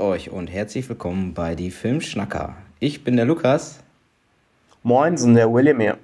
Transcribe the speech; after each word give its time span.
Euch 0.00 0.30
und 0.30 0.46
herzlich 0.46 0.88
willkommen 0.88 1.34
bei 1.34 1.54
die 1.54 1.70
Filmschnacker. 1.70 2.54
Ich 2.78 3.04
bin 3.04 3.16
der 3.16 3.26
Lukas. 3.26 3.80
Moinsen, 4.82 5.34
der 5.34 5.52
William 5.52 5.78
hier. 5.78 5.98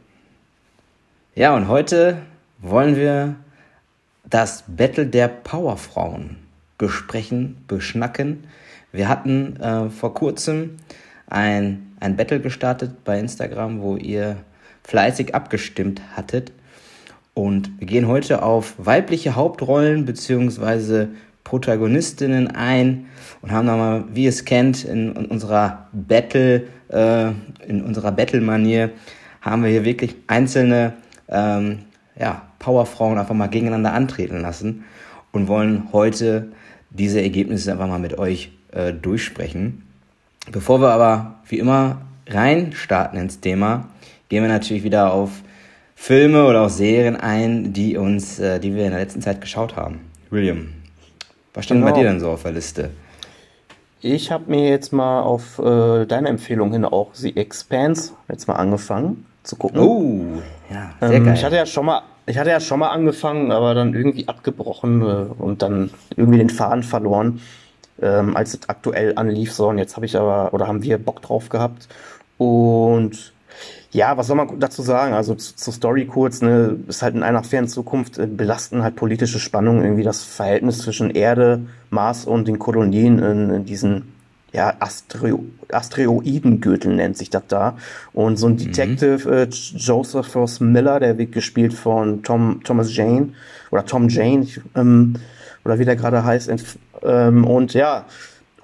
Ja, 1.34 1.56
und 1.56 1.66
heute 1.66 2.19
wollen 2.59 2.95
wir 2.95 3.36
das 4.28 4.64
Battle 4.66 5.06
der 5.06 5.28
Powerfrauen 5.28 6.36
besprechen, 6.77 7.64
beschnacken. 7.69 8.45
Wir 8.92 9.09
hatten 9.09 9.56
äh, 9.60 9.88
vor 9.88 10.12
kurzem 10.12 10.77
ein, 11.27 11.97
ein 11.98 12.16
Battle 12.16 12.41
gestartet 12.41 13.02
bei 13.02 13.19
Instagram, 13.19 13.80
wo 13.80 13.97
ihr 13.97 14.36
fleißig 14.83 15.34
abgestimmt 15.34 16.02
hattet. 16.14 16.52
Und 17.33 17.70
wir 17.78 17.86
gehen 17.86 18.08
heute 18.08 18.42
auf 18.42 18.74
weibliche 18.77 19.36
Hauptrollen 19.36 20.05
bzw. 20.05 21.06
Protagonistinnen 21.46 22.48
ein 22.48 23.06
und 23.41 23.52
haben 23.52 23.66
nochmal, 23.66 24.05
wie 24.12 24.24
ihr 24.24 24.30
es 24.30 24.45
kennt, 24.45 24.84
in, 24.84 25.14
in 25.14 25.27
unserer 25.27 25.86
Battle, 25.92 26.64
äh, 26.88 27.28
in 27.69 27.84
unserer 27.84 28.10
Battle-Manier, 28.10 28.91
haben 29.41 29.62
wir 29.62 29.70
hier 29.70 29.84
wirklich 29.84 30.16
einzelne 30.27 30.94
ähm, 31.28 31.78
ja, 32.19 32.42
Powerfrauen 32.58 33.17
einfach 33.17 33.36
mal 33.36 33.47
gegeneinander 33.47 33.92
antreten 33.92 34.41
lassen 34.41 34.84
und 35.30 35.47
wollen 35.47 35.84
heute 35.92 36.48
diese 36.91 37.22
Ergebnisse 37.22 37.70
einfach 37.70 37.86
mal 37.86 38.00
mit 38.00 38.19
euch 38.19 38.50
äh, 38.72 38.92
durchsprechen. 38.92 39.84
Bevor 40.50 40.80
wir 40.80 40.89
aber 40.89 41.36
wie 41.48 41.61
immer 41.61 42.02
reinstarten 42.27 43.20
ins 43.20 43.39
Thema, 43.39 43.89
gehen 44.28 44.42
wir 44.42 44.50
natürlich 44.50 44.83
wieder 44.83 45.12
auf 45.12 45.30
Filme 45.94 46.44
oder 46.44 46.62
auch 46.62 46.70
Serien 46.70 47.14
ein, 47.14 47.72
die 47.72 47.97
uns, 47.97 48.41
äh, 48.41 48.58
die 48.58 48.74
wir 48.74 48.84
in 48.84 48.91
der 48.91 49.00
letzten 49.00 49.22
Zeit 49.22 49.41
geschaut 49.41 49.77
haben. 49.77 50.00
William, 50.30 50.70
was 51.56 51.64
stand 51.64 51.80
genau. 51.80 51.92
bei 51.92 51.98
dir 51.98 52.08
denn 52.08 52.20
so 52.20 52.30
auf 52.30 52.42
der 52.42 52.52
Liste? 52.52 52.90
Ich 54.00 54.30
habe 54.30 54.50
mir 54.50 54.68
jetzt 54.68 54.92
mal 54.92 55.22
auf 55.22 55.58
äh, 55.58 56.04
deine 56.04 56.28
Empfehlung 56.28 56.70
hin 56.70 56.84
auch 56.84 57.14
The 57.14 57.36
Expanse 57.36 58.12
jetzt 58.28 58.46
mal 58.46 58.54
angefangen 58.54 59.26
zu 59.42 59.56
gucken. 59.56 59.80
Oh, 59.80 60.42
ja, 60.70 60.92
sehr 61.00 61.16
ähm, 61.16 61.24
geil. 61.24 61.34
Ich 61.34 61.44
hatte 61.44 61.56
ja 61.56 61.66
schon 61.66 61.86
mal, 61.86 62.02
ich 62.27 62.38
hatte 62.38 62.50
ja 62.50 62.60
schon 62.60 62.78
mal 62.78 62.90
angefangen, 62.90 63.50
aber 63.50 63.74
dann 63.74 63.94
irgendwie 63.94 64.28
abgebrochen 64.28 65.02
äh, 65.02 65.42
und 65.42 65.62
dann 65.62 65.90
irgendwie 66.14 66.38
den 66.38 66.50
Faden 66.50 66.82
verloren, 66.82 67.40
ähm, 68.00 68.36
als 68.36 68.54
es 68.54 68.68
aktuell 68.68 69.14
anlief. 69.16 69.52
So, 69.52 69.68
und 69.68 69.78
jetzt 69.78 69.96
habe 69.96 70.06
ich 70.06 70.16
aber, 70.16 70.52
oder 70.52 70.68
haben 70.68 70.82
wir 70.82 70.98
Bock 70.98 71.22
drauf 71.22 71.48
gehabt. 71.48 71.88
Und 72.38 73.32
ja, 73.90 74.16
was 74.16 74.26
soll 74.26 74.36
man 74.36 74.60
dazu 74.60 74.82
sagen? 74.82 75.14
Also 75.14 75.34
zur 75.34 75.72
Story 75.72 76.06
kurz, 76.06 76.42
ne, 76.42 76.76
ist 76.88 77.02
halt 77.02 77.14
in 77.14 77.22
einer 77.22 77.42
fernen 77.42 77.68
Zukunft 77.68 78.18
äh, 78.18 78.26
belasten 78.26 78.82
halt 78.82 78.96
politische 78.96 79.38
Spannungen 79.38 79.84
irgendwie 79.84 80.02
das 80.02 80.22
Verhältnis 80.22 80.78
zwischen 80.78 81.10
Erde, 81.10 81.66
Mars 81.90 82.24
und 82.24 82.48
den 82.48 82.58
Kolonien 82.58 83.18
in, 83.18 83.50
in 83.50 83.64
diesen 83.64 84.12
ja, 84.52 84.74
Astreo 84.78 85.44
Asteroidengürtel 85.70 86.94
nennt 86.94 87.16
sich 87.16 87.30
das 87.30 87.42
da. 87.48 87.77
Und 88.12 88.36
so 88.36 88.46
ein 88.46 88.52
mhm. 88.52 88.58
Detective, 88.58 89.28
mhm. 89.28 89.34
äh, 89.34 89.44
Joseph 89.44 90.34
Ross 90.34 90.60
Miller, 90.60 91.00
der 91.00 91.18
wird 91.18 91.32
gespielt 91.32 91.74
von 91.74 92.22
Tom, 92.22 92.60
Thomas 92.64 92.94
Jane 92.94 93.30
oder 93.70 93.84
Tom 93.84 94.08
Jane, 94.08 94.46
ähm, 94.74 95.14
oder 95.64 95.78
wie 95.78 95.84
der 95.84 95.96
gerade 95.96 96.24
heißt. 96.24 96.50
Ähm, 97.02 97.45
und 97.45 97.74
ja, 97.74 98.06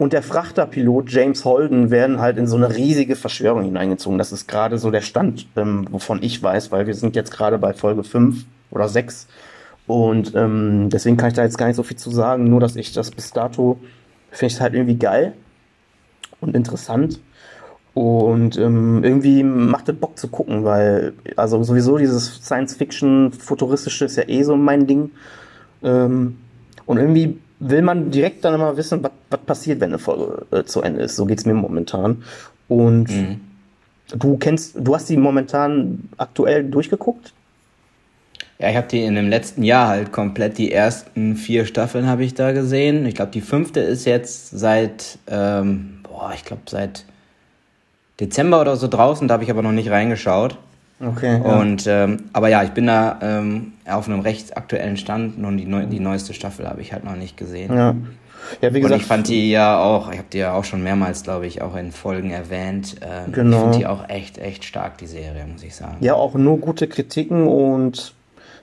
und 0.02 0.12
der 0.12 0.22
Frachterpilot 0.24 1.12
James 1.12 1.44
Holden 1.44 1.92
werden 1.92 2.20
halt 2.20 2.36
in 2.36 2.48
so 2.48 2.56
eine 2.56 2.74
riesige 2.74 3.14
Verschwörung 3.14 3.62
hineingezogen. 3.62 4.18
Das 4.18 4.32
ist 4.32 4.48
gerade 4.48 4.76
so 4.76 4.90
der 4.90 5.00
Stand, 5.00 5.46
ähm, 5.54 5.86
wovon 5.92 6.20
ich 6.22 6.42
weiß, 6.42 6.72
weil 6.72 6.88
wir 6.88 6.94
sind 6.94 7.14
jetzt 7.14 7.30
gerade 7.30 7.56
bei 7.56 7.72
Folge 7.72 8.02
5 8.02 8.44
oder 8.72 8.88
6. 8.88 9.28
Und 9.86 10.34
ähm, 10.34 10.88
deswegen 10.90 11.16
kann 11.16 11.28
ich 11.28 11.34
da 11.34 11.44
jetzt 11.44 11.56
gar 11.56 11.68
nicht 11.68 11.76
so 11.76 11.84
viel 11.84 11.96
zu 11.96 12.10
sagen, 12.10 12.44
nur 12.44 12.58
dass 12.58 12.74
ich 12.74 12.92
das 12.92 13.12
bis 13.12 13.30
dato 13.30 13.78
finde 14.32 14.54
ich 14.54 14.60
halt 14.60 14.74
irgendwie 14.74 14.96
geil 14.96 15.34
und 16.40 16.56
interessant. 16.56 17.20
Und 17.94 18.58
ähm, 18.58 19.04
irgendwie 19.04 19.44
macht 19.44 19.88
es 19.88 19.94
Bock 19.94 20.19
zu 20.19 20.26
gucken, 20.26 20.64
weil, 20.64 21.12
also 21.36 21.62
sowieso 21.62 21.96
dieses 21.96 22.42
Science-Fiction-Futuristische 22.42 24.06
ist 24.06 24.16
ja 24.16 24.24
eh 24.26 24.42
so 24.42 24.56
mein 24.56 24.88
Ding. 24.88 25.12
Ähm, 25.84 26.38
und 26.86 26.98
irgendwie 26.98 27.38
will 27.69 27.83
man 27.83 28.11
direkt 28.11 28.45
dann 28.45 28.55
immer 28.55 28.77
wissen, 28.77 29.03
was 29.03 29.41
passiert, 29.41 29.81
wenn 29.81 29.91
eine 29.91 29.99
Folge 29.99 30.47
äh, 30.50 30.65
zu 30.65 30.83
Ende 30.83 31.03
ist. 31.03 31.17
So 31.17 31.27
geht 31.27 31.39
es 31.39 31.47
mir 31.47 31.55
momentan. 31.55 32.23
Und 32.69 33.11
mhm. 33.11 33.41
du 34.17 34.37
kennst, 34.37 34.75
du 34.78 34.95
hast 34.95 35.09
die 35.09 35.17
momentan 35.17 36.09
aktuell 36.17 36.65
durchgeguckt? 36.65 37.33
Ja, 38.59 38.71
ich 38.71 38.77
habe 38.77 38.87
die 38.89 39.03
in 39.03 39.15
dem 39.15 39.28
letzten 39.28 39.62
Jahr 39.62 39.89
halt 39.89 40.12
komplett 40.12 40.59
die 40.59 40.73
ersten 40.73 41.37
vier 41.37 41.67
Staffeln 41.67 42.06
habe 42.06 42.25
ich 42.25 42.34
da 42.34 42.53
gesehen. 42.53 43.06
Ich 43.06 43.15
glaube, 43.15 43.33
die 43.33 43.41
fünfte 43.41 43.81
ist 43.81 44.05
jetzt 44.05 44.50
seit, 44.50 45.19
ähm, 45.27 46.00
boah, 46.05 46.33
ich 46.34 46.44
glaube 46.44 46.62
seit 46.67 47.05
Dezember 48.21 48.61
oder 48.61 48.77
so 48.77 48.89
draußen. 48.89 49.27
Da 49.27 49.34
habe 49.34 49.44
ich 49.44 49.50
aber 49.50 49.62
noch 49.62 49.73
nicht 49.73 49.91
reingeschaut. 49.91 50.59
Okay. 51.02 51.40
Ja. 51.44 51.58
Und 51.58 51.86
ähm, 51.86 52.24
aber 52.32 52.48
ja, 52.48 52.62
ich 52.62 52.70
bin 52.70 52.86
da 52.86 53.18
ähm, 53.20 53.72
auf 53.86 54.08
einem 54.08 54.20
recht 54.20 54.56
aktuellen 54.56 54.96
Stand 54.96 55.42
und 55.44 55.56
die, 55.56 55.66
neu, 55.66 55.86
die 55.86 56.00
neueste 56.00 56.32
Staffel 56.32 56.68
habe 56.68 56.80
ich 56.80 56.92
halt 56.92 57.04
noch 57.04 57.16
nicht 57.16 57.36
gesehen. 57.36 57.74
Ja. 57.74 57.94
Ja, 58.60 58.74
wie 58.74 58.80
gesagt. 58.80 58.94
Und 58.94 59.00
ich 59.00 59.06
fand 59.06 59.28
die 59.28 59.50
ja 59.50 59.80
auch, 59.80 60.10
ich 60.10 60.18
habe 60.18 60.28
die 60.32 60.38
ja 60.38 60.52
auch 60.52 60.64
schon 60.64 60.82
mehrmals, 60.82 61.22
glaube 61.22 61.46
ich, 61.46 61.62
auch 61.62 61.76
in 61.76 61.92
Folgen 61.92 62.30
erwähnt. 62.30 62.96
Ähm, 63.00 63.32
genau. 63.32 63.56
Ich 63.56 63.62
finde 63.62 63.78
die 63.78 63.86
auch 63.86 64.08
echt, 64.08 64.38
echt 64.38 64.64
stark, 64.64 64.98
die 64.98 65.06
Serie, 65.06 65.46
muss 65.46 65.62
ich 65.62 65.74
sagen. 65.74 65.96
Ja, 66.00 66.14
auch 66.14 66.34
nur 66.34 66.58
gute 66.58 66.88
Kritiken 66.88 67.46
und 67.46 68.14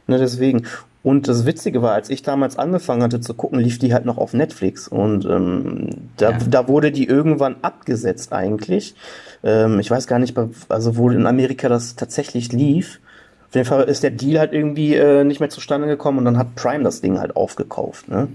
ne, 0.07 0.17
deswegen. 0.17 0.65
Und 1.01 1.29
das 1.29 1.45
Witzige 1.45 1.81
war, 1.81 1.93
als 1.93 2.09
ich 2.09 2.23
damals 2.23 2.57
angefangen 2.57 3.03
hatte 3.03 3.21
zu 3.21 3.33
gucken, 3.33 3.59
lief 3.59 3.79
die 3.79 3.93
halt 3.93 4.05
noch 4.05 4.17
auf 4.17 4.33
Netflix. 4.33 4.87
Und 4.87 5.25
ähm, 5.25 5.89
da, 6.17 6.31
ja. 6.31 6.37
da 6.37 6.67
wurde 6.67 6.91
die 6.91 7.05
irgendwann 7.05 7.55
abgesetzt 7.61 8.33
eigentlich. 8.33 8.95
Ähm, 9.43 9.79
ich 9.79 9.89
weiß 9.89 10.07
gar 10.07 10.19
nicht, 10.19 10.37
also 10.67 10.97
wo 10.97 11.09
in 11.09 11.25
Amerika 11.25 11.69
das 11.69 11.95
tatsächlich 11.95 12.51
lief. 12.51 12.99
Auf 13.47 13.55
jeden 13.55 13.67
Fall 13.67 13.83
ist 13.85 14.03
der 14.03 14.11
Deal 14.11 14.39
halt 14.39 14.53
irgendwie 14.53 14.95
äh, 14.95 15.23
nicht 15.23 15.39
mehr 15.39 15.49
zustande 15.49 15.87
gekommen 15.87 16.19
und 16.19 16.25
dann 16.25 16.37
hat 16.37 16.55
Prime 16.55 16.83
das 16.83 17.01
Ding 17.01 17.17
halt 17.17 17.35
aufgekauft. 17.35 18.09
Ne? 18.09 18.27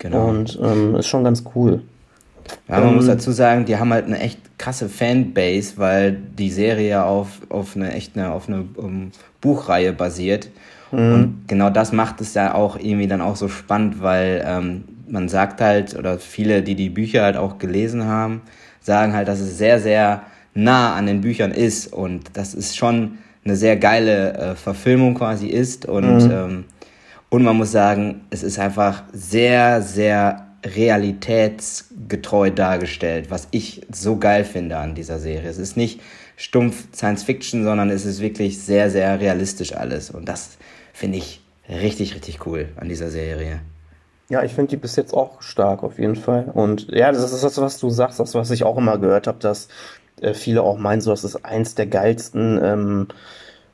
Genau. 0.00 0.28
Und 0.28 0.58
ähm, 0.60 0.96
ist 0.96 1.06
schon 1.06 1.24
ganz 1.24 1.44
cool. 1.54 1.80
Ja, 2.68 2.80
man 2.80 2.90
ähm, 2.90 2.96
muss 2.96 3.06
dazu 3.06 3.30
sagen, 3.30 3.64
die 3.64 3.78
haben 3.78 3.92
halt 3.92 4.06
eine 4.06 4.18
echt 4.18 4.38
krasse 4.58 4.88
Fanbase, 4.88 5.74
weil 5.76 6.12
die 6.12 6.50
Serie 6.50 7.04
auf, 7.04 7.40
auf 7.48 7.76
eine 7.76 7.92
echt 7.92 8.16
eine, 8.16 8.32
auf 8.32 8.48
eine 8.48 8.64
um, 8.76 8.84
ähm, 8.84 9.12
Buchreihe 9.40 9.92
basiert. 9.92 10.48
Mhm. 10.96 11.12
Und 11.12 11.44
genau 11.48 11.70
das 11.70 11.92
macht 11.92 12.20
es 12.20 12.34
ja 12.34 12.54
auch 12.54 12.78
irgendwie 12.78 13.06
dann 13.06 13.20
auch 13.20 13.36
so 13.36 13.48
spannend, 13.48 14.02
weil 14.02 14.44
ähm, 14.46 14.84
man 15.08 15.28
sagt 15.28 15.60
halt, 15.60 15.96
oder 15.96 16.18
viele, 16.18 16.62
die 16.62 16.74
die 16.74 16.90
Bücher 16.90 17.22
halt 17.22 17.36
auch 17.36 17.58
gelesen 17.58 18.04
haben, 18.04 18.42
sagen 18.80 19.12
halt, 19.12 19.28
dass 19.28 19.40
es 19.40 19.58
sehr, 19.58 19.80
sehr 19.80 20.22
nah 20.54 20.94
an 20.94 21.06
den 21.06 21.20
Büchern 21.20 21.50
ist 21.50 21.92
und 21.92 22.30
das 22.34 22.54
ist 22.54 22.76
schon 22.76 23.18
eine 23.44 23.56
sehr 23.56 23.76
geile 23.76 24.34
äh, 24.34 24.54
Verfilmung 24.54 25.14
quasi 25.14 25.48
ist 25.48 25.86
und, 25.86 26.24
mhm. 26.24 26.30
ähm, 26.30 26.64
und 27.28 27.42
man 27.42 27.56
muss 27.56 27.72
sagen, 27.72 28.22
es 28.30 28.42
ist 28.42 28.58
einfach 28.58 29.02
sehr, 29.12 29.82
sehr 29.82 30.46
realitätsgetreu 30.64 32.50
dargestellt, 32.50 33.30
was 33.30 33.48
ich 33.50 33.82
so 33.92 34.16
geil 34.16 34.44
finde 34.44 34.78
an 34.78 34.94
dieser 34.94 35.18
Serie. 35.18 35.50
Es 35.50 35.58
ist 35.58 35.76
nicht 35.76 36.00
stumpf 36.36 36.86
Science 36.94 37.22
Fiction, 37.22 37.64
sondern 37.64 37.90
es 37.90 38.06
ist 38.06 38.20
wirklich 38.20 38.60
sehr, 38.60 38.90
sehr 38.90 39.20
realistisch 39.20 39.74
alles 39.74 40.10
und 40.10 40.28
das 40.28 40.56
finde 40.94 41.18
ich 41.18 41.42
richtig, 41.68 42.14
richtig 42.14 42.46
cool 42.46 42.68
an 42.76 42.88
dieser 42.88 43.10
Serie. 43.10 43.60
Ja, 44.30 44.42
ich 44.42 44.54
finde 44.54 44.70
die 44.70 44.76
bis 44.78 44.96
jetzt 44.96 45.12
auch 45.12 45.42
stark 45.42 45.82
auf 45.82 45.98
jeden 45.98 46.16
Fall. 46.16 46.50
Und 46.54 46.88
ja, 46.90 47.12
das 47.12 47.30
ist 47.30 47.44
das, 47.44 47.60
was 47.60 47.78
du 47.78 47.90
sagst, 47.90 48.20
das, 48.20 48.34
was 48.34 48.50
ich 48.50 48.64
auch 48.64 48.78
immer 48.78 48.96
gehört 48.96 49.26
habe, 49.26 49.38
dass 49.38 49.68
äh, 50.22 50.32
viele 50.32 50.62
auch 50.62 50.78
meinen, 50.78 51.02
so 51.02 51.10
das 51.10 51.24
ist 51.24 51.44
eins 51.44 51.74
der 51.74 51.86
geilsten 51.86 52.58
ähm, 52.62 53.08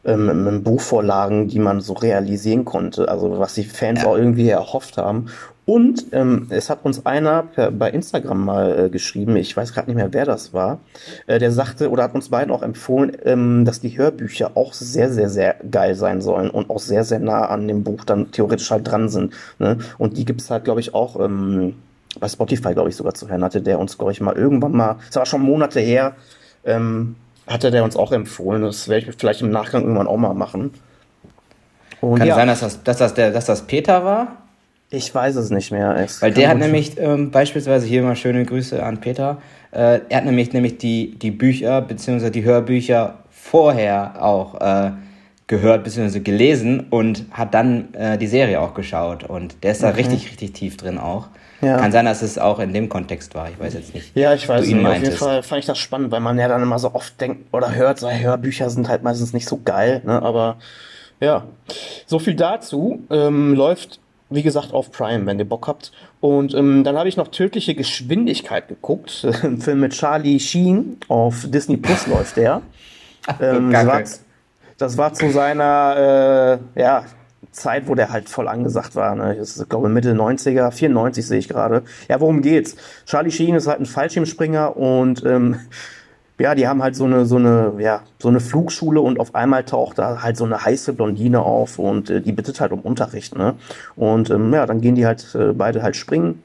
ähm, 0.04 0.28
ähm, 0.28 0.62
Buchvorlagen, 0.64 1.46
die 1.46 1.60
man 1.60 1.80
so 1.80 1.92
realisieren 1.92 2.64
konnte. 2.64 3.08
Also 3.08 3.38
was 3.38 3.54
die 3.54 3.64
Fans 3.64 4.02
ja. 4.02 4.08
auch 4.08 4.16
irgendwie 4.16 4.48
erhofft 4.48 4.96
haben. 4.96 5.26
Und 5.70 6.06
ähm, 6.10 6.48
es 6.50 6.68
hat 6.68 6.84
uns 6.84 7.06
einer 7.06 7.44
per, 7.44 7.70
bei 7.70 7.92
Instagram 7.92 8.44
mal 8.44 8.86
äh, 8.86 8.88
geschrieben, 8.88 9.36
ich 9.36 9.56
weiß 9.56 9.72
gerade 9.72 9.88
nicht 9.88 9.94
mehr, 9.94 10.12
wer 10.12 10.24
das 10.24 10.52
war, 10.52 10.80
äh, 11.28 11.38
der 11.38 11.52
sagte 11.52 11.90
oder 11.90 12.02
hat 12.02 12.12
uns 12.12 12.30
beiden 12.30 12.52
auch 12.52 12.62
empfohlen, 12.62 13.16
ähm, 13.24 13.64
dass 13.64 13.78
die 13.78 13.96
Hörbücher 13.96 14.56
auch 14.56 14.72
sehr, 14.72 15.12
sehr, 15.12 15.28
sehr 15.28 15.54
geil 15.70 15.94
sein 15.94 16.22
sollen 16.22 16.50
und 16.50 16.70
auch 16.70 16.80
sehr, 16.80 17.04
sehr 17.04 17.20
nah 17.20 17.44
an 17.44 17.68
dem 17.68 17.84
Buch 17.84 18.04
dann 18.04 18.32
theoretisch 18.32 18.68
halt 18.72 18.90
dran 18.90 19.08
sind. 19.08 19.32
Ne? 19.60 19.78
Und 19.96 20.16
die 20.16 20.24
gibt 20.24 20.40
es 20.40 20.50
halt, 20.50 20.64
glaube 20.64 20.80
ich, 20.80 20.92
auch 20.92 21.20
ähm, 21.20 21.76
bei 22.18 22.26
Spotify, 22.26 22.74
glaube 22.74 22.88
ich, 22.88 22.96
sogar 22.96 23.14
zu 23.14 23.28
hören. 23.28 23.44
Hatte 23.44 23.62
der 23.62 23.78
uns, 23.78 23.96
glaube 23.96 24.10
ich, 24.10 24.20
mal 24.20 24.34
irgendwann 24.34 24.72
mal, 24.72 24.96
es 25.08 25.14
war 25.14 25.24
schon 25.24 25.40
Monate 25.40 25.78
her, 25.78 26.16
ähm, 26.64 27.14
hatte 27.46 27.70
der 27.70 27.84
uns 27.84 27.94
auch 27.94 28.10
empfohlen. 28.10 28.62
Das 28.62 28.88
werde 28.88 29.08
ich 29.08 29.16
vielleicht 29.16 29.40
im 29.40 29.52
Nachgang 29.52 29.82
irgendwann 29.82 30.08
auch 30.08 30.16
mal 30.16 30.34
machen. 30.34 30.74
Und 32.00 32.18
Kann 32.18 32.26
ja. 32.26 32.34
sein, 32.34 32.48
dass 32.48 32.58
das, 32.58 32.82
dass, 32.82 32.96
das 32.96 33.14
der, 33.14 33.30
dass 33.30 33.46
das 33.46 33.62
Peter 33.62 34.04
war? 34.04 34.36
Ich 34.90 35.14
weiß 35.14 35.36
es 35.36 35.50
nicht 35.50 35.70
mehr. 35.70 35.96
Es 35.96 36.20
Weil 36.20 36.32
der 36.32 36.48
hat 36.48 36.58
nämlich 36.58 36.98
ähm, 36.98 37.30
beispielsweise 37.30 37.86
hier 37.86 38.02
mal 38.02 38.16
schöne 38.16 38.44
Grüße 38.44 38.82
an 38.82 38.98
Peter. 39.00 39.40
Äh, 39.70 40.00
er 40.08 40.16
hat 40.16 40.24
nämlich 40.24 40.52
nämlich 40.52 40.78
die, 40.78 41.16
die 41.16 41.30
Bücher 41.30 41.80
bzw. 41.80 42.30
die 42.30 42.42
Hörbücher 42.42 43.20
vorher 43.30 44.20
auch 44.20 44.60
äh, 44.60 44.90
gehört 45.46 45.84
bzw. 45.84 46.20
gelesen 46.20 46.86
und 46.90 47.24
hat 47.30 47.54
dann 47.54 47.94
äh, 47.94 48.18
die 48.18 48.26
Serie 48.26 48.60
auch 48.60 48.74
geschaut. 48.74 49.22
Und 49.22 49.62
der 49.62 49.72
ist 49.72 49.82
da 49.82 49.90
okay. 49.90 49.98
richtig, 49.98 50.28
richtig 50.30 50.52
tief 50.54 50.76
drin 50.76 50.98
auch. 50.98 51.28
Ja. 51.60 51.76
Kann 51.76 51.92
sein, 51.92 52.06
dass 52.06 52.22
es 52.22 52.38
auch 52.38 52.58
in 52.58 52.72
dem 52.72 52.88
Kontext 52.88 53.34
war. 53.34 53.48
Ich 53.48 53.60
weiß 53.60 53.74
jetzt 53.74 53.94
nicht. 53.94 54.16
Ja, 54.16 54.34
ich 54.34 54.48
weiß 54.48 54.66
nicht. 54.66 54.84
Auf 54.84 54.94
jeden 54.94 55.12
Fall 55.12 55.42
fand 55.42 55.60
ich 55.60 55.66
das 55.66 55.78
spannend, 55.78 56.10
weil 56.10 56.20
man 56.20 56.38
ja 56.38 56.48
dann 56.48 56.62
immer 56.62 56.78
so 56.78 56.94
oft 56.94 57.20
denkt 57.20 57.52
oder 57.52 57.74
hört, 57.74 57.98
so 57.98 58.10
Hörbücher 58.10 58.70
sind 58.70 58.88
halt 58.88 59.02
meistens 59.02 59.32
nicht 59.32 59.46
so 59.46 59.60
geil. 59.62 60.00
Ne? 60.04 60.22
Aber 60.22 60.56
ja, 61.20 61.44
so 62.06 62.18
viel 62.18 62.34
dazu. 62.34 63.04
Ähm, 63.10 63.54
läuft, 63.54 64.00
wie 64.30 64.42
gesagt, 64.42 64.72
auf 64.72 64.92
Prime, 64.92 65.26
wenn 65.26 65.38
ihr 65.38 65.48
Bock 65.48 65.66
habt. 65.66 65.92
Und 66.20 66.54
ähm, 66.54 66.84
dann 66.84 66.96
habe 66.96 67.08
ich 67.08 67.16
noch 67.16 67.28
Tödliche 67.28 67.74
Geschwindigkeit 67.74 68.68
geguckt. 68.68 69.26
Ein 69.42 69.58
Film 69.58 69.80
mit 69.80 69.92
Charlie 69.92 70.38
Sheen. 70.38 70.98
Auf 71.08 71.46
Disney 71.48 71.76
Plus 71.76 72.06
läuft 72.06 72.36
der. 72.36 72.62
Ähm, 73.40 73.70
das, 73.70 73.86
war, 73.86 74.02
das, 74.78 74.96
war, 74.96 75.12
zu 75.12 75.30
seiner 75.30 76.60
äh, 76.76 76.80
ja, 76.80 77.04
Zeit, 77.50 77.88
wo 77.88 77.94
der 77.94 78.10
halt 78.10 78.28
voll 78.28 78.48
angesagt 78.48 78.94
war. 78.94 79.14
Ne? 79.14 79.36
Das 79.36 79.56
ist, 79.56 79.68
glaube 79.68 79.88
ich, 79.88 79.94
Mitte 79.94 80.12
90er, 80.12 80.70
94 80.70 81.26
sehe 81.26 81.38
ich 81.38 81.48
gerade. 81.48 81.82
Ja, 82.08 82.20
worum 82.20 82.40
geht's? 82.40 82.76
Charlie 83.06 83.32
Sheen 83.32 83.56
ist 83.56 83.66
halt 83.66 83.80
ein 83.80 83.86
Fallschirmspringer 83.86 84.76
und 84.76 85.24
ähm, 85.26 85.56
ja, 86.40 86.54
die 86.54 86.66
haben 86.66 86.82
halt 86.82 86.96
so 86.96 87.04
eine, 87.04 87.26
so 87.26 87.36
eine, 87.36 87.74
ja, 87.78 88.02
so 88.18 88.28
eine 88.28 88.40
Flugschule 88.40 89.00
und 89.00 89.20
auf 89.20 89.34
einmal 89.34 89.64
taucht 89.64 89.98
da 89.98 90.22
halt 90.22 90.36
so 90.36 90.44
eine 90.44 90.64
heiße 90.64 90.92
Blondine 90.92 91.42
auf 91.42 91.78
und 91.78 92.10
äh, 92.10 92.20
die 92.20 92.32
bittet 92.32 92.60
halt 92.60 92.72
um 92.72 92.80
Unterricht, 92.80 93.36
ne? 93.36 93.54
Und 93.96 94.30
ähm, 94.30 94.52
ja, 94.52 94.66
dann 94.66 94.80
gehen 94.80 94.94
die 94.94 95.06
halt 95.06 95.34
äh, 95.34 95.52
beide 95.52 95.82
halt 95.82 95.96
springen 95.96 96.42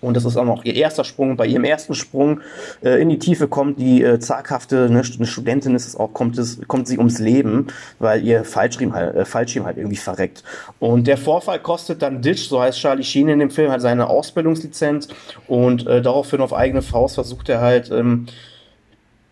und 0.00 0.16
das 0.16 0.24
ist 0.24 0.36
auch 0.36 0.44
noch 0.44 0.64
ihr 0.64 0.74
erster 0.74 1.04
Sprung. 1.04 1.36
Bei 1.36 1.46
ihrem 1.46 1.64
ersten 1.64 1.94
Sprung 1.94 2.40
äh, 2.82 3.00
in 3.00 3.08
die 3.08 3.18
Tiefe 3.18 3.48
kommt 3.48 3.78
die 3.78 4.02
äh, 4.02 4.18
zaghafte, 4.18 4.88
ne, 4.90 5.02
eine 5.02 5.26
Studentin 5.26 5.74
ist 5.74 5.86
es 5.86 5.96
auch, 5.96 6.12
kommt, 6.12 6.38
es, 6.38 6.60
kommt 6.66 6.88
sie 6.88 6.98
ums 6.98 7.18
Leben, 7.18 7.66
weil 7.98 8.24
ihr 8.24 8.44
Fallschirm 8.44 8.94
halt, 8.94 9.14
äh, 9.14 9.24
Fallschirm 9.24 9.66
halt 9.66 9.76
irgendwie 9.76 9.96
verreckt. 9.96 10.42
Und 10.78 11.06
der 11.06 11.18
Vorfall 11.18 11.58
kostet 11.58 12.02
dann 12.02 12.22
Ditch, 12.22 12.48
so 12.48 12.60
heißt 12.60 12.78
Charlie 12.78 13.04
Sheen 13.04 13.28
in 13.28 13.38
dem 13.38 13.50
Film, 13.50 13.70
halt 13.70 13.82
seine 13.82 14.08
Ausbildungslizenz. 14.08 15.08
Und 15.46 15.86
äh, 15.86 16.00
daraufhin 16.00 16.40
auf 16.40 16.54
eigene 16.54 16.82
Faust 16.82 17.16
versucht 17.16 17.48
er 17.50 17.60
halt, 17.60 17.90
ähm, 17.90 18.26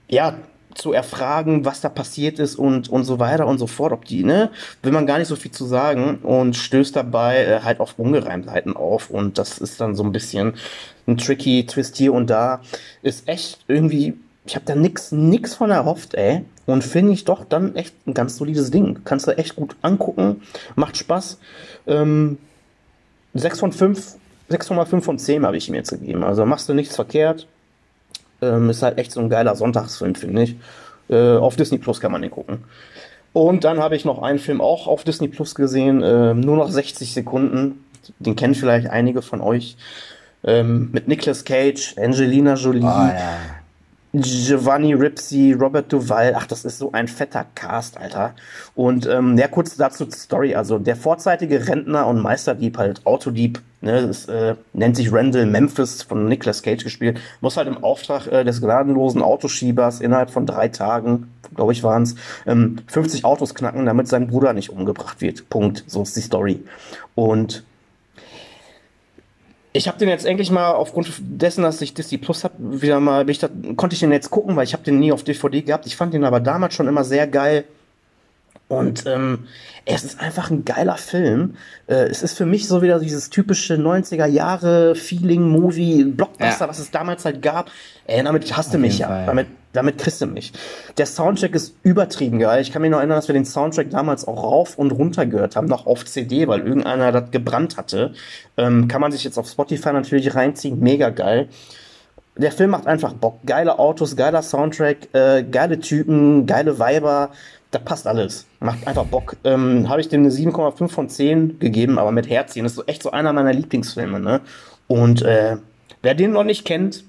ja, 0.08 0.37
zu 0.78 0.93
erfragen, 0.93 1.64
was 1.64 1.81
da 1.81 1.88
passiert 1.88 2.38
ist 2.38 2.56
und, 2.56 2.88
und 2.88 3.05
so 3.05 3.19
weiter 3.19 3.46
und 3.46 3.58
so 3.58 3.66
fort. 3.66 3.93
Ob 3.93 4.05
die, 4.05 4.25
ne, 4.25 4.50
will 4.82 4.93
man 4.93 5.06
gar 5.06 5.19
nicht 5.19 5.28
so 5.28 5.37
viel 5.37 5.50
zu 5.50 5.64
sagen 5.64 6.19
und 6.22 6.56
stößt 6.56 6.94
dabei 6.96 7.44
äh, 7.44 7.60
halt 7.62 7.81
auf 7.81 7.99
Ungereimtheiten 7.99 8.76
auf 8.76 9.10
und 9.10 9.38
das 9.38 9.58
ist 9.58 9.81
dann 9.81 9.94
so 9.94 10.05
ein 10.05 10.12
bisschen 10.12 10.55
ein 11.06 11.19
tricky 11.19 11.66
Twist 11.66 11.96
hier 11.96 12.12
und 12.12 12.31
da. 12.31 12.60
Ist 13.02 13.28
echt 13.28 13.64
irgendwie, 13.66 14.14
ich 14.46 14.55
habe 14.55 14.64
da 14.66 14.75
nix, 14.75 15.12
nix 15.12 15.55
von 15.55 15.70
erhofft, 15.70 16.14
ey. 16.14 16.44
Und 16.66 16.84
finde 16.84 17.14
ich 17.14 17.25
doch 17.25 17.44
dann 17.44 17.75
echt 17.76 17.94
ein 18.06 18.12
ganz 18.12 18.37
solides 18.37 18.70
Ding. 18.70 19.00
Kannst 19.04 19.26
du 19.26 19.37
echt 19.37 19.56
gut 19.56 19.75
angucken, 19.81 20.43
macht 20.76 20.99
Spaß. 20.99 21.38
Ähm, 21.87 22.37
6 23.34 23.61
von 23.61 23.72
5, 23.72 24.16
6,5 24.50 25.00
von 25.00 25.19
10 25.19 25.46
habe 25.46 25.56
ich 25.56 25.69
ihm 25.69 25.75
jetzt 25.75 25.90
gegeben. 25.90 26.25
Also 26.25 26.44
machst 26.44 26.69
du 26.69 26.75
nichts 26.75 26.94
verkehrt 26.94 27.46
ähm, 28.43 28.70
ist 28.70 28.82
halt 28.82 28.99
echt 28.99 29.12
so 29.12 29.20
ein 29.20 29.29
geiler 29.29 29.56
Sonntagsfilm, 29.56 30.14
finde 30.14 30.43
ich. 30.43 30.56
Äh, 31.08 31.37
auf 31.37 31.56
Disney 31.56 31.79
Plus 31.79 32.00
kann 32.00 32.12
man 32.12 32.23
den 32.23 32.31
gucken. 32.31 32.64
Und 33.32 33.64
dann 33.64 33.79
habe 33.79 33.96
ich 33.96 34.05
noch 34.05 34.23
einen 34.23 34.38
Film 34.38 34.61
auch 34.61 34.87
auf 34.87 35.05
Disney 35.05 35.29
Plus 35.29 35.55
gesehen, 35.55 36.02
äh, 36.02 36.35
nur 36.35 36.56
noch 36.56 36.70
60 36.70 37.12
Sekunden. 37.12 37.85
Den 38.19 38.37
kennen 38.37 38.55
vielleicht 38.55 38.88
einige 38.88 39.23
von 39.23 39.40
euch. 39.40 39.76
Ähm, 40.44 40.90
mit 40.93 41.08
Nicolas 41.08 41.44
Cage, 41.44 41.96
Angelina 41.99 42.55
Jolie, 42.55 42.81
oh, 42.81 42.87
ja. 42.87 43.37
Giovanni 44.14 44.94
Ripsy, 44.94 45.52
Robert 45.52 45.93
Duval, 45.93 46.34
ach, 46.34 46.46
das 46.46 46.64
ist 46.64 46.78
so 46.78 46.93
ein 46.93 47.08
fetter 47.08 47.44
Cast, 47.55 47.99
Alter. 47.99 48.34
Und 48.75 49.06
ähm, 49.06 49.37
ja, 49.37 49.49
kurz 49.49 49.76
dazu 49.76 50.08
Story. 50.10 50.55
Also 50.55 50.78
der 50.78 50.96
vorzeitige 50.96 51.69
Rentner 51.69 52.06
und 52.06 52.20
Meisterdieb, 52.20 52.78
halt 52.78 53.06
Autodieb, 53.06 53.60
ne, 53.82 54.06
das 54.06 54.25
äh, 54.26 54.55
nennt 54.72 54.96
sich 54.96 55.12
Randall 55.12 55.44
Memphis 55.44 56.02
von 56.02 56.26
Nicolas 56.26 56.62
Cage 56.62 56.84
gespielt, 56.84 57.20
muss 57.43 57.58
halt 57.58 57.69
im 57.69 57.84
Auftrag 57.84 58.26
äh, 58.28 58.44
des 58.44 58.62
gnadenlosen 58.62 59.20
Autoschiebers 59.20 60.00
innerhalb 60.00 60.31
von 60.31 60.46
drei 60.46 60.69
Tagen, 60.69 61.31
glaube 61.54 61.72
ich, 61.72 61.82
waren 61.82 62.04
es, 62.04 62.14
ähm, 62.46 62.76
50 62.87 63.26
Autos 63.26 63.54
knacken, 63.54 63.84
damit 63.84 64.08
sein 64.08 64.28
Bruder 64.28 64.54
nicht 64.54 64.70
umgebracht 64.70 65.20
wird. 65.20 65.50
Punkt. 65.50 65.84
So 65.87 66.02
ist 66.02 66.16
die 66.16 66.22
Story. 66.22 66.62
Und 67.14 67.64
ich 69.72 69.86
habe 69.86 69.98
den 69.98 70.08
jetzt 70.08 70.24
endlich 70.24 70.50
mal 70.50 70.72
aufgrund 70.72 71.12
dessen, 71.18 71.62
dass 71.62 71.80
ich 71.82 71.94
Disney 71.94 72.18
Plus 72.18 72.44
habe, 72.44 72.54
wieder 72.58 73.00
mal, 73.00 73.28
ich 73.28 73.38
da, 73.38 73.48
konnte 73.76 73.94
ich 73.94 74.00
den 74.00 74.12
jetzt 74.12 74.30
gucken, 74.30 74.56
weil 74.56 74.64
ich 74.64 74.72
habe 74.72 74.82
den 74.82 74.98
nie 74.98 75.12
auf 75.12 75.24
DVD 75.24 75.62
gehabt. 75.62 75.86
Ich 75.86 75.96
fand 75.96 76.14
den 76.14 76.24
aber 76.24 76.40
damals 76.40 76.74
schon 76.74 76.88
immer 76.88 77.04
sehr 77.04 77.26
geil. 77.26 77.64
Und 78.68 79.06
ähm, 79.06 79.46
es 79.86 80.04
ist 80.04 80.20
einfach 80.20 80.50
ein 80.50 80.64
geiler 80.66 80.98
Film. 80.98 81.54
Äh, 81.86 82.08
es 82.08 82.22
ist 82.22 82.36
für 82.36 82.44
mich 82.44 82.68
so 82.68 82.82
wieder 82.82 82.98
dieses 82.98 83.30
typische 83.30 83.74
90er 83.74 84.26
Jahre 84.26 84.94
Feeling 84.94 85.48
Movie 85.48 86.04
Blockbuster, 86.04 86.66
ja. 86.66 86.68
was 86.68 86.78
es 86.78 86.90
damals 86.90 87.24
halt 87.24 87.40
gab. 87.40 87.70
Ey, 88.06 88.22
damit 88.22 88.54
hast 88.56 88.74
du 88.74 88.78
mich 88.78 88.98
ja. 88.98 89.24
Damit, 89.24 89.46
damit 89.72 89.96
kriegst 89.96 90.20
du 90.20 90.26
mich. 90.26 90.52
Der 90.98 91.06
Soundtrack 91.06 91.54
ist 91.54 91.76
übertrieben 91.82 92.38
geil. 92.38 92.60
Ich 92.60 92.70
kann 92.70 92.82
mich 92.82 92.90
noch 92.90 92.98
erinnern, 92.98 93.16
dass 93.16 93.28
wir 93.28 93.32
den 93.32 93.46
Soundtrack 93.46 93.88
damals 93.88 94.28
auch 94.28 94.42
rauf 94.42 94.76
und 94.76 94.90
runter 94.92 95.24
gehört 95.24 95.56
haben, 95.56 95.66
noch 95.66 95.86
auf 95.86 96.04
CD, 96.04 96.46
weil 96.46 96.60
irgendeiner 96.60 97.10
das 97.10 97.30
gebrannt 97.30 97.78
hatte. 97.78 98.12
Ähm, 98.58 98.86
kann 98.86 99.00
man 99.00 99.12
sich 99.12 99.24
jetzt 99.24 99.38
auf 99.38 99.48
Spotify 99.48 99.94
natürlich 99.94 100.34
reinziehen. 100.34 100.78
Mega 100.78 101.08
geil 101.08 101.48
der 102.38 102.52
Film 102.52 102.70
macht 102.70 102.86
einfach 102.86 103.12
Bock. 103.14 103.40
Geile 103.44 103.78
Autos, 103.80 104.14
geiler 104.14 104.42
Soundtrack, 104.42 105.12
äh, 105.12 105.42
geile 105.42 105.80
Typen, 105.80 106.46
geile 106.46 106.78
Weiber 106.78 107.30
da 107.70 107.78
passt 107.78 108.06
alles. 108.06 108.46
Macht 108.60 108.86
einfach 108.86 109.04
Bock. 109.04 109.36
Ähm, 109.44 109.88
Habe 109.88 110.00
ich 110.00 110.08
dem 110.08 110.22
eine 110.22 110.30
7,5 110.30 110.88
von 110.88 111.08
10 111.08 111.58
gegeben, 111.58 111.98
aber 111.98 112.12
mit 112.12 112.28
Herzchen. 112.28 112.62
Das 112.64 112.72
ist 112.72 112.76
so 112.76 112.84
echt 112.86 113.02
so 113.02 113.10
einer 113.10 113.32
meiner 113.32 113.52
Lieblingsfilme, 113.52 114.20
ne? 114.20 114.40
Und 114.86 115.22
äh, 115.22 115.56
wer 116.02 116.14
den 116.14 116.32
noch 116.32 116.44
nicht 116.44 116.64
kennt, 116.64 117.04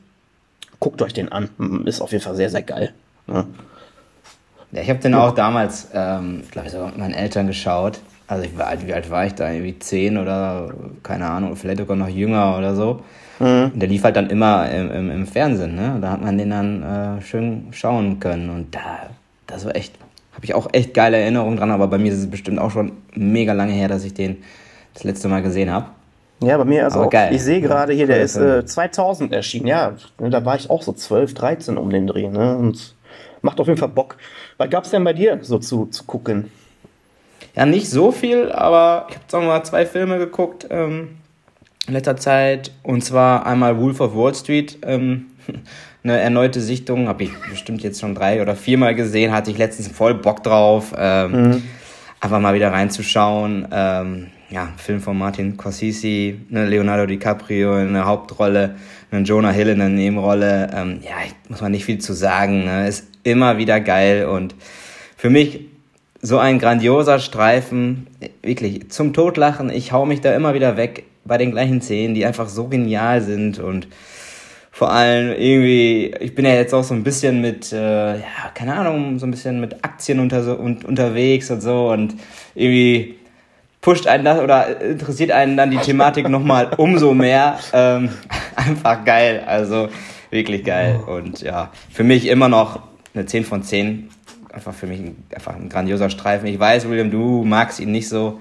guckt 0.80 1.02
euch 1.02 1.14
den 1.14 1.32
an. 1.32 1.50
Ist 1.86 2.02
auf 2.02 2.12
jeden 2.12 2.24
Fall 2.24 2.36
sehr, 2.36 2.50
sehr 2.50 2.62
geil. 2.62 2.94
Ne? 3.28 3.46
Ja, 4.72 4.82
ich 4.82 4.90
habe 4.90 5.00
den 5.00 5.16
auch 5.16 5.34
damals, 5.34 5.90
ähm, 5.94 6.44
glaube 6.52 6.68
ich, 6.68 6.74
sogar 6.74 6.88
mit 6.88 6.98
meinen 6.98 7.14
Eltern 7.14 7.48
geschaut. 7.48 8.00
Also 8.28 8.44
ich 8.44 8.56
war, 8.58 8.72
wie 8.86 8.94
alt 8.94 9.10
war 9.10 9.26
ich 9.26 9.34
da? 9.34 9.50
Irgendwie 9.50 9.80
10 9.80 10.18
oder 10.18 10.72
keine 11.02 11.28
Ahnung, 11.28 11.56
vielleicht 11.56 11.80
sogar 11.80 11.96
noch 11.96 12.10
jünger 12.10 12.58
oder 12.58 12.76
so. 12.76 13.02
Mhm. 13.40 13.72
Der 13.74 13.88
lief 13.88 14.04
halt 14.04 14.18
dann 14.18 14.30
immer 14.30 14.70
im, 14.70 14.92
im, 14.92 15.12
im 15.12 15.26
Fernsehen, 15.26 15.74
ne? 15.76 15.98
Da 16.02 16.12
hat 16.12 16.22
man 16.22 16.38
den 16.38 16.50
dann 16.50 16.84
äh, 16.84 17.22
schön 17.22 17.68
schauen 17.72 18.20
können. 18.20 18.50
Und 18.50 18.76
da, 18.76 19.10
das 19.48 19.66
war 19.66 19.76
echt 19.76 19.96
habe 20.40 20.46
ich 20.46 20.54
auch 20.54 20.70
echt 20.72 20.94
geile 20.94 21.18
Erinnerungen 21.18 21.58
dran, 21.58 21.70
aber 21.70 21.88
bei 21.88 21.98
mir 21.98 22.14
ist 22.14 22.20
es 22.20 22.30
bestimmt 22.30 22.60
auch 22.60 22.72
schon 22.72 22.94
mega 23.14 23.52
lange 23.52 23.74
her, 23.74 23.90
dass 23.90 24.06
ich 24.06 24.14
den 24.14 24.38
das 24.94 25.04
letzte 25.04 25.28
Mal 25.28 25.42
gesehen 25.42 25.70
habe. 25.70 25.88
Ja, 26.42 26.58
bei 26.58 26.64
mir 26.64 26.86
also 26.86 27.02
auch. 27.02 27.10
Geil. 27.10 27.36
Ich 27.36 27.44
sehe 27.44 27.60
gerade 27.60 27.92
hier, 27.92 28.08
der 28.08 28.22
ist 28.22 28.38
äh, 28.38 28.66
2000 28.66 29.34
erschienen. 29.34 29.68
Ja, 29.68 29.96
da 30.18 30.46
war 30.46 30.56
ich 30.56 30.70
auch 30.70 30.82
so 30.82 30.94
12, 30.94 31.34
13 31.34 31.78
um 31.78 31.90
den 31.90 32.08
Dreh. 32.08 32.30
Ne? 32.30 32.56
Und 32.56 32.96
macht 33.42 33.60
auf 33.60 33.68
jeden 33.68 33.78
Fall 33.78 33.90
Bock. 33.90 34.16
Was 34.56 34.70
gab 34.70 34.86
es 34.86 34.92
denn 34.92 35.04
bei 35.04 35.12
dir 35.12 35.40
so 35.42 35.60
zu, 35.60 35.88
zu 35.88 36.06
gucken? 36.06 36.50
Ja, 37.54 37.66
nicht 37.66 37.90
so 37.90 38.14
viel, 38.14 38.54
aber 38.54 39.08
ich 39.10 39.16
habe 39.16 39.24
jetzt 39.24 39.36
auch 39.36 39.42
mal 39.42 39.62
zwei 39.66 39.86
Filme 39.86 40.20
geguckt 40.20 40.68
ähm, 40.70 41.18
in 41.86 41.96
letzter 41.96 42.16
Zeit. 42.16 42.72
Und 42.82 43.04
zwar 43.04 43.46
einmal 43.46 43.78
Wolf 43.78 44.00
of 44.00 44.16
Wall 44.16 44.34
Street. 44.34 44.78
Ähm, 44.84 45.26
eine 46.04 46.18
erneute 46.20 46.62
Sichtung, 46.62 47.08
habe 47.08 47.24
ich 47.24 47.32
bestimmt 47.50 47.82
jetzt 47.84 48.00
schon 48.00 48.16
drei 48.16 48.42
oder 48.42 48.56
viermal 48.56 48.96
gesehen, 48.96 49.32
hatte 49.32 49.52
ich 49.52 49.58
letztens 49.58 49.90
voll 49.90 50.14
Bock 50.14 50.44
drauf, 50.44 50.94
ähm, 50.98 51.32
mhm. 51.32 51.64
einfach 52.22 52.40
mal 52.40 52.54
wieder 52.54 52.72
reinzuschauen. 52.72 53.68
Ähm, 53.72 54.28
ja, 54.50 54.70
Film 54.78 55.00
von 55.00 55.18
Martin 55.18 55.58
Corsisi, 55.58 56.40
eine 56.50 56.66
Leonardo 56.66 57.06
DiCaprio 57.06 57.78
in 57.78 57.94
der 57.94 58.06
Hauptrolle, 58.06 58.76
eine 59.12 59.24
Jonah 59.24 59.52
Hill 59.52 59.70
in 59.70 59.80
der 59.80 59.90
Nebenrolle. 59.90 60.72
Ähm, 60.76 61.00
ja, 61.04 61.18
muss 61.50 61.62
man 61.62 61.72
nicht 61.72 61.86
viel 61.86 62.00
zu 62.00 62.14
sagen. 62.14 62.66
Ne? 62.66 62.88
Ist 62.88 63.08
immer 63.24 63.58
wieder 63.58 63.80
geil 63.80 64.26
und 64.26 64.56
für 65.18 65.30
mich 65.30 65.66
so 66.22 66.38
ein 66.40 66.60
grandioser 66.60 67.20
Streifen, 67.20 68.08
wirklich 68.42 68.90
zum 68.90 69.14
Totlachen. 69.14 69.70
Ich 69.70 69.92
hau 69.92 70.06
mich 70.06 70.22
da 70.22 70.34
immer 70.34 70.54
wieder 70.54 70.78
weg 70.78 71.06
bei 71.26 71.38
den 71.38 71.52
gleichen 71.52 71.82
Szenen, 71.82 72.16
die 72.16 72.26
einfach 72.26 72.50
so 72.50 72.68
genial 72.68 73.22
sind 73.22 73.60
und 73.60 73.88
vor 74.72 74.92
allem 74.92 75.32
irgendwie, 75.32 76.14
ich 76.20 76.36
bin 76.36 76.46
ja 76.46 76.54
jetzt 76.54 76.74
auch 76.74 76.84
so 76.84 76.94
ein 76.94 77.04
bisschen 77.04 77.42
mit, 77.42 77.74
äh, 77.74 78.16
ja, 78.16 78.52
keine 78.54 78.76
Ahnung, 78.76 79.20
so 79.20 79.26
ein 79.26 79.32
bisschen 79.32 79.60
mit 79.60 79.84
Aktien 79.84 80.20
unter, 80.20 80.60
und, 80.60 80.86
unterwegs 80.86 81.50
und 81.52 81.62
so 81.62 81.92
und 81.92 82.16
irgendwie 82.56 83.16
pusht 83.82 84.08
einen 84.08 84.26
das 84.26 84.40
oder 84.40 84.82
interessiert 84.82 85.32
einen 85.32 85.58
dann 85.58 85.72
die 85.72 85.78
Thematik 85.78 86.30
nochmal 86.30 86.72
umso 86.78 87.14
mehr. 87.14 87.60
Ähm, 87.74 88.10
einfach 88.56 89.04
geil, 89.06 89.44
also 89.46 89.90
wirklich 90.30 90.64
geil. 90.64 91.00
Und 91.08 91.42
ja, 91.42 91.72
für 91.92 92.04
mich 92.04 92.28
immer 92.28 92.50
noch 92.50 92.82
eine 93.14 93.26
10 93.26 93.46
von 93.46 93.64
10. 93.64 94.10
Einfach 94.52 94.74
für 94.74 94.88
mich 94.88 95.00
ein, 95.00 95.24
einfach 95.34 95.56
ein 95.56 95.70
grandioser 95.70 96.10
Streifen. 96.10 96.48
Ich 96.48 96.60
weiß, 96.60 96.90
William, 96.90 97.12
du 97.12 97.44
magst 97.44 97.80
ihn 97.80 97.92
nicht 97.92 98.10
so 98.10 98.40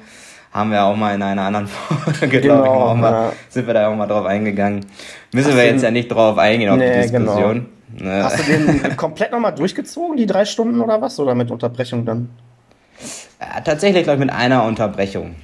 haben 0.52 0.70
wir 0.70 0.84
auch 0.84 0.96
mal 0.96 1.14
in 1.14 1.22
einer 1.22 1.42
anderen 1.42 1.66
Folge, 1.68 2.40
genau, 2.40 2.54
glaube 2.54 2.66
ich, 2.66 2.72
auch 2.72 2.94
mal, 2.94 3.12
ja. 3.12 3.32
sind 3.48 3.66
wir 3.66 3.74
da 3.74 3.88
auch 3.88 3.96
mal 3.96 4.06
drauf 4.06 4.26
eingegangen. 4.26 4.86
Müssen 5.32 5.48
Hast 5.48 5.56
wir 5.56 5.64
jetzt 5.66 5.82
ja 5.82 5.90
nicht 5.90 6.08
drauf 6.08 6.38
eingehen, 6.38 6.70
auf 6.70 6.78
nee, 6.78 7.02
die 7.02 7.10
genau. 7.10 7.24
Diskussion. 7.26 7.66
Genau. 7.96 8.10
Ne? 8.10 8.24
Hast 8.24 8.38
du 8.38 8.52
den 8.52 8.96
komplett 8.96 9.32
nochmal 9.32 9.54
durchgezogen, 9.54 10.16
die 10.16 10.26
drei 10.26 10.44
Stunden 10.44 10.80
oder 10.80 11.00
was? 11.00 11.18
Oder 11.18 11.34
mit 11.34 11.50
Unterbrechung 11.50 12.04
dann? 12.04 12.30
Ja, 13.40 13.60
tatsächlich, 13.60 14.04
glaube 14.04 14.18
ich, 14.18 14.26
mit 14.26 14.34
einer 14.34 14.64
Unterbrechung. 14.64 15.36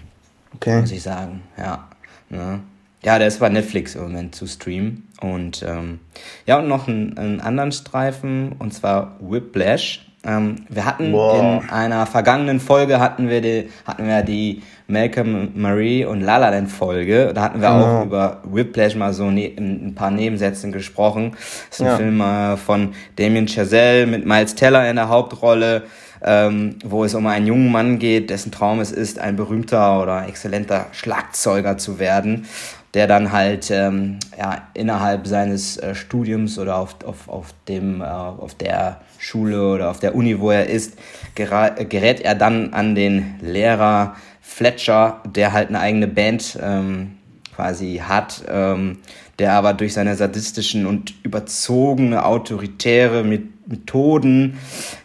Okay. 0.54 0.80
Muss 0.80 0.92
ich 0.92 1.02
sagen, 1.02 1.42
ja. 1.56 1.88
Ne? 2.28 2.60
ja, 3.04 3.18
der 3.18 3.28
ist 3.28 3.38
bei 3.38 3.50
Netflix 3.50 3.94
im 3.94 4.02
Moment 4.02 4.34
zu 4.34 4.46
streamen. 4.46 5.08
Und 5.20 5.62
ähm, 5.62 6.00
ja, 6.46 6.58
und 6.58 6.68
noch 6.68 6.88
einen, 6.88 7.16
einen 7.18 7.40
anderen 7.40 7.70
Streifen, 7.70 8.52
und 8.58 8.72
zwar 8.72 9.16
Whiplash. 9.20 10.06
Ähm, 10.26 10.56
wir 10.68 10.84
hatten 10.84 11.12
Boah. 11.12 11.62
in 11.62 11.70
einer 11.70 12.06
vergangenen 12.06 12.60
Folge 12.60 13.00
hatten 13.00 13.28
wir 13.28 13.40
die, 13.40 13.68
hatten 13.86 14.06
wir 14.06 14.22
die 14.22 14.62
Malcolm 14.86 15.50
Marie 15.54 16.04
und 16.04 16.20
La 16.20 16.38
La 16.38 16.50
Land 16.50 16.70
Folge. 16.70 17.32
Da 17.34 17.42
hatten 17.42 17.60
wir 17.60 17.70
oh. 17.70 17.72
auch 17.72 18.04
über 18.04 18.42
Whiplash 18.44 18.96
mal 18.96 19.12
so 19.12 19.30
ne 19.30 19.54
ein 19.56 19.94
paar 19.94 20.10
Nebensätzen 20.10 20.72
gesprochen. 20.72 21.32
Das 21.70 21.80
ist 21.80 21.80
ein 21.80 21.86
ja. 21.86 21.96
Film 21.96 22.20
äh, 22.20 22.56
von 22.56 22.94
Damien 23.16 23.46
Chazelle 23.46 24.06
mit 24.06 24.26
Miles 24.26 24.54
Teller 24.54 24.88
in 24.88 24.96
der 24.96 25.08
Hauptrolle 25.08 25.84
ähm, 26.24 26.76
wo 26.82 27.04
es 27.04 27.14
um 27.14 27.26
einen 27.26 27.46
jungen 27.46 27.70
Mann 27.70 27.98
geht, 27.98 28.30
dessen 28.30 28.50
Traum 28.50 28.80
es 28.80 28.90
ist, 28.90 29.18
ein 29.18 29.36
berühmter 29.36 30.00
oder 30.02 30.26
exzellenter 30.26 30.86
Schlagzeuger 30.92 31.76
zu 31.76 31.98
werden, 31.98 32.46
der 32.94 33.08
dann 33.08 33.32
halt 33.32 33.70
ähm, 33.70 34.18
ja, 34.38 34.68
innerhalb 34.72 35.26
seines 35.26 35.76
äh, 35.78 35.94
Studiums 35.94 36.58
oder 36.58 36.76
auf, 36.78 36.96
auf, 37.04 37.28
auf, 37.28 37.54
dem, 37.68 38.00
äh, 38.00 38.04
auf 38.04 38.54
der 38.54 39.00
Schule 39.18 39.74
oder 39.74 39.90
auf 39.90 39.98
der 39.98 40.14
Uni, 40.14 40.38
wo 40.38 40.50
er 40.50 40.68
ist, 40.68 40.96
gerät 41.34 42.20
er 42.20 42.34
dann 42.36 42.72
an 42.72 42.94
den 42.94 43.34
Lehrer 43.40 44.14
Fletcher, 44.40 45.20
der 45.26 45.52
halt 45.52 45.68
eine 45.68 45.80
eigene 45.80 46.06
Band 46.06 46.58
ähm, 46.62 47.18
quasi 47.54 48.00
hat, 48.06 48.44
ähm, 48.48 48.98
der 49.38 49.54
aber 49.54 49.72
durch 49.72 49.94
seine 49.94 50.14
sadistischen 50.14 50.86
und 50.86 51.14
überzogene 51.24 52.24
autoritäre 52.24 53.24
Methoden 53.24 54.58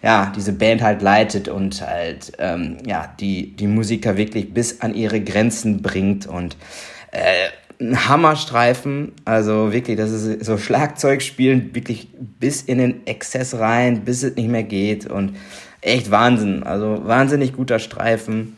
ja 0.03 0.31
diese 0.36 0.53
Band 0.53 0.81
halt 0.81 1.01
leitet 1.01 1.48
und 1.48 1.81
halt 1.81 2.34
ähm, 2.38 2.77
ja 2.86 3.12
die 3.19 3.55
die 3.55 3.67
Musiker 3.67 4.17
wirklich 4.17 4.53
bis 4.53 4.81
an 4.81 4.93
ihre 4.93 5.22
Grenzen 5.22 5.81
bringt 5.81 6.27
und 6.27 6.58
äh, 7.12 7.48
ein 7.79 8.09
Hammerstreifen, 8.09 9.13
also 9.25 9.71
wirklich, 9.71 9.98
das 9.98 10.12
ist 10.12 10.45
so 10.45 10.57
Schlagzeug 10.57 11.21
spielen 11.21 11.74
wirklich 11.74 12.09
bis 12.39 12.62
in 12.62 12.77
den 12.77 13.07
Exzess 13.07 13.57
rein, 13.57 14.01
bis 14.01 14.24
es 14.24 14.36
nicht 14.36 14.50
mehr 14.50 14.63
geht 14.63 15.05
und 15.05 15.38
echt 15.81 16.12
Wahnsinn, 16.12 16.63
also 16.63 17.01
wahnsinnig 17.05 17.53
guter 17.53 17.79
Streifen, 17.79 18.57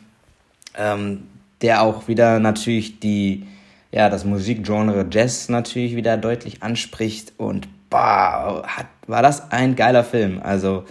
ähm, 0.76 1.22
der 1.60 1.82
auch 1.82 2.08
wieder 2.08 2.40
natürlich 2.40 2.98
die 2.98 3.46
ja, 3.92 4.08
das 4.08 4.24
Musikgenre 4.24 5.06
Jazz 5.10 5.50
natürlich 5.50 5.94
wieder 5.94 6.16
deutlich 6.16 6.62
anspricht 6.62 7.34
und 7.36 7.68
boah, 7.90 8.62
hat, 8.66 8.86
war 9.06 9.22
das 9.22 9.52
ein 9.52 9.76
geiler 9.76 10.02
Film. 10.02 10.40
Also 10.42 10.84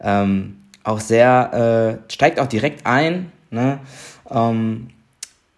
ähm, 0.00 0.62
auch 0.84 1.00
sehr, 1.00 1.98
äh, 2.08 2.12
steigt 2.12 2.38
auch 2.38 2.46
direkt 2.46 2.86
ein. 2.86 3.32
Ne? 3.50 3.80
Ähm, 4.30 4.90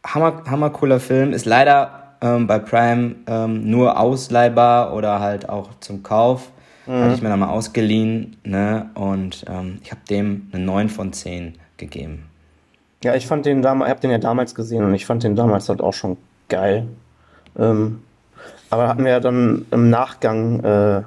hammer, 0.04 0.42
hammer 0.46 0.70
cooler 0.70 0.98
Film, 0.98 1.34
ist 1.34 1.44
leider 1.44 2.05
ähm, 2.26 2.46
bei 2.46 2.58
Prime 2.58 3.16
ähm, 3.26 3.70
nur 3.70 3.98
ausleihbar 3.98 4.94
oder 4.94 5.20
halt 5.20 5.48
auch 5.48 5.70
zum 5.80 6.02
Kauf. 6.02 6.50
Mhm. 6.86 6.92
Hatte 6.92 7.14
ich 7.14 7.22
mir 7.22 7.28
dann 7.28 7.40
mal 7.40 7.50
ausgeliehen 7.50 8.36
ne? 8.44 8.90
und 8.94 9.44
ähm, 9.48 9.78
ich 9.82 9.90
habe 9.90 10.00
dem 10.08 10.48
eine 10.52 10.64
9 10.64 10.88
von 10.88 11.12
10 11.12 11.54
gegeben. 11.76 12.26
Ja, 13.02 13.14
ich 13.14 13.26
fand 13.26 13.46
den 13.46 13.62
damals, 13.62 13.88
ich 13.88 13.90
habe 13.90 14.00
den 14.00 14.10
ja 14.10 14.18
damals 14.18 14.54
gesehen 14.54 14.84
und 14.84 14.94
ich 14.94 15.04
fand 15.04 15.22
den 15.22 15.36
damals 15.36 15.68
halt 15.68 15.80
auch 15.80 15.92
schon 15.92 16.16
geil. 16.48 16.86
Ähm, 17.58 18.02
aber 18.70 18.88
hatten 18.88 19.04
wir 19.04 19.12
ja 19.12 19.20
dann 19.20 19.66
im 19.70 19.90
Nachgang, 19.90 20.60
äh, 20.60 21.02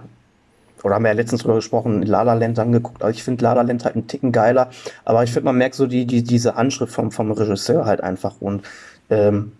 oder 0.83 0.95
haben 0.95 1.03
wir 1.03 1.09
ja 1.09 1.15
letztens 1.15 1.41
drüber 1.41 1.55
gesprochen, 1.55 2.03
La 2.03 2.21
La 2.21 2.33
Land 2.33 2.59
angeguckt. 2.59 3.03
Also 3.03 3.17
ich 3.17 3.23
finde 3.23 3.43
La 3.43 3.53
La 3.53 3.63
Land 3.63 3.85
halt 3.85 3.95
einen 3.95 4.07
Ticken 4.07 4.31
geiler, 4.31 4.69
aber 5.05 5.23
ich 5.23 5.31
finde, 5.31 5.45
man 5.45 5.57
merkt 5.57 5.75
so 5.75 5.87
die, 5.87 6.05
die, 6.05 6.23
diese 6.23 6.55
Handschrift 6.55 6.93
vom, 6.93 7.11
vom 7.11 7.31
Regisseur 7.31 7.85
halt 7.85 8.01
einfach 8.01 8.35
und 8.39 8.63
ähm, 9.09 9.53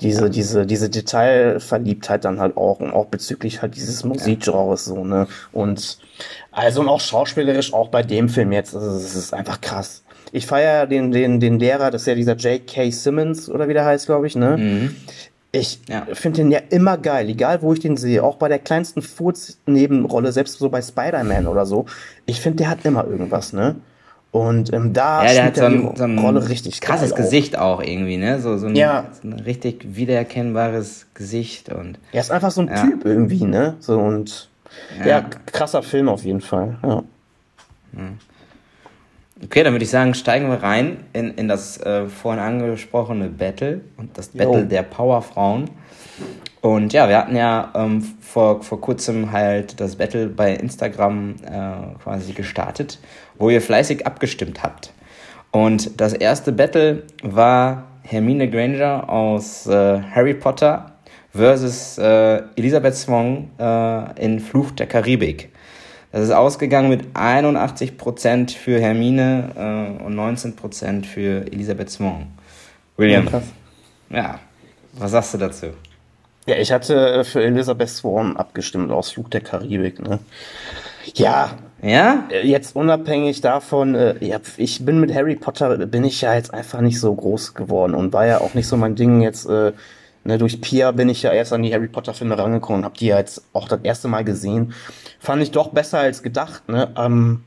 diese, 0.00 0.30
diese, 0.30 0.66
diese 0.66 0.90
Detailverliebtheit 0.90 2.24
dann 2.24 2.40
halt 2.40 2.56
auch 2.56 2.80
und 2.80 2.92
auch 2.92 3.06
bezüglich 3.06 3.62
halt 3.62 3.76
dieses 3.76 4.04
Musikgenres 4.04 4.84
so, 4.84 5.04
ne? 5.04 5.28
Und 5.52 5.98
also 6.50 6.80
und 6.80 6.88
auch 6.88 7.00
schauspielerisch 7.00 7.72
auch 7.72 7.88
bei 7.88 8.02
dem 8.02 8.28
Film 8.28 8.52
jetzt, 8.52 8.74
also 8.74 8.96
es 8.96 9.14
ist 9.14 9.34
einfach 9.34 9.60
krass. 9.60 10.02
Ich 10.32 10.46
feiere 10.46 10.86
den, 10.86 11.12
den, 11.12 11.40
den 11.40 11.58
Lehrer, 11.58 11.90
das 11.90 12.02
ist 12.02 12.06
ja 12.06 12.14
dieser 12.14 12.36
J.K. 12.36 12.90
Simmons 12.90 13.50
oder 13.50 13.68
wie 13.68 13.74
der 13.74 13.84
heißt, 13.84 14.06
glaube 14.06 14.26
ich, 14.26 14.34
ne? 14.34 14.56
Mhm. 14.56 14.96
Ich 15.54 15.80
ja. 15.86 16.06
finde 16.14 16.38
den 16.38 16.50
ja 16.50 16.60
immer 16.70 16.96
geil, 16.96 17.28
egal 17.28 17.60
wo 17.60 17.74
ich 17.74 17.80
den 17.80 17.98
sehe, 17.98 18.24
auch 18.24 18.36
bei 18.36 18.48
der 18.48 18.58
kleinsten 18.58 19.02
Furz-Nebenrolle, 19.02 20.32
selbst 20.32 20.58
so 20.58 20.70
bei 20.70 20.80
Spider-Man 20.80 21.46
oder 21.46 21.66
so. 21.66 21.84
Ich 22.24 22.40
finde, 22.40 22.58
der 22.58 22.70
hat 22.70 22.86
immer 22.86 23.06
irgendwas, 23.06 23.52
ne? 23.52 23.76
Und 24.32 24.72
ähm, 24.72 24.94
da 24.94 25.26
ja, 25.26 25.34
der 25.34 25.44
hat 25.44 25.56
so 25.56 25.64
ein, 25.66 25.94
so 25.94 26.04
ein 26.04 26.18
Rolle 26.18 26.48
richtig 26.48 26.80
krasses 26.80 27.14
Gesicht 27.14 27.58
auch 27.58 27.82
irgendwie, 27.82 28.16
ne? 28.16 28.40
So, 28.40 28.56
so, 28.56 28.66
ein, 28.66 28.74
ja. 28.74 29.04
so 29.20 29.28
ein 29.28 29.34
richtig 29.34 29.94
wiedererkennbares 29.94 31.06
Gesicht 31.12 31.68
und. 31.68 31.98
Er 32.12 32.22
ist 32.22 32.30
einfach 32.30 32.50
so 32.50 32.62
ein 32.62 32.68
ja. 32.68 32.82
Typ 32.82 33.04
irgendwie, 33.04 33.44
ne? 33.44 33.76
So 33.78 33.98
und 33.98 34.48
ja. 34.98 35.06
ja. 35.06 35.20
krasser 35.20 35.82
Film 35.82 36.08
auf 36.08 36.24
jeden 36.24 36.40
Fall, 36.40 36.78
ja. 36.82 37.02
Okay, 39.44 39.64
dann 39.64 39.74
würde 39.74 39.84
ich 39.84 39.90
sagen, 39.90 40.14
steigen 40.14 40.48
wir 40.48 40.62
rein 40.62 41.04
in, 41.12 41.34
in 41.34 41.48
das 41.48 41.78
äh, 41.80 42.06
vorhin 42.06 42.40
angesprochene 42.40 43.28
Battle 43.28 43.80
und 43.96 44.16
das 44.16 44.28
Battle 44.28 44.60
jo. 44.60 44.64
der 44.64 44.82
Powerfrauen. 44.82 45.68
Und 46.60 46.92
ja, 46.92 47.08
wir 47.08 47.18
hatten 47.18 47.34
ja 47.34 47.72
ähm, 47.74 48.02
vor, 48.20 48.62
vor 48.62 48.80
kurzem 48.80 49.32
halt 49.32 49.80
das 49.80 49.96
Battle 49.96 50.28
bei 50.28 50.54
Instagram 50.54 51.34
äh, 51.44 51.98
quasi 52.02 52.32
gestartet, 52.32 53.00
wo 53.42 53.50
ihr 53.50 53.60
fleißig 53.60 54.06
abgestimmt 54.06 54.62
habt. 54.62 54.92
Und 55.50 56.00
das 56.00 56.12
erste 56.12 56.52
Battle 56.52 57.02
war 57.24 57.88
Hermine 58.02 58.48
Granger 58.48 59.08
aus 59.08 59.66
äh, 59.66 60.00
Harry 60.14 60.34
Potter 60.34 60.92
versus 61.32 61.98
äh, 61.98 62.40
Elisabeth 62.54 62.94
Swan 62.94 63.50
äh, 63.58 64.24
in 64.24 64.38
Fluch 64.38 64.70
der 64.70 64.86
Karibik. 64.86 65.48
Das 66.12 66.22
ist 66.22 66.30
ausgegangen 66.30 66.88
mit 66.88 67.16
81% 67.16 68.56
für 68.56 68.80
Hermine 68.80 69.50
äh, 69.98 70.04
und 70.04 70.14
19% 70.14 71.04
für 71.04 71.44
Elisabeth 71.50 71.90
Swan. 71.90 72.28
William. 72.96 73.26
Ja, 74.10 74.16
ja, 74.16 74.40
was 74.92 75.10
sagst 75.10 75.34
du 75.34 75.38
dazu? 75.38 75.66
Ja, 76.46 76.56
ich 76.56 76.70
hatte 76.70 77.24
für 77.24 77.42
Elisabeth 77.42 77.88
Swan 77.88 78.36
abgestimmt 78.36 78.92
aus 78.92 79.10
Flug 79.10 79.32
der 79.32 79.40
Karibik. 79.40 80.00
Ne? 80.00 80.20
Ja. 81.14 81.58
Ja? 81.82 82.28
Äh, 82.30 82.46
jetzt 82.46 82.74
unabhängig 82.74 83.40
davon, 83.42 83.94
äh, 83.94 84.24
ja, 84.24 84.40
ich 84.56 84.84
bin 84.84 85.00
mit 85.00 85.14
Harry 85.14 85.36
Potter, 85.36 85.76
bin 85.86 86.04
ich 86.04 86.20
ja 86.22 86.34
jetzt 86.34 86.54
einfach 86.54 86.80
nicht 86.80 86.98
so 86.98 87.14
groß 87.14 87.54
geworden 87.54 87.94
und 87.94 88.12
war 88.12 88.26
ja 88.26 88.40
auch 88.40 88.54
nicht 88.54 88.68
so 88.68 88.76
mein 88.76 88.94
Ding 88.94 89.20
jetzt. 89.20 89.46
Äh, 89.46 89.72
ne, 90.24 90.38
durch 90.38 90.60
Pia 90.60 90.92
bin 90.92 91.08
ich 91.08 91.22
ja 91.22 91.32
erst 91.32 91.52
an 91.52 91.62
die 91.62 91.74
Harry 91.74 91.88
Potter 91.88 92.14
Filme 92.14 92.38
rangekommen 92.38 92.80
und 92.80 92.84
habe 92.84 92.96
die 92.96 93.06
ja 93.06 93.18
jetzt 93.18 93.42
auch 93.52 93.68
das 93.68 93.80
erste 93.82 94.08
Mal 94.08 94.24
gesehen 94.24 94.72
fand 95.22 95.40
ich 95.40 95.52
doch 95.52 95.68
besser 95.68 96.00
als 96.00 96.22
gedacht. 96.22 96.68
Ne? 96.68 96.92
Ähm, 96.96 97.44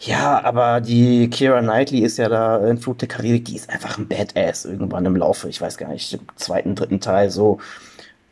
ja, 0.00 0.42
aber 0.44 0.80
die 0.80 1.28
Kira 1.30 1.60
Knightley 1.60 2.00
ist 2.00 2.18
ja 2.18 2.28
da 2.28 2.58
in 2.68 2.78
Flut 2.78 3.00
der 3.00 3.08
Karibik, 3.08 3.46
die 3.46 3.56
ist 3.56 3.70
einfach 3.70 3.98
ein 3.98 4.06
Badass 4.06 4.66
irgendwann 4.66 5.06
im 5.06 5.16
Laufe, 5.16 5.48
ich 5.48 5.60
weiß 5.60 5.78
gar 5.78 5.88
nicht, 5.88 6.12
im 6.12 6.20
zweiten, 6.36 6.74
dritten 6.74 7.00
Teil 7.00 7.30
so. 7.30 7.58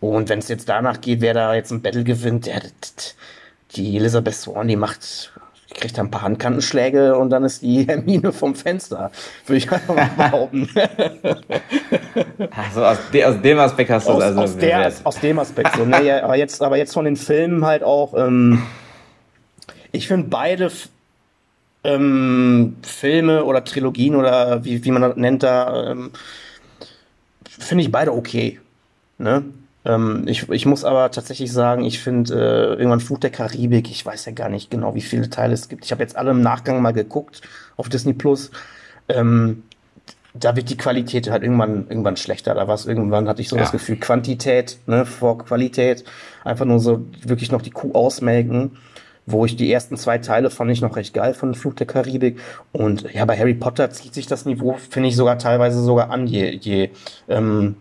Und 0.01 0.29
wenn 0.29 0.39
es 0.39 0.49
jetzt 0.49 0.69
danach 0.69 1.01
geht, 1.01 1.21
wer 1.23 1.35
da 1.35 1.55
jetzt 1.55 1.73
ein 1.73 1.83
Battle 1.83 2.05
gewinnt, 2.05 2.47
der, 2.47 2.63
die 3.73 3.97
Elizabeth 3.97 4.35
Swan, 4.35 4.69
die 4.69 4.77
macht, 4.77 5.33
kriegt 5.75 5.99
da 5.99 6.03
ein 6.03 6.11
paar 6.11 6.23
Handkantenschläge 6.23 7.17
und 7.17 7.31
dann 7.31 7.45
ist 7.45 7.63
die 7.63 7.85
Hermine 7.89 8.33
vom 8.33 8.55
Fenster, 8.55 9.11
würde 9.47 9.59
ich 9.59 9.71
einfach 9.71 9.95
mal 9.95 10.11
behaupten. 10.17 10.69
also 12.57 12.85
aus, 12.85 12.99
de, 13.13 13.25
aus, 13.25 13.41
dem 13.43 13.59
Aspekt 13.59 13.91
hast 13.91 14.09
du 14.09 14.13
aus, 14.13 14.23
also 14.23 14.41
aus, 14.41 14.57
der, 14.57 14.93
aus 15.05 15.21
dem 15.21 15.39
Aspekt 15.39 15.77
so. 15.77 15.85
Ne, 15.89 16.03
ja, 16.03 16.23
aber, 16.23 16.37
jetzt, 16.37 16.63
aber 16.63 16.77
jetzt 16.77 16.93
von 16.93 17.05
den 17.05 17.17
Filmen 17.17 17.65
halt 17.65 17.83
auch, 17.83 18.15
ähm, 18.15 18.63
ich 19.93 20.09
finde 20.09 20.29
beide 20.29 20.71
ähm, 21.85 22.77
Filme 22.83 23.45
oder 23.45 23.65
Trilogien 23.65 24.15
oder 24.15 24.65
wie, 24.65 24.85
wie 24.85 24.91
man 24.91 25.03
das 25.03 25.17
nennt 25.17 25.43
da, 25.43 25.93
ähm, 25.93 26.11
finde 27.47 27.85
ich 27.85 27.93
beide 27.93 28.13
okay. 28.13 28.61
Ne? 29.19 29.45
Ähm, 29.89 30.25
ich, 30.27 30.49
ich 30.51 30.67
muss 30.67 30.85
aber 30.85 31.11
tatsächlich 31.11 31.51
sagen, 31.51 31.85
ich 31.85 31.99
finde 31.99 32.35
äh, 32.35 32.75
irgendwann 32.75 33.01
Flut 33.01 33.23
der 33.23 33.31
Karibik, 33.31 33.91
ich 33.91 34.05
weiß 34.05 34.27
ja 34.27 34.33
gar 34.33 34.51
nicht 34.51 34.71
genau, 34.71 34.95
wie 34.95 35.01
viele 35.01 35.31
Teile 35.31 35.55
es 35.55 35.69
gibt. 35.69 35.85
Ich 35.85 35.93
habe 35.93 36.03
jetzt 36.03 36.17
alle 36.17 36.31
im 36.31 36.43
Nachgang 36.43 36.83
mal 36.83 36.93
geguckt 36.93 37.41
auf 37.77 37.89
Disney 37.89 38.13
Plus. 38.13 38.51
Ähm, 39.09 39.63
da 40.35 40.55
wird 40.55 40.69
die 40.69 40.77
Qualität 40.77 41.31
halt 41.31 41.43
irgendwann, 41.43 41.87
irgendwann 41.89 42.19
schlechter. 42.19 42.55
Da 42.55 42.69
war 42.69 42.75
es 42.75 42.85
irgendwann, 42.85 43.29
hatte 43.29 43.41
ich 43.41 43.49
so 43.49 43.57
ja. 43.57 43.63
das 43.63 43.73
Gefühl, 43.73 43.97
Quantität 43.97 44.79
ne, 44.87 45.07
vor 45.07 45.39
Qualität. 45.39 46.05
Einfach 46.45 46.67
nur 46.67 46.81
so 46.81 47.07
wirklich 47.25 47.51
noch 47.51 47.63
die 47.63 47.71
Kuh 47.71 47.93
ausmelken. 47.95 48.77
Wo 49.25 49.45
ich 49.45 49.57
die 49.57 49.71
ersten 49.71 49.97
zwei 49.97 50.19
Teile 50.19 50.49
fand 50.51 50.71
ich 50.71 50.81
noch 50.81 50.97
recht 50.97 51.13
geil 51.13 51.35
von 51.35 51.55
Fluch 51.55 51.75
der 51.75 51.87
Karibik. 51.87 52.41
Und 52.73 53.13
ja, 53.13 53.25
bei 53.25 53.39
Harry 53.39 53.55
Potter 53.55 53.91
zieht 53.91 54.15
sich 54.15 54.27
das 54.27 54.45
Niveau, 54.45 54.77
finde 54.91 55.09
ich 55.09 55.17
sogar 55.17 55.39
teilweise 55.39 55.83
sogar 55.83 56.11
an, 56.11 56.27
je, 56.27 56.51
je 56.51 56.91
ähm, 57.29 57.77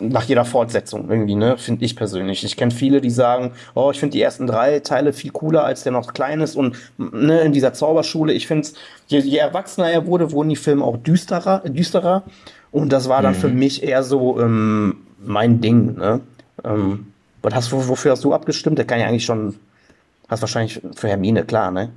nach 0.00 0.24
jeder 0.24 0.44
Fortsetzung 0.44 1.08
irgendwie, 1.08 1.34
ne, 1.34 1.56
finde 1.56 1.84
ich 1.84 1.96
persönlich. 1.96 2.44
Ich 2.44 2.56
kenne 2.56 2.70
viele, 2.70 3.00
die 3.00 3.10
sagen, 3.10 3.52
oh, 3.74 3.90
ich 3.90 3.98
finde 3.98 4.12
die 4.12 4.22
ersten 4.22 4.46
drei 4.46 4.80
Teile 4.80 5.12
viel 5.12 5.30
cooler, 5.30 5.64
als 5.64 5.82
der 5.82 5.92
noch 5.92 6.12
klein 6.12 6.40
ist 6.40 6.56
und 6.56 6.76
ne, 6.98 7.40
in 7.40 7.52
dieser 7.52 7.72
Zauberschule. 7.72 8.32
Ich 8.32 8.46
finde, 8.46 8.68
je, 9.06 9.20
je 9.20 9.38
erwachsener 9.38 9.90
er 9.90 10.06
wurde, 10.06 10.32
wurden 10.32 10.50
die 10.50 10.56
Filme 10.56 10.84
auch 10.84 10.98
düsterer, 10.98 11.60
düsterer. 11.60 12.22
Und 12.70 12.92
das 12.92 13.08
war 13.08 13.22
dann 13.22 13.34
mhm. 13.34 13.38
für 13.38 13.48
mich 13.48 13.82
eher 13.82 14.02
so, 14.02 14.38
ähm, 14.40 14.96
mein 15.24 15.60
Ding, 15.60 15.96
ne? 15.96 16.20
Ähm, 16.64 17.06
was 17.42 17.54
hast, 17.54 17.72
wofür 17.72 18.12
hast 18.12 18.24
du 18.24 18.32
abgestimmt? 18.34 18.78
Der 18.78 18.84
kann 18.84 19.00
ja 19.00 19.06
eigentlich 19.06 19.24
schon, 19.24 19.56
hast 20.28 20.42
wahrscheinlich 20.42 20.80
für 20.94 21.08
Hermine, 21.08 21.44
klar, 21.44 21.70
ne? 21.70 21.90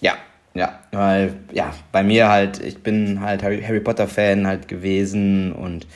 Ja, 0.00 0.14
ja, 0.54 0.78
weil, 0.92 1.34
ja, 1.52 1.72
bei 1.92 2.02
mir 2.02 2.28
halt, 2.28 2.62
ich 2.62 2.82
bin 2.82 3.20
halt 3.20 3.42
Harry, 3.42 3.62
Harry 3.62 3.80
Potter-Fan 3.80 4.46
halt 4.46 4.68
gewesen 4.68 5.52
und, 5.52 5.86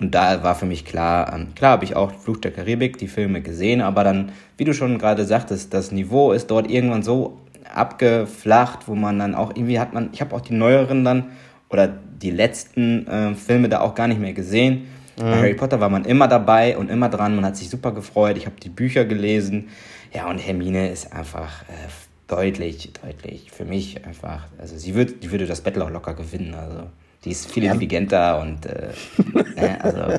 und 0.00 0.14
da 0.14 0.42
war 0.42 0.54
für 0.54 0.66
mich 0.66 0.84
klar, 0.84 1.32
ähm, 1.34 1.54
klar 1.54 1.72
habe 1.72 1.84
ich 1.84 1.94
auch 1.94 2.12
Fluch 2.12 2.38
der 2.38 2.50
Karibik, 2.50 2.96
die 2.96 3.06
Filme 3.06 3.42
gesehen, 3.42 3.82
aber 3.82 4.02
dann, 4.02 4.32
wie 4.56 4.64
du 4.64 4.72
schon 4.72 4.98
gerade 4.98 5.26
sagtest, 5.26 5.74
das 5.74 5.92
Niveau 5.92 6.32
ist 6.32 6.50
dort 6.50 6.70
irgendwann 6.70 7.02
so 7.02 7.38
abgeflacht, 7.72 8.88
wo 8.88 8.94
man 8.94 9.18
dann 9.18 9.34
auch 9.34 9.50
irgendwie 9.50 9.78
hat 9.78 9.92
man, 9.92 10.08
ich 10.12 10.20
habe 10.20 10.34
auch 10.34 10.40
die 10.40 10.54
neueren 10.54 11.04
dann 11.04 11.26
oder 11.68 11.86
die 11.86 12.30
letzten 12.30 13.06
äh, 13.06 13.34
Filme 13.34 13.68
da 13.68 13.80
auch 13.80 13.94
gar 13.94 14.08
nicht 14.08 14.20
mehr 14.20 14.32
gesehen. 14.32 14.86
Mhm. 15.16 15.22
Bei 15.22 15.36
Harry 15.36 15.54
Potter 15.54 15.80
war 15.80 15.90
man 15.90 16.04
immer 16.04 16.28
dabei 16.28 16.78
und 16.78 16.90
immer 16.90 17.08
dran, 17.08 17.36
man 17.36 17.44
hat 17.44 17.56
sich 17.56 17.68
super 17.68 17.92
gefreut, 17.92 18.38
ich 18.38 18.46
habe 18.46 18.56
die 18.58 18.70
Bücher 18.70 19.04
gelesen. 19.04 19.68
Ja, 20.12 20.28
und 20.28 20.38
Hermine 20.38 20.90
ist 20.90 21.12
einfach 21.12 21.62
äh, 21.62 21.88
deutlich, 22.26 22.90
deutlich 23.04 23.50
für 23.50 23.64
mich 23.64 24.04
einfach, 24.06 24.46
also 24.58 24.76
sie 24.76 24.94
wird, 24.94 25.22
die 25.22 25.30
würde 25.30 25.46
das 25.46 25.60
Battle 25.60 25.84
auch 25.84 25.90
locker 25.90 26.14
gewinnen, 26.14 26.54
also 26.54 26.86
die 27.24 27.30
ist 27.30 27.50
viel 27.50 27.64
ja. 27.64 27.72
intelligenter 27.72 28.40
und 28.40 28.66
äh, 28.66 28.88
ne, 29.60 29.78
also 29.82 30.18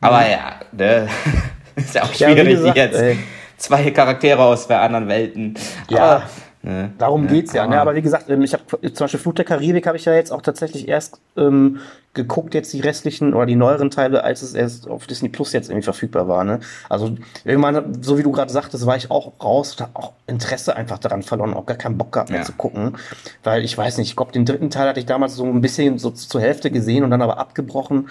aber 0.00 0.28
ja, 0.28 0.60
ne, 0.72 1.08
ist 1.76 1.94
ja 1.94 2.02
auch 2.02 2.12
schwierig 2.12 2.36
ja, 2.36 2.44
gesagt, 2.44 2.76
jetzt 2.76 3.00
ey. 3.00 3.18
zwei 3.56 3.90
Charaktere 3.90 4.42
aus 4.42 4.66
zwei 4.66 4.76
anderen 4.76 5.08
Welten. 5.08 5.54
Ja. 5.88 6.04
Aber, 6.04 6.22
Ne? 6.64 6.92
Darum 6.96 7.26
es 7.26 7.52
ja. 7.52 7.66
Ne? 7.66 7.78
Aber 7.78 7.94
wie 7.94 8.00
gesagt, 8.00 8.30
ähm, 8.30 8.40
ich 8.40 8.54
habe 8.54 8.64
zum 8.92 9.04
Beispiel 9.04 9.20
Flut 9.20 9.36
der 9.36 9.44
Karibik 9.44 9.86
habe 9.86 9.98
ich 9.98 10.06
ja 10.06 10.14
jetzt 10.14 10.32
auch 10.32 10.40
tatsächlich 10.40 10.88
erst 10.88 11.20
ähm, 11.36 11.80
geguckt, 12.14 12.54
jetzt 12.54 12.72
die 12.72 12.80
restlichen 12.80 13.34
oder 13.34 13.44
die 13.44 13.54
neueren 13.54 13.90
Teile, 13.90 14.24
als 14.24 14.40
es 14.40 14.54
erst 14.54 14.88
auf 14.88 15.06
Disney 15.06 15.28
Plus 15.28 15.52
jetzt 15.52 15.68
irgendwie 15.68 15.84
verfügbar 15.84 16.26
war. 16.26 16.42
Ne? 16.42 16.60
Also 16.88 17.16
irgendwann, 17.44 18.02
so 18.02 18.16
wie 18.16 18.22
du 18.22 18.32
gerade 18.32 18.50
sagtest, 18.50 18.86
war 18.86 18.96
ich 18.96 19.10
auch 19.10 19.32
raus, 19.42 19.76
habe 19.78 19.90
auch 19.94 20.14
Interesse 20.26 20.74
einfach 20.74 20.98
daran 20.98 21.22
verloren, 21.22 21.52
auch 21.52 21.66
gar 21.66 21.76
keinen 21.76 21.98
Bock 21.98 22.12
gehabt 22.12 22.30
mehr 22.30 22.40
ja. 22.40 22.46
zu 22.46 22.52
gucken. 22.52 22.96
Weil 23.42 23.62
ich 23.62 23.76
weiß 23.76 23.98
nicht, 23.98 24.08
ich 24.08 24.16
glaube, 24.16 24.32
den 24.32 24.46
dritten 24.46 24.70
Teil 24.70 24.88
hatte 24.88 25.00
ich 25.00 25.06
damals 25.06 25.34
so 25.34 25.44
ein 25.44 25.60
bisschen 25.60 25.98
so 25.98 26.12
zur 26.12 26.40
Hälfte 26.40 26.70
gesehen 26.70 27.04
und 27.04 27.10
dann 27.10 27.20
aber 27.20 27.36
abgebrochen. 27.36 28.08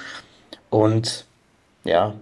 Und 0.70 1.26
ja, 1.86 2.14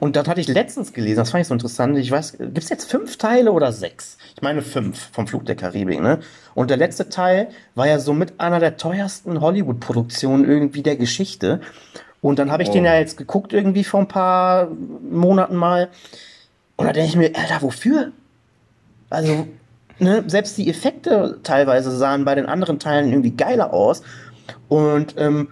und 0.00 0.16
das 0.16 0.28
hatte 0.28 0.40
ich 0.40 0.48
letztens 0.48 0.92
gelesen, 0.92 1.18
das 1.18 1.30
fand 1.30 1.42
ich 1.42 1.48
so 1.48 1.54
interessant. 1.54 1.96
Ich 1.98 2.10
weiß, 2.10 2.38
gibt 2.38 2.58
es 2.58 2.68
jetzt 2.68 2.90
fünf 2.90 3.16
Teile 3.16 3.52
oder 3.52 3.72
sechs? 3.72 4.18
Ich 4.36 4.42
meine 4.42 4.62
fünf 4.62 5.10
vom 5.12 5.26
Flug 5.26 5.46
der 5.46 5.56
Karibik, 5.56 6.00
ne? 6.00 6.20
Und 6.54 6.70
der 6.70 6.76
letzte 6.76 7.08
Teil 7.08 7.48
war 7.74 7.86
ja 7.86 7.98
so 7.98 8.12
mit 8.12 8.40
einer 8.40 8.60
der 8.60 8.76
teuersten 8.76 9.40
Hollywood-Produktionen 9.40 10.48
irgendwie 10.48 10.82
der 10.82 10.96
Geschichte. 10.96 11.60
Und 12.20 12.38
dann 12.38 12.50
habe 12.50 12.62
ich 12.62 12.68
oh. 12.70 12.72
den 12.72 12.84
ja 12.84 12.96
jetzt 12.96 13.16
geguckt 13.16 13.52
irgendwie 13.52 13.84
vor 13.84 14.00
ein 14.00 14.08
paar 14.08 14.68
Monaten 15.10 15.56
mal. 15.56 15.88
Und 16.76 16.86
da 16.86 16.92
denke 16.92 17.08
ich 17.08 17.16
mir, 17.16 17.32
Alter, 17.34 17.62
wofür? 17.62 18.12
Also, 19.10 19.46
ne, 19.98 20.24
selbst 20.26 20.58
die 20.58 20.68
Effekte 20.68 21.38
teilweise 21.42 21.96
sahen 21.96 22.24
bei 22.24 22.34
den 22.34 22.46
anderen 22.46 22.78
Teilen 22.78 23.10
irgendwie 23.10 23.30
geiler 23.30 23.72
aus. 23.72 24.02
Und 24.68 25.14
ähm, 25.16 25.48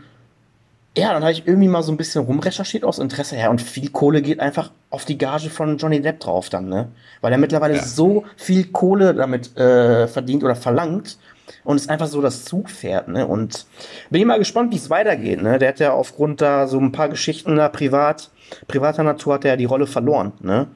ja, 0.96 1.12
dann 1.12 1.22
habe 1.22 1.32
ich 1.32 1.46
irgendwie 1.46 1.68
mal 1.68 1.82
so 1.82 1.92
ein 1.92 1.98
bisschen 1.98 2.24
rumrecherchiert 2.24 2.82
aus 2.82 2.98
Interesse 2.98 3.36
her 3.36 3.50
und 3.50 3.60
viel 3.60 3.90
Kohle 3.90 4.22
geht 4.22 4.40
einfach 4.40 4.70
auf 4.88 5.04
die 5.04 5.18
Gage 5.18 5.50
von 5.50 5.76
Johnny 5.76 6.00
Depp 6.00 6.20
drauf 6.20 6.48
dann, 6.48 6.68
ne? 6.68 6.88
Weil 7.20 7.32
er 7.32 7.38
mittlerweile 7.38 7.76
ja. 7.76 7.82
so 7.82 8.24
viel 8.36 8.64
Kohle 8.68 9.14
damit 9.14 9.56
äh, 9.58 10.08
verdient 10.08 10.42
oder 10.42 10.56
verlangt 10.56 11.18
und 11.64 11.76
ist 11.76 11.90
einfach 11.90 12.06
so 12.06 12.22
das 12.22 12.44
Zugpferd, 12.46 13.08
ne? 13.08 13.26
Und 13.26 13.66
bin 14.08 14.22
ich 14.22 14.26
mal 14.26 14.38
gespannt, 14.38 14.72
wie 14.72 14.76
es 14.76 14.88
weitergeht, 14.88 15.42
ne? 15.42 15.58
Der 15.58 15.68
hat 15.68 15.80
ja 15.80 15.92
aufgrund 15.92 16.40
da 16.40 16.66
so 16.66 16.78
ein 16.78 16.92
paar 16.92 17.10
Geschichten 17.10 17.56
da 17.56 17.68
privat, 17.68 18.30
privater 18.66 19.02
Natur 19.02 19.34
hat 19.34 19.44
er 19.44 19.50
ja 19.50 19.56
die 19.56 19.66
Rolle 19.66 19.86
verloren, 19.86 20.32
ne? 20.40 20.66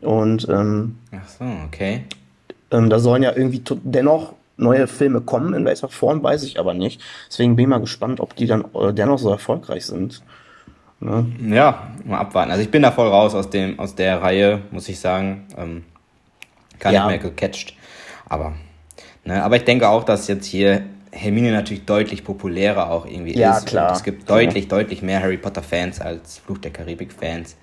Und 0.00 0.48
ähm, 0.48 0.98
Ach 1.10 1.28
so, 1.28 1.44
okay. 1.66 2.04
Ähm, 2.70 2.90
da 2.90 3.00
sollen 3.00 3.24
ja 3.24 3.32
irgendwie 3.34 3.62
dennoch 3.82 4.34
neue 4.56 4.86
Filme 4.86 5.20
kommen, 5.20 5.54
in 5.54 5.64
welcher 5.64 5.88
Form 5.88 6.22
weiß 6.22 6.42
ich 6.44 6.58
aber 6.58 6.74
nicht. 6.74 7.00
Deswegen 7.28 7.56
bin 7.56 7.64
ich 7.64 7.68
mal 7.68 7.80
gespannt, 7.80 8.20
ob 8.20 8.36
die 8.36 8.46
dann 8.46 8.64
äh, 8.74 8.92
dennoch 8.92 9.18
so 9.18 9.30
erfolgreich 9.30 9.86
sind. 9.86 10.22
Ne? 11.00 11.26
Ja, 11.50 11.88
mal 12.04 12.18
abwarten. 12.18 12.50
Also 12.50 12.62
ich 12.62 12.70
bin 12.70 12.82
da 12.82 12.90
voll 12.90 13.08
raus 13.08 13.34
aus 13.34 13.50
dem, 13.50 13.78
aus 13.78 13.94
der 13.94 14.22
Reihe, 14.22 14.62
muss 14.70 14.88
ich 14.88 15.00
sagen. 15.00 15.46
Ähm, 15.56 15.84
gar 16.78 16.92
ja. 16.92 17.06
nicht 17.06 17.22
mehr 17.22 17.30
gecatcht. 17.30 17.74
Aber, 18.28 18.54
ne, 19.24 19.42
aber 19.42 19.56
ich 19.56 19.64
denke 19.64 19.88
auch, 19.88 20.04
dass 20.04 20.28
jetzt 20.28 20.46
hier 20.46 20.82
Hermine 21.12 21.52
natürlich 21.52 21.84
deutlich 21.84 22.24
populärer 22.24 22.90
auch 22.90 23.06
irgendwie 23.06 23.36
ja, 23.36 23.56
ist. 23.56 23.66
Klar. 23.66 23.90
Und 23.90 23.96
es 23.96 24.02
gibt 24.02 24.28
deutlich, 24.28 24.64
ja. 24.64 24.70
deutlich 24.70 25.02
mehr 25.02 25.20
Harry 25.20 25.36
Potter-Fans 25.36 26.00
als 26.00 26.38
Fluch 26.38 26.58
der 26.58 26.72
Karibik-Fans. 26.72 27.56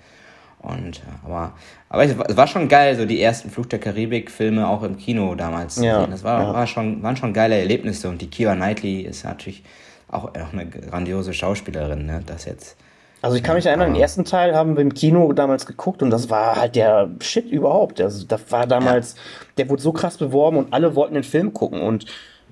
Und 0.62 1.02
aber, 1.24 1.52
aber 1.88 2.04
es 2.04 2.36
war 2.36 2.46
schon 2.46 2.68
geil, 2.68 2.96
so 2.96 3.04
die 3.04 3.20
ersten 3.20 3.50
Fluch 3.50 3.66
der 3.66 3.80
Karibik-Filme 3.80 4.68
auch 4.68 4.84
im 4.84 4.96
Kino 4.96 5.34
damals 5.34 5.74
zu 5.74 5.84
ja, 5.84 6.00
sehen. 6.00 6.10
Das 6.12 6.22
war, 6.22 6.42
ja. 6.42 6.54
war 6.54 6.66
schon, 6.68 7.02
waren 7.02 7.16
schon 7.16 7.32
geile 7.32 7.58
Erlebnisse 7.58 8.08
und 8.08 8.22
die 8.22 8.30
Kira 8.30 8.54
Knightley 8.54 9.00
ist 9.00 9.24
natürlich 9.24 9.64
auch, 10.08 10.24
auch 10.24 10.52
eine 10.52 10.66
grandiose 10.66 11.32
Schauspielerin, 11.32 12.06
ne? 12.06 12.22
Das 12.24 12.44
jetzt. 12.44 12.76
Also 13.22 13.36
ich 13.36 13.42
kann 13.44 13.54
mich 13.54 13.66
erinnern, 13.66 13.92
den 13.92 14.02
ersten 14.02 14.24
Teil 14.24 14.54
haben 14.54 14.76
wir 14.76 14.82
im 14.82 14.94
Kino 14.94 15.32
damals 15.32 15.64
geguckt 15.64 16.02
und 16.02 16.10
das 16.10 16.28
war 16.28 16.56
halt 16.56 16.74
der 16.74 17.08
Shit 17.20 17.46
überhaupt. 17.50 18.00
Also 18.00 18.26
das 18.26 18.50
war 18.50 18.66
damals, 18.66 19.14
ja. 19.14 19.20
der 19.58 19.70
wurde 19.70 19.80
so 19.80 19.92
krass 19.92 20.16
beworben 20.16 20.56
und 20.56 20.72
alle 20.72 20.96
wollten 20.96 21.14
den 21.14 21.22
Film 21.22 21.52
gucken 21.52 21.80
und 21.80 22.06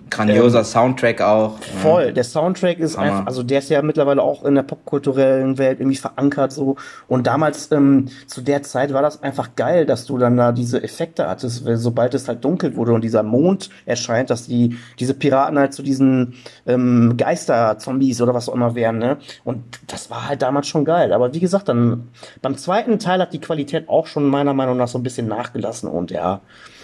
Grandioser 0.09 0.61
ähm, 0.61 0.65
Soundtrack 0.65 1.21
auch. 1.21 1.59
Voll. 1.83 2.07
Ja. 2.07 2.13
Der 2.13 2.25
Soundtrack 2.25 2.79
ist 2.79 2.97
Hammer. 2.97 3.13
einfach, 3.13 3.27
also 3.27 3.43
der 3.43 3.59
ist 3.59 3.71
ja 3.71 3.83
mittlerweile 3.83 4.23
auch 4.23 4.45
in 4.45 4.55
der 4.55 4.63
popkulturellen 4.63 5.59
Welt 5.59 5.81
irgendwie 5.81 5.97
verankert 5.97 6.53
so. 6.53 6.77
Und 7.09 7.27
damals 7.27 7.71
ähm, 7.73 8.09
zu 8.27 8.41
der 8.41 8.63
Zeit 8.63 8.93
war 8.93 9.03
das 9.03 9.23
einfach 9.23 9.51
geil, 9.57 9.87
dass 9.87 10.07
du 10.07 10.19
dann 10.19 10.37
da 10.37 10.53
diese 10.53 10.83
Effekte 10.83 11.29
hattest, 11.29 11.65
weil 11.65 11.77
sobald 11.77 12.15
es 12.15 12.29
halt 12.29 12.45
dunkel 12.45 12.77
wurde 12.77 12.93
und 12.93 13.03
dieser 13.03 13.23
Mond 13.23 13.71
erscheint, 13.87 14.31
dass 14.31 14.47
die 14.47 14.79
diese 14.99 15.15
Piraten 15.15 15.59
halt 15.59 15.75
zu 15.75 15.83
diesen 15.83 16.35
ähm, 16.67 17.17
Geister-Zombies 17.17 18.21
oder 18.23 18.35
was 18.35 18.49
auch 18.49 18.55
immer 18.55 18.75
wären. 18.75 18.99
Ne? 18.99 19.19
Und 19.45 19.65
das 19.89 20.11
war 20.11 20.29
halt 20.29 20.43
damals 20.43 20.69
schon 20.69 20.85
geil. 20.85 21.13
Aber 21.13 21.35
wie 21.35 21.41
gesagt, 21.41 21.69
dann 21.69 22.09
beim 22.41 22.57
zweiten 22.57 22.99
Teil 22.99 23.21
hat 23.21 23.33
die 23.33 23.41
Qualität 23.41 23.89
auch 23.89 24.07
schon 24.07 24.25
meiner 24.27 24.55
Meinung 24.55 24.77
nach 24.77 24.89
so 24.89 24.99
ein 24.99 25.03
bisschen 25.03 25.27
nachgelassen 25.27 25.89
und 25.89 26.11
ja, 26.11 26.41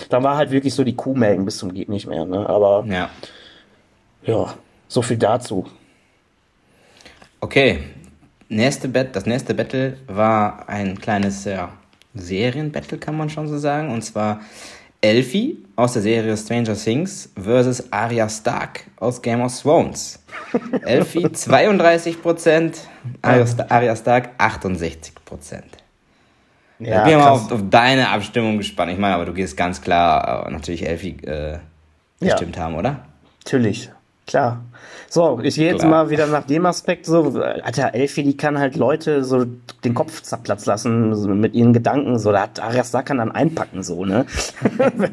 dann 0.08 0.22
war 0.22 0.36
halt 0.36 0.50
wirklich 0.50 0.74
so 0.74 0.84
die 0.84 0.96
Kuhmelken 0.96 1.44
bis 1.44 1.58
zum 1.58 1.72
geht 1.74 1.88
nicht 1.88 2.06
mehr. 2.06 2.24
Ne? 2.24 2.48
Aber 2.48 2.84
ja. 2.86 3.05
Ja, 4.22 4.54
so 4.88 5.02
viel 5.02 5.16
dazu. 5.16 5.66
Okay, 7.40 7.80
nächste 8.48 8.88
Bet 8.88 9.14
das 9.14 9.26
nächste 9.26 9.54
Battle 9.54 9.98
war 10.06 10.68
ein 10.68 10.98
kleines 10.98 11.44
ja, 11.44 11.70
Serienbattle, 12.14 12.98
kann 12.98 13.16
man 13.16 13.30
schon 13.30 13.48
so 13.48 13.58
sagen. 13.58 13.90
Und 13.90 14.02
zwar 14.02 14.40
Elfie 15.00 15.58
aus 15.76 15.92
der 15.92 16.02
Serie 16.02 16.36
Stranger 16.36 16.74
Things 16.74 17.30
versus 17.40 17.92
Arya 17.92 18.28
Stark 18.28 18.84
aus 18.96 19.20
Game 19.20 19.42
of 19.42 19.60
Thrones. 19.60 20.24
Elfie 20.82 21.26
32%, 21.26 22.74
Arya, 23.22 23.46
Arya 23.68 23.96
Stark 23.96 24.30
68%. 24.38 25.62
Ja, 26.78 26.98
ich 26.98 27.10
bin 27.10 27.18
mal 27.18 27.30
auf, 27.30 27.50
auf, 27.50 27.60
deine 27.70 28.08
Abstimmung 28.08 28.58
gespannt. 28.58 28.92
Ich 28.92 28.98
meine, 28.98 29.14
aber 29.14 29.24
du 29.24 29.32
gehst 29.32 29.56
ganz 29.56 29.80
klar 29.80 30.46
äh, 30.46 30.50
natürlich 30.50 30.86
Elfie 30.86 31.16
äh, 31.24 31.58
gestimmt 32.20 32.56
ja. 32.56 32.62
haben, 32.62 32.74
oder? 32.74 33.06
Natürlich. 33.44 33.90
Klar. 34.26 34.64
So, 35.08 35.38
ich 35.40 35.54
gehe 35.54 35.68
jetzt 35.68 35.80
Klar. 35.80 35.90
mal 36.04 36.10
wieder 36.10 36.26
nach 36.26 36.44
dem 36.44 36.66
Aspekt 36.66 37.06
so, 37.06 37.40
Alter, 37.40 37.94
Elfie, 37.94 38.24
die 38.24 38.36
kann 38.36 38.58
halt 38.58 38.74
Leute 38.74 39.22
so 39.22 39.46
den 39.84 39.94
Kopf 39.94 40.20
Platz 40.42 40.66
lassen 40.66 41.14
so 41.14 41.28
mit 41.28 41.54
ihren 41.54 41.72
Gedanken, 41.72 42.18
so, 42.18 42.32
da 42.32 42.42
hat 42.42 42.58
Arias 42.58 42.90
da 42.90 43.02
kann 43.02 43.18
dann 43.18 43.30
einpacken, 43.30 43.84
so, 43.84 44.04
ne? 44.04 44.26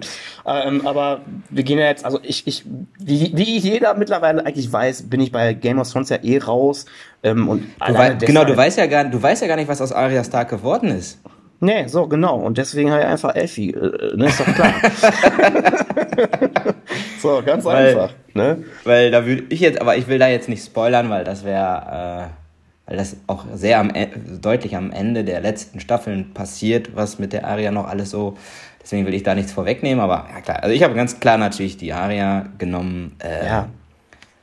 ähm, 0.48 0.88
aber 0.88 1.22
wir 1.50 1.64
gehen 1.64 1.78
ja 1.78 1.86
jetzt, 1.86 2.06
also 2.06 2.20
ich, 2.24 2.48
ich, 2.48 2.66
wie, 2.98 3.32
wie 3.36 3.58
jeder 3.60 3.94
mittlerweile 3.94 4.46
eigentlich 4.48 4.74
weiß, 4.74 5.10
bin 5.10 5.22
ich 5.22 5.32
bei 5.32 5.54
Game 5.54 5.78
of 5.78 5.92
Thrones 5.92 6.10
ja 6.10 6.18
eh 6.24 6.40
raus. 6.40 6.86
Ähm, 7.22 7.48
und 7.48 7.64
du 7.86 7.94
wei 7.94 8.16
genau, 8.16 8.46
du 8.46 8.58
weißt 8.58 8.80
ja 8.80 8.88
gar, 8.88 9.06
du 9.06 9.22
weißt 9.22 9.44
ja 9.44 9.48
gar 9.48 9.58
nicht, 9.58 9.68
was 9.68 9.80
aus 9.80 9.92
Arya 9.92 10.24
Stark 10.24 10.50
geworden 10.50 10.90
ist. 10.90 11.20
Nee, 11.64 11.88
so, 11.88 12.08
genau. 12.08 12.36
Und 12.36 12.58
deswegen 12.58 12.92
habe 12.92 13.04
ich 13.04 13.08
einfach 13.08 13.34
Elfie, 13.34 13.72
äh, 13.72 14.18
ne, 14.18 14.26
ist 14.26 14.38
doch 14.38 14.54
klar. 14.54 14.74
so, 17.22 17.42
ganz 17.46 17.64
weil, 17.64 17.88
einfach. 17.88 18.14
Ne? 18.34 18.66
Weil 18.84 19.12
da 19.12 19.26
würde 19.26 19.46
ich 19.48 19.62
jetzt, 19.62 19.80
aber 19.80 19.96
ich 19.96 20.10
will 20.10 20.20
da 20.20 20.28
jetzt 20.28 20.50
nicht 20.50 20.62
spoilern, 20.62 21.10
weil 21.10 21.24
das 21.24 21.46
wäre, 21.46 22.28
äh, 22.28 22.90
weil 22.90 22.98
das 22.98 23.16
auch 23.28 23.46
sehr 23.54 23.80
am, 23.80 23.96
e, 23.96 24.10
deutlich 24.42 24.76
am 24.76 24.92
Ende 24.92 25.24
der 25.24 25.40
letzten 25.40 25.80
Staffeln 25.80 26.34
passiert, 26.34 26.98
was 26.98 27.18
mit 27.18 27.32
der 27.32 27.48
Aria 27.48 27.72
noch 27.72 27.88
alles 27.88 28.10
so. 28.10 28.36
Deswegen 28.82 29.06
will 29.06 29.14
ich 29.14 29.24
da 29.24 29.34
nichts 29.34 29.54
vorwegnehmen, 29.54 30.04
aber 30.04 30.28
ja 30.36 30.42
klar. 30.42 30.64
Also 30.64 30.76
ich 30.76 30.84
habe 30.84 30.96
ganz 30.96 31.22
klar 31.22 31.38
natürlich 31.38 31.78
die 31.78 31.94
Aria 31.94 32.46
genommen. 32.58 33.16
Äh, 33.24 33.46
ja. 33.46 33.70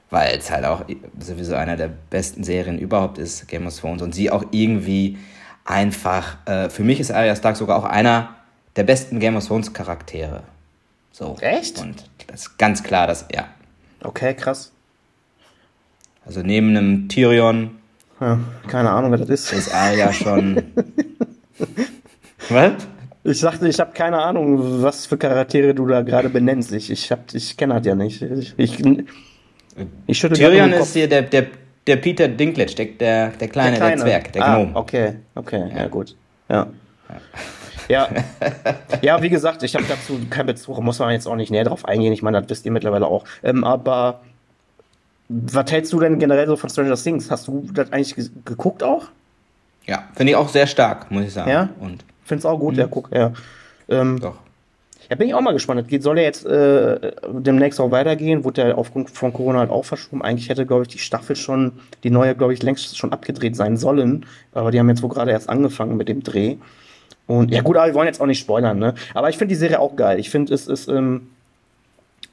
Weil 0.09 0.39
es 0.39 0.51
halt 0.51 0.65
auch 0.65 0.87
sowieso 1.21 1.55
einer 1.55 1.77
der 1.77 1.91
besten 2.09 2.45
Serien 2.45 2.79
überhaupt 2.79 3.19
ist, 3.19 3.47
Game 3.47 3.67
of 3.67 3.79
Thrones, 3.79 4.01
und 4.01 4.15
sie 4.15 4.31
auch 4.31 4.45
irgendwie 4.53 5.19
einfach, 5.65 6.37
äh, 6.47 6.69
für 6.71 6.83
mich 6.83 7.01
ist 7.01 7.11
Arya 7.11 7.37
Stark 7.37 7.57
sogar 7.57 7.77
auch 7.77 7.85
einer 7.85 8.31
der 8.77 8.85
besten 8.85 9.21
Game 9.21 9.37
of 9.37 9.47
Thrones 9.47 9.73
Charaktere. 9.73 10.43
So. 11.13 11.37
Echt? 11.41 11.79
Und 11.81 12.05
das 12.29 12.43
ist 12.43 12.59
ganz 12.59 12.83
klar, 12.83 13.07
dass, 13.07 13.27
ja. 13.35 13.49
Okay, 14.03 14.35
krass. 14.35 14.73
Also 16.25 16.43
neben 16.43 16.77
einem 16.77 17.09
Tyrion 17.09 17.73
Ja, 18.21 18.39
keine 18.69 18.91
Ahnung, 18.91 19.11
wer 19.11 19.19
das 19.19 19.29
ist. 19.29 19.53
Ist 19.53 19.75
Arya 19.75 20.13
schon. 20.13 20.63
Was? 22.49 22.73
Ich 23.23 23.39
sagte, 23.39 23.69
ich 23.69 23.79
habe 23.79 23.93
keine 23.93 24.19
Ahnung, 24.19 24.83
was 24.83 25.05
für 25.05 25.19
Charaktere 25.19 25.75
du 25.75 25.87
da 25.87 26.01
gerade 26.01 26.31
benennst. 26.31 26.73
Ich, 26.73 26.91
ich, 26.91 27.13
hab- 27.13 27.35
ich 27.35 27.55
kenne 27.57 27.75
das 27.75 27.85
ja 27.87 27.95
nicht. 27.95 28.23
Ich, 28.23 28.55
ich, 28.57 28.79
ich 30.07 30.21
Tyrion 30.21 30.73
ist 30.73 30.95
hier 30.95 31.07
der, 31.07 31.23
der, 31.23 31.47
der 31.91 31.97
Peter 31.97 32.29
Dinklage, 32.29 32.75
der, 32.75 32.87
der, 32.87 33.29
der 33.31 33.49
kleine, 33.49 33.79
der, 33.79 33.97
Zwerg, 33.97 34.33
der 34.33 34.45
ah, 34.45 34.55
Gnome. 34.57 34.77
Okay, 34.77 35.15
okay, 35.35 35.71
ja, 35.75 35.89
gut. 35.89 36.15
Ja. 36.49 36.69
Ja, 37.89 38.09
ja, 39.03 39.21
wie 39.21 39.29
gesagt, 39.29 39.65
ich 39.65 39.75
habe 39.75 39.85
dazu 39.89 40.21
keinen 40.31 40.47
Bezug, 40.47 40.81
muss 40.81 41.01
man 41.01 41.11
jetzt 41.11 41.27
auch 41.27 41.35
nicht 41.35 41.51
näher 41.51 41.65
drauf 41.65 41.85
eingehen. 41.85 42.13
Ich 42.13 42.23
meine, 42.23 42.41
das 42.41 42.49
wisst 42.49 42.65
ihr 42.65 42.71
mittlerweile 42.71 43.07
auch. 43.07 43.25
Ähm, 43.43 43.65
aber 43.65 44.21
was 45.29 45.73
hältst 45.73 45.93
du 45.93 45.99
denn 45.99 46.21
generell 46.21 46.47
so 46.47 46.57
von 46.57 46.71
Stranger 46.71 46.95
Things? 46.95 47.29
Hast 47.29 47.49
du 47.49 47.67
das 47.73 47.93
eigentlich 47.93 48.15
ge 48.15 48.29
geguckt 48.45 48.85
auch? 48.85 49.07
Ja, 49.87 50.05
finde 50.15 50.31
ich 50.31 50.37
auch 50.37 50.49
sehr 50.49 50.69
stark, 50.69 51.11
muss 51.11 51.25
ich 51.25 51.33
sagen. 51.33 51.51
Ja? 51.51 51.69
Und 51.81 52.05
Find's 52.25 52.47
auch 52.47 52.61
gut, 52.61 52.77
ja, 52.77 52.87
guck, 52.87 53.11
ja. 53.13 53.33
Ähm, 53.89 54.21
doch. 54.21 54.37
Ja, 55.11 55.17
bin 55.17 55.27
ich 55.27 55.35
auch 55.35 55.41
mal 55.41 55.53
gespannt. 55.53 55.81
Das 55.81 55.89
geht, 55.89 56.05
soll 56.05 56.19
ja 56.19 56.25
jetzt 56.25 56.47
äh, 56.47 57.13
demnächst 57.29 57.81
auch 57.81 57.91
weitergehen. 57.91 58.45
Wurde 58.45 58.69
ja 58.69 58.75
aufgrund 58.77 59.11
von 59.11 59.33
Corona 59.33 59.59
halt 59.59 59.71
auch 59.71 59.85
verschoben. 59.85 60.23
Eigentlich 60.23 60.49
hätte, 60.49 60.67
glaube 60.67 60.83
ich, 60.83 60.89
die 60.89 60.99
Staffel 60.99 61.35
schon, 61.35 61.73
die 62.05 62.11
neue, 62.11 62.37
glaube 62.37 62.55
ich, 62.55 62.63
längst 62.63 62.97
schon 62.97 63.13
abgedreht 63.13 63.57
sein 63.57 63.77
sollen. 63.77 64.25
Aber 64.53 64.71
die 64.71 64.79
haben 64.79 64.89
jetzt 64.89 65.03
wohl 65.03 65.11
gerade 65.11 65.33
erst 65.33 65.49
angefangen 65.49 65.97
mit 65.97 66.09
dem 66.09 66.23
Dreh. 66.23 66.59
Und 67.27 67.51
ja, 67.51 67.61
gut, 67.63 67.77
aber 67.77 67.89
wir 67.89 67.95
wollen 67.95 68.07
jetzt 68.07 68.21
auch 68.21 68.27
nicht 68.27 68.39
spoilern, 68.39 68.79
ne? 68.79 68.95
Aber 69.13 69.29
ich 69.29 69.37
finde 69.37 69.53
die 69.53 69.59
Serie 69.59 69.81
auch 69.81 69.97
geil. 69.97 70.21
Ich 70.21 70.31
finde, 70.31 70.55
es 70.55 70.69
ist, 70.69 70.87
ähm, 70.87 71.29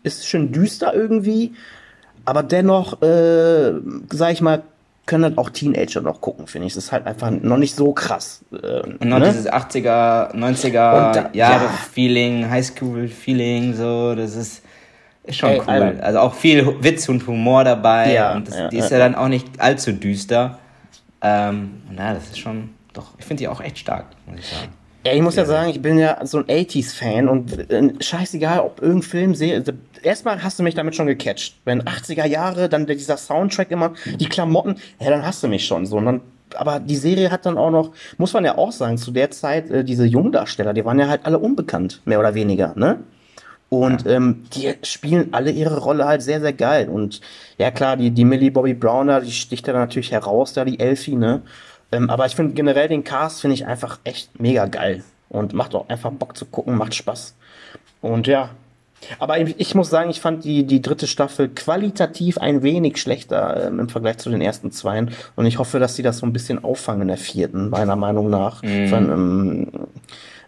ist 0.04 0.28
schön 0.28 0.52
düster 0.52 0.94
irgendwie. 0.94 1.54
Aber 2.26 2.44
dennoch, 2.44 3.02
äh, 3.02 3.74
sag 4.12 4.34
ich 4.34 4.42
mal, 4.42 4.62
können 5.08 5.24
das 5.24 5.38
auch 5.38 5.50
Teenager 5.50 6.02
noch 6.02 6.22
gucken, 6.22 6.46
finde 6.46 6.68
ich. 6.68 6.74
Es 6.74 6.86
ist 6.86 6.92
halt 6.92 7.08
einfach 7.08 7.32
noch 7.32 7.58
nicht 7.58 7.76
so 7.76 7.94
krass. 7.94 8.46
Äh, 8.52 8.82
Und 8.82 9.06
noch 9.06 9.18
ne? 9.20 9.26
dieses 9.30 9.50
80er, 9.52 10.36
90er 10.36 11.08
Und 11.08 11.16
da- 11.16 11.30
Jahre 11.34 11.64
ja. 11.66 11.70
Feeling, 11.92 12.48
Highschool 12.50 13.08
Feeling, 13.08 13.74
so, 13.74 14.14
das 14.14 14.36
ist, 14.36 14.62
ist 15.24 15.38
schon 15.38 15.50
Ey, 15.50 15.62
cool. 15.62 15.74
Alter. 15.74 16.04
Also 16.04 16.20
auch 16.20 16.36
viel 16.36 16.84
Witz 16.84 17.10
und 17.10 17.26
Humor 17.26 17.64
dabei. 17.64 18.14
Ja, 18.14 18.36
und 18.36 18.48
das, 18.48 18.58
ja, 18.58 18.68
die 18.68 18.78
ist 18.78 18.92
ja. 18.92 19.00
dann 19.00 19.16
auch 19.16 19.30
nicht 19.30 19.60
allzu 19.60 19.94
düster. 19.94 20.60
Ähm, 21.22 21.82
ja, 21.98 22.14
das 22.14 22.26
ist 22.26 22.40
schon, 22.40 22.70
doch, 22.94 23.14
ich 23.18 23.26
finde 23.26 23.42
die 23.42 23.48
auch 23.48 23.62
echt 23.62 23.80
stark, 23.80 24.06
muss 24.28 24.40
ich 24.40 24.46
sagen. 24.48 24.70
Ja, 25.06 25.14
ich 25.14 25.22
muss 25.22 25.38
ja 25.38 25.46
sagen, 25.46 25.70
ich 25.70 25.82
bin 25.82 25.98
ja 25.98 26.26
so 26.26 26.40
ein 26.40 26.44
80s-Fan 26.46 27.30
und 27.30 27.72
äh, 27.72 27.94
scheißegal, 28.02 28.60
ob 28.60 28.82
irgendein 28.82 29.04
Film 29.10 29.36
sehe. 29.36 29.64
Erstmal 30.04 30.44
hast 30.44 30.60
du 30.60 30.64
mich 30.64 30.76
damit 30.76 30.96
schon 30.96 31.08
gecatcht. 31.08 31.56
Wenn 31.66 31.84
80er 31.84 32.26
Jahre, 32.26 32.70
dann 32.70 32.86
dieser 32.86 33.18
Soundtrack 33.18 33.72
immer, 33.72 33.94
die 34.06 34.30
Klamotten, 34.30 34.76
ja, 35.00 35.10
dann 35.10 35.26
hast 35.26 35.44
du 35.44 35.48
mich 35.48 35.66
schon 35.66 35.86
so. 35.86 35.98
Und 35.98 36.06
dann, 36.06 36.22
aber 36.56 36.80
die 36.80 36.96
Serie 36.96 37.32
hat 37.32 37.46
dann 37.46 37.58
auch 37.58 37.72
noch, 37.72 37.92
muss 38.18 38.34
man 38.34 38.46
ja 38.46 38.58
auch 38.58 38.72
sagen, 38.72 38.98
zu 38.98 39.12
der 39.12 39.32
Zeit, 39.32 39.70
äh, 39.70 39.84
diese 39.84 40.06
Jungdarsteller, 40.06 40.74
die 40.74 40.86
waren 40.86 41.00
ja 41.00 41.08
halt 41.08 41.26
alle 41.26 41.40
unbekannt, 41.40 42.02
mehr 42.06 42.20
oder 42.20 42.34
weniger, 42.36 42.74
ne? 42.76 43.00
Und 43.70 44.08
ähm, 44.08 44.46
die 44.54 44.76
spielen 44.84 45.34
alle 45.34 45.52
ihre 45.52 45.80
Rolle 45.80 46.06
halt 46.06 46.22
sehr, 46.22 46.40
sehr 46.40 46.54
geil. 46.54 46.88
Und 46.88 47.20
ja 47.58 47.70
klar, 47.70 47.98
die, 47.98 48.12
die 48.12 48.24
Millie 48.24 48.52
Bobby 48.52 48.74
Brown 48.74 49.08
da, 49.08 49.20
die 49.20 49.32
sticht 49.32 49.68
da 49.68 49.74
natürlich 49.74 50.12
heraus, 50.12 50.54
da 50.54 50.64
die 50.64 50.80
Elfie, 50.80 51.16
ne? 51.16 51.42
Ähm, 51.92 52.10
aber 52.10 52.26
ich 52.26 52.36
finde 52.36 52.54
generell 52.54 52.88
den 52.88 53.04
Cast 53.04 53.42
finde 53.42 53.56
ich 53.56 53.66
einfach 53.66 54.00
echt 54.04 54.40
mega 54.40 54.66
geil. 54.66 55.04
Und 55.30 55.54
macht 55.54 55.76
auch 55.76 55.90
einfach 55.90 56.12
Bock 56.12 56.38
zu 56.38 56.46
gucken, 56.46 56.76
macht 56.76 56.96
Spaß. 56.96 57.36
Und 58.02 58.28
ja. 58.28 58.52
Aber 59.20 59.40
ich, 59.40 59.76
muss 59.76 59.90
sagen, 59.90 60.10
ich 60.10 60.20
fand 60.22 60.44
die, 60.44 60.66
die 60.66 60.82
dritte 60.82 61.08
Staffel 61.08 61.50
qualitativ 61.50 62.38
ein 62.38 62.64
wenig 62.64 62.98
schlechter 62.98 63.68
ähm, 63.68 63.80
im 63.80 63.90
Vergleich 63.90 64.18
zu 64.18 64.30
den 64.30 64.42
ersten 64.42 64.72
zweien. 64.72 65.12
Und 65.36 65.46
ich 65.46 65.60
hoffe, 65.60 65.80
dass 65.80 65.96
sie 65.96 66.04
das 66.04 66.18
so 66.20 66.26
ein 66.26 66.34
bisschen 66.34 66.64
auffangen 66.64 67.04
in 67.04 67.08
der 67.10 67.18
vierten, 67.18 67.70
meiner 67.70 67.96
Meinung 67.96 68.30
nach. 68.30 68.62
Von, 68.62 68.92
ähm, 68.92 69.68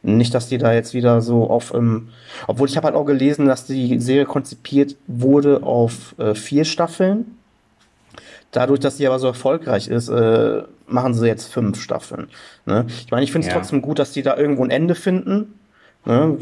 nicht, 0.02 0.34
dass 0.34 0.48
die 0.48 0.58
da 0.58 0.74
jetzt 0.74 0.94
wieder 0.94 1.22
so 1.22 1.50
auf, 1.50 1.74
ähm, 1.74 2.10
obwohl 2.48 2.70
ich 2.70 2.78
habe 2.78 2.86
halt 2.88 2.96
auch 2.96 3.06
gelesen, 3.06 3.48
dass 3.48 3.66
die 3.66 4.00
Serie 4.00 4.26
konzipiert 4.26 4.96
wurde 5.08 5.64
auf 5.64 6.16
äh, 6.18 6.36
vier 6.36 6.64
Staffeln. 6.66 7.38
Dadurch, 8.52 8.80
dass 8.80 8.98
sie 8.98 9.06
aber 9.06 9.20
so 9.20 9.28
erfolgreich 9.28 9.90
ist, 9.90 10.10
äh, 10.10 10.64
machen 10.88 11.14
sie 11.14 11.28
jetzt 11.28 11.52
fünf 11.54 11.80
Staffeln. 11.82 12.30
Ne? 12.66 12.86
Ich 13.06 13.12
meine, 13.12 13.24
ich 13.24 13.32
finde 13.32 13.48
es 13.48 13.54
Ja. 13.54 13.60
trotzdem 13.60 13.82
gut, 13.82 14.00
dass 14.00 14.12
die 14.12 14.24
da 14.24 14.38
irgendwo 14.38 14.64
ein 14.64 14.72
Ende 14.72 14.96
finden. 14.96 15.54
Ne? 16.06 16.38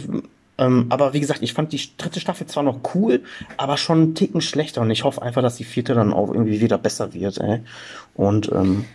Ähm, 0.58 0.88
aber 0.90 1.14
wie 1.14 1.20
gesagt, 1.20 1.44
ich 1.44 1.54
fand 1.54 1.72
die 1.72 1.82
dritte 1.98 2.20
Staffel 2.20 2.48
zwar 2.48 2.64
noch 2.64 2.80
cool, 2.96 3.22
aber 3.58 3.78
schon 3.78 3.98
einen 3.98 4.16
Ticken 4.16 4.42
schlechter. 4.42 4.82
Und 4.82 4.90
ich 4.90 5.04
hoffe 5.04 5.22
einfach, 5.22 5.42
dass 5.42 5.58
die 5.58 5.64
vierte 5.64 5.94
dann 5.94 6.14
auch 6.14 6.34
irgendwie 6.34 6.62
wieder 6.62 6.78
besser 6.78 7.14
wird. 7.14 7.38
Ey. 7.40 7.62
Und 8.16 8.52
ähm, 8.52 8.86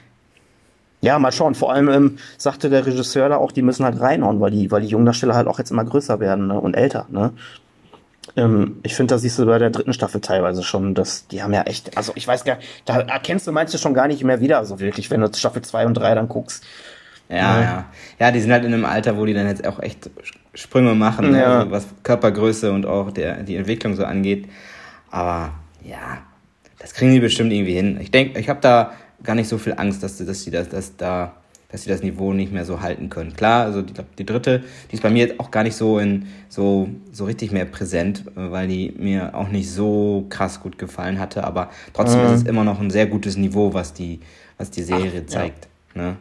ja, 1.01 1.19
mal 1.19 1.33
schauen. 1.33 1.55
Vor 1.55 1.73
allem 1.73 1.89
ähm, 1.89 2.19
sagte 2.39 2.71
der 2.71 2.87
Regisseur 2.87 3.29
da 3.29 3.37
auch, 3.37 3.53
die 3.53 3.63
müssen 3.63 3.85
halt 3.85 4.01
reinhauen, 4.01 4.41
weil 4.41 4.53
die, 4.53 4.71
weil 4.71 4.83
die 4.83 4.89
Jungdarsteller 4.89 5.35
halt 5.35 5.49
auch 5.49 5.59
jetzt 5.59 5.71
immer 5.71 5.85
größer 5.85 6.21
werden 6.21 6.47
ne? 6.47 6.61
und 6.61 6.75
älter. 6.75 7.07
Ne? 7.11 7.33
Ähm, 8.37 8.79
ich 8.83 8.95
finde, 8.95 9.15
das 9.15 9.23
siehst 9.23 9.39
du 9.39 9.47
bei 9.47 9.59
der 9.59 9.71
dritten 9.71 9.93
Staffel 9.93 10.21
teilweise 10.21 10.63
schon, 10.63 10.95
dass 10.95 11.27
die 11.27 11.43
haben 11.43 11.53
ja 11.53 11.63
echt, 11.63 11.97
also 11.97 12.13
ich 12.15 12.27
weiß 12.27 12.45
gar 12.45 12.59
da 12.85 13.01
erkennst 13.01 13.47
du 13.47 13.53
manche 13.53 13.79
schon 13.79 13.95
gar 13.95 14.07
nicht 14.07 14.23
mehr 14.23 14.41
wieder 14.41 14.65
so 14.65 14.79
wirklich, 14.79 15.11
wenn 15.11 15.21
du 15.21 15.33
Staffel 15.35 15.63
2 15.63 15.87
und 15.87 15.95
3 15.95 16.15
dann 16.15 16.29
guckst. 16.29 16.65
Ja, 17.29 17.37
Ja. 17.37 17.61
ja. 17.63 17.85
Ja, 18.21 18.31
die 18.31 18.41
sind 18.41 18.53
halt 18.53 18.65
in 18.65 18.73
einem 18.73 18.85
Alter, 18.85 19.17
wo 19.17 19.27
die 19.27 19.35
dann 19.35 19.49
jetzt 19.49 19.67
auch 19.67 19.81
echt 19.81 20.09
Sprünge 20.55 20.95
machen, 20.95 21.31
ne? 21.31 21.41
Ja. 21.41 21.59
also 21.61 21.71
was 21.71 21.87
Körpergröße 22.03 22.73
und 22.73 22.85
auch 22.87 23.11
der, 23.11 23.43
die 23.43 23.57
Entwicklung 23.57 23.95
so 23.95 24.05
angeht. 24.05 24.49
Aber 25.11 25.53
ja, 25.85 26.19
das 26.79 26.95
kriegen 26.95 27.13
die 27.13 27.21
bestimmt 27.21 27.53
irgendwie 27.53 27.75
hin. 27.75 27.99
Ich 28.01 28.11
denke, 28.11 28.39
ich 28.39 28.49
habe 28.49 28.61
da 28.61 28.93
gar 29.23 29.35
nicht 29.35 29.49
so 29.49 29.59
viel 29.59 29.75
Angst, 29.77 30.03
dass, 30.03 30.19
dass, 30.19 30.45
die 30.45 30.51
das, 30.51 30.69
dass, 30.69 30.97
da, 30.97 31.35
dass 31.71 31.85
sie 31.85 31.91
das 31.91 32.03
Niveau 32.03 32.33
nicht 32.33 32.53
mehr 32.53 32.65
so 32.65 32.81
halten 32.81 33.09
können. 33.09 33.35
Klar, 33.35 33.65
also 33.65 33.83
die, 33.83 33.95
die 34.19 34.27
dritte, 34.27 34.63
die 34.91 34.95
ist 34.95 35.03
bei 35.03 35.11
mir 35.11 35.35
auch 35.39 35.51
gar 35.51 35.63
nicht 35.63 35.77
so 35.77 35.99
in 35.99 36.27
so, 36.49 36.89
so 37.13 37.25
richtig 37.25 37.53
mehr 37.53 37.65
präsent, 37.65 38.25
weil 38.35 38.69
die 38.69 38.93
mir 38.99 39.35
auch 39.35 39.49
nicht 39.49 39.71
so 39.71 40.27
krass 40.29 40.61
gut 40.61 40.77
gefallen 40.79 41.19
hatte. 41.19 41.45
Aber 41.45 41.71
trotzdem 41.95 42.21
Mhm. 42.21 42.27
ist 42.27 42.43
es 42.43 42.47
immer 42.49 42.65
noch 42.65 42.81
ein 42.81 42.91
sehr 42.91 43.07
gutes 43.07 43.37
Niveau, 43.37 43.73
was 43.75 43.95
die, 43.95 44.21
was 44.59 44.71
die 44.71 44.83
Serie 44.83 45.25
zeigt. 45.27 45.69
Ne? 45.95 46.17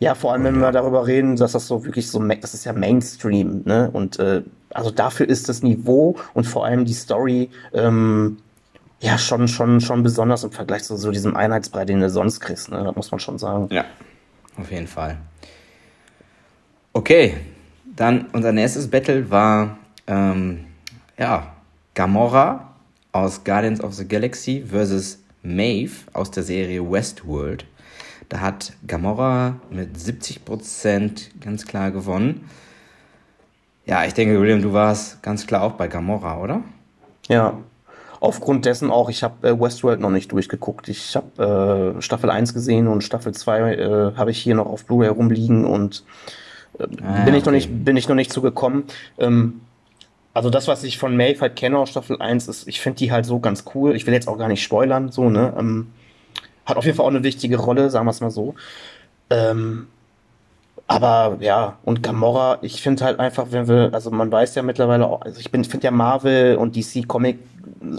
Ja, 0.00 0.14
vor 0.14 0.32
allem, 0.32 0.44
wenn 0.44 0.58
wir 0.58 0.72
darüber 0.72 1.06
reden, 1.06 1.36
dass 1.36 1.52
das 1.52 1.66
so 1.66 1.84
wirklich 1.84 2.08
so, 2.08 2.18
das 2.18 2.54
ist 2.54 2.64
ja 2.64 2.72
Mainstream, 2.72 3.62
ne? 3.66 3.90
Und 3.92 4.18
äh, 4.18 4.42
also 4.70 4.90
dafür 4.90 5.28
ist 5.28 5.50
das 5.50 5.62
Niveau 5.62 6.16
und 6.32 6.46
vor 6.46 6.64
allem 6.64 6.86
die 6.86 6.94
Story 6.94 7.50
ähm, 7.74 8.38
ja 9.00 9.18
schon, 9.18 9.46
schon, 9.46 9.82
schon 9.82 10.02
besonders 10.02 10.42
im 10.42 10.52
Vergleich 10.52 10.84
zu 10.84 10.96
so 10.96 11.10
diesem 11.10 11.36
Einheitsbrei, 11.36 11.84
den 11.84 12.00
du 12.00 12.08
sonst 12.08 12.40
kriegst, 12.40 12.70
ne? 12.70 12.82
Das 12.82 12.96
muss 12.96 13.10
man 13.10 13.20
schon 13.20 13.38
sagen. 13.38 13.68
Ja, 13.70 13.84
auf 14.56 14.70
jeden 14.72 14.86
Fall. 14.86 15.18
Okay, 16.94 17.36
dann 17.94 18.26
unser 18.32 18.52
nächstes 18.52 18.88
Battle 18.88 19.30
war 19.30 19.76
ähm, 20.06 20.64
ja, 21.18 21.52
Gamora 21.94 22.74
aus 23.12 23.44
Guardians 23.44 23.82
of 23.82 23.92
the 23.92 24.08
Galaxy 24.08 24.64
versus 24.66 25.18
Maeve 25.42 25.92
aus 26.14 26.30
der 26.30 26.42
Serie 26.42 26.90
Westworld. 26.90 27.66
Da 28.30 28.40
hat 28.40 28.72
Gamora 28.86 29.56
mit 29.70 29.96
70% 29.96 31.40
ganz 31.40 31.66
klar 31.66 31.90
gewonnen. 31.90 32.48
Ja, 33.86 34.04
ich 34.04 34.14
denke, 34.14 34.40
William, 34.40 34.62
du 34.62 34.72
warst 34.72 35.20
ganz 35.22 35.48
klar 35.48 35.62
auch 35.62 35.72
bei 35.72 35.88
Gamora, 35.88 36.40
oder? 36.40 36.62
Ja. 37.28 37.58
Aufgrund 38.20 38.66
dessen 38.66 38.90
auch, 38.90 39.08
ich 39.08 39.24
habe 39.24 39.48
äh, 39.48 39.60
Westworld 39.60 39.98
noch 39.98 40.10
nicht 40.10 40.30
durchgeguckt. 40.30 40.88
Ich 40.88 41.16
habe 41.16 41.96
äh, 41.98 42.02
Staffel 42.02 42.30
1 42.30 42.54
gesehen 42.54 42.86
und 42.86 43.02
Staffel 43.02 43.34
2 43.34 43.74
äh, 43.74 44.12
habe 44.16 44.30
ich 44.30 44.38
hier 44.38 44.54
noch 44.54 44.66
auf 44.66 44.84
Blu-ray 44.84 45.08
rumliegen 45.08 45.64
und 45.64 46.04
äh, 46.78 46.84
Ah, 47.02 47.24
bin, 47.24 47.34
ich 47.34 47.44
noch 47.44 47.48
okay. 47.48 47.56
nicht, 47.56 47.84
bin 47.84 47.96
ich 47.96 48.08
noch 48.08 48.14
nicht 48.14 48.32
zugekommen. 48.32 48.84
Ähm, 49.18 49.62
also 50.34 50.50
das, 50.50 50.68
was 50.68 50.84
ich 50.84 50.98
von 50.98 51.16
Maeve 51.16 51.40
halt 51.40 51.56
kenne 51.56 51.78
aus 51.78 51.90
Staffel 51.90 52.20
1, 52.22 52.46
ist, 52.46 52.68
ich 52.68 52.80
finde 52.80 52.98
die 52.98 53.10
halt 53.10 53.26
so 53.26 53.40
ganz 53.40 53.64
cool. 53.74 53.96
Ich 53.96 54.06
will 54.06 54.14
jetzt 54.14 54.28
auch 54.28 54.38
gar 54.38 54.46
nicht 54.46 54.62
spoilern, 54.62 55.10
so, 55.10 55.28
ne? 55.30 55.52
Ähm, 55.58 55.88
hat 56.70 56.76
auf 56.76 56.84
jeden 56.84 56.96
Fall 56.96 57.06
auch 57.06 57.10
eine 57.10 57.22
wichtige 57.22 57.58
Rolle, 57.58 57.90
sagen 57.90 58.06
wir 58.06 58.10
es 58.10 58.20
mal 58.20 58.30
so. 58.30 58.54
Ähm, 59.28 59.88
aber 60.86 61.36
ja, 61.40 61.78
und 61.84 62.02
Gamora, 62.02 62.58
ich 62.62 62.82
finde 62.82 63.04
halt 63.04 63.20
einfach, 63.20 63.46
wenn 63.50 63.68
wir, 63.68 63.90
also 63.92 64.10
man 64.10 64.32
weiß 64.32 64.56
ja 64.56 64.62
mittlerweile 64.62 65.06
auch, 65.06 65.22
also 65.22 65.38
ich 65.38 65.50
finde 65.50 65.84
ja 65.84 65.90
Marvel 65.92 66.56
und 66.56 66.74
DC 66.74 67.06
Comic 67.06 67.38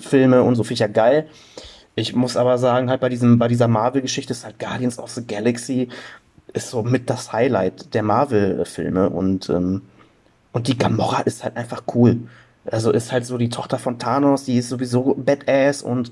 Filme 0.01 0.43
und 0.43 0.55
so 0.55 0.63
finde 0.63 0.73
ich 0.73 0.79
ja 0.79 0.87
geil. 0.87 1.27
Ich 1.95 2.15
muss 2.15 2.35
aber 2.35 2.57
sagen, 2.57 2.89
halt 2.89 2.99
bei 2.99 3.09
diesem, 3.09 3.39
bei 3.39 3.47
dieser 3.47 3.67
Marvel-Geschichte 3.67 4.33
ist 4.33 4.43
halt 4.43 4.59
Guardians 4.59 4.99
of 4.99 5.09
the 5.11 5.25
Galaxy 5.25 5.89
ist 6.53 6.69
so 6.69 6.83
mit 6.83 7.09
das 7.09 7.31
Highlight 7.31 7.93
der 7.93 8.03
Marvel-Filme 8.03 9.09
und, 9.09 9.49
ähm, 9.49 9.83
und 10.51 10.67
die 10.67 10.77
Gamora 10.77 11.21
ist 11.21 11.43
halt 11.43 11.55
einfach 11.57 11.83
cool. 11.95 12.17
Also 12.65 12.91
ist 12.91 13.11
halt 13.11 13.25
so 13.25 13.37
die 13.37 13.49
Tochter 13.49 13.79
von 13.79 13.99
Thanos, 13.99 14.45
die 14.45 14.57
ist 14.57 14.69
sowieso 14.69 15.15
Badass 15.15 15.81
und 15.81 16.11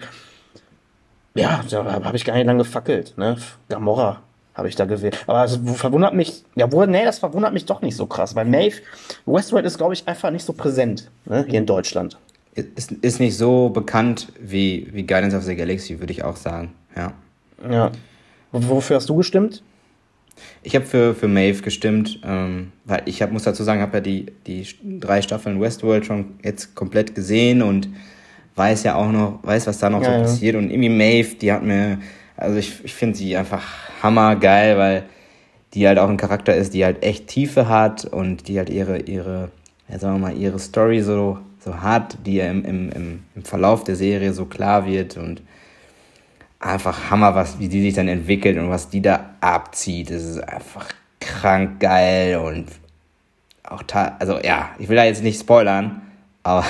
ja, 1.35 1.63
da 1.69 2.03
habe 2.03 2.17
ich 2.17 2.25
gar 2.25 2.35
nicht 2.35 2.45
lange 2.45 2.63
gefackelt, 2.63 3.17
ne? 3.17 3.37
Gamora 3.69 4.21
habe 4.59 4.67
ich 4.67 4.75
da 4.75 4.85
gewählt. 4.85 5.17
Aber 5.25 5.43
es 5.43 5.57
verwundert 5.75 6.13
mich, 6.13 6.43
ja, 6.55 6.71
wo, 6.71 6.85
nee, 6.85 7.05
das 7.05 7.19
verwundert 7.19 7.53
mich 7.53 7.65
doch 7.65 7.81
nicht 7.81 7.95
so 7.95 8.05
krass, 8.05 8.35
weil 8.35 8.45
Maeve, 8.45 8.81
Westworld 9.25 9.65
ist, 9.65 9.77
glaube 9.77 9.93
ich, 9.93 10.07
einfach 10.07 10.31
nicht 10.31 10.45
so 10.45 10.53
präsent, 10.53 11.09
ne, 11.25 11.45
hier 11.47 11.59
in 11.59 11.65
Deutschland. 11.65 12.17
Ist, 12.53 12.91
ist 12.91 13.19
nicht 13.19 13.37
so 13.37 13.69
bekannt 13.69 14.27
wie, 14.39 14.87
wie 14.91 15.03
Guardians 15.03 15.33
of 15.33 15.43
the 15.43 15.55
Galaxy, 15.55 15.99
würde 15.99 16.11
ich 16.11 16.23
auch 16.23 16.35
sagen. 16.35 16.73
Ja. 16.95 17.13
Ja. 17.69 17.91
Wofür 18.51 18.97
hast 18.97 19.07
du 19.07 19.15
gestimmt? 19.15 19.63
Ich 20.63 20.75
habe 20.75 20.85
für, 20.85 21.15
für 21.15 21.27
Maeve 21.27 21.61
gestimmt, 21.61 22.19
ähm, 22.23 22.71
weil 22.85 23.01
ich 23.05 23.21
hab, 23.21 23.31
muss 23.31 23.43
dazu 23.43 23.63
sagen, 23.63 23.81
habe 23.81 23.97
ja 23.97 24.01
die, 24.01 24.27
die 24.47 24.67
drei 24.99 25.21
Staffeln 25.21 25.61
Westworld 25.61 26.05
schon 26.05 26.39
jetzt 26.43 26.75
komplett 26.75 27.15
gesehen 27.15 27.61
und 27.61 27.89
weiß 28.59 28.83
ja 28.83 28.95
auch 28.95 29.11
noch, 29.11 29.39
weiß, 29.41 29.65
was 29.67 29.79
da 29.79 29.89
noch 29.89 30.03
ja, 30.03 30.17
so 30.17 30.23
passiert. 30.23 30.55
Und 30.55 30.69
irgendwie 30.69 30.89
Maeve, 30.89 31.35
die 31.35 31.51
hat 31.51 31.63
mir, 31.63 31.97
also 32.37 32.57
ich, 32.57 32.83
ich 32.83 32.93
finde 32.93 33.17
sie 33.17 33.35
einfach 33.35 33.65
hammergeil, 34.03 34.77
weil 34.77 35.03
die 35.73 35.87
halt 35.87 35.97
auch 35.97 36.09
ein 36.09 36.17
Charakter 36.17 36.53
ist, 36.55 36.73
die 36.73 36.83
halt 36.83 37.01
echt 37.01 37.27
Tiefe 37.27 37.69
hat 37.69 38.05
und 38.05 38.47
die 38.47 38.57
halt 38.57 38.69
ihre, 38.69 38.99
ihre, 38.99 39.49
ja, 39.87 39.97
sagen 39.97 40.15
wir 40.15 40.27
mal, 40.27 40.37
ihre 40.37 40.59
Story 40.59 41.01
so, 41.01 41.39
so 41.63 41.81
hat, 41.81 42.17
die 42.25 42.35
ja 42.35 42.51
im, 42.51 42.65
im, 42.65 43.23
im 43.35 43.43
Verlauf 43.43 43.83
der 43.83 43.95
Serie 43.95 44.33
so 44.33 44.45
klar 44.45 44.85
wird 44.85 45.17
und 45.17 45.41
einfach 46.59 47.09
Hammer, 47.09 47.35
was, 47.35 47.59
wie 47.59 47.69
die 47.69 47.81
sich 47.81 47.93
dann 47.93 48.09
entwickelt 48.09 48.57
und 48.57 48.69
was 48.69 48.89
die 48.89 49.01
da 49.01 49.31
abzieht. 49.39 50.11
Das 50.11 50.23
ist 50.23 50.39
einfach 50.39 50.87
krank 51.21 51.79
geil 51.79 52.37
und 52.37 52.67
auch, 53.63 53.83
also 54.19 54.39
ja, 54.39 54.71
ich 54.79 54.89
will 54.89 54.97
da 54.97 55.05
jetzt 55.05 55.23
nicht 55.23 55.39
spoilern, 55.39 56.01
aber 56.43 56.63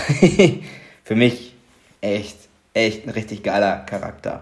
für 1.04 1.16
mich 1.16 1.49
echt, 2.02 2.38
echt 2.74 3.06
ein 3.06 3.12
richtig 3.12 3.44
geiler 3.44 3.78
Charakter. 3.86 4.42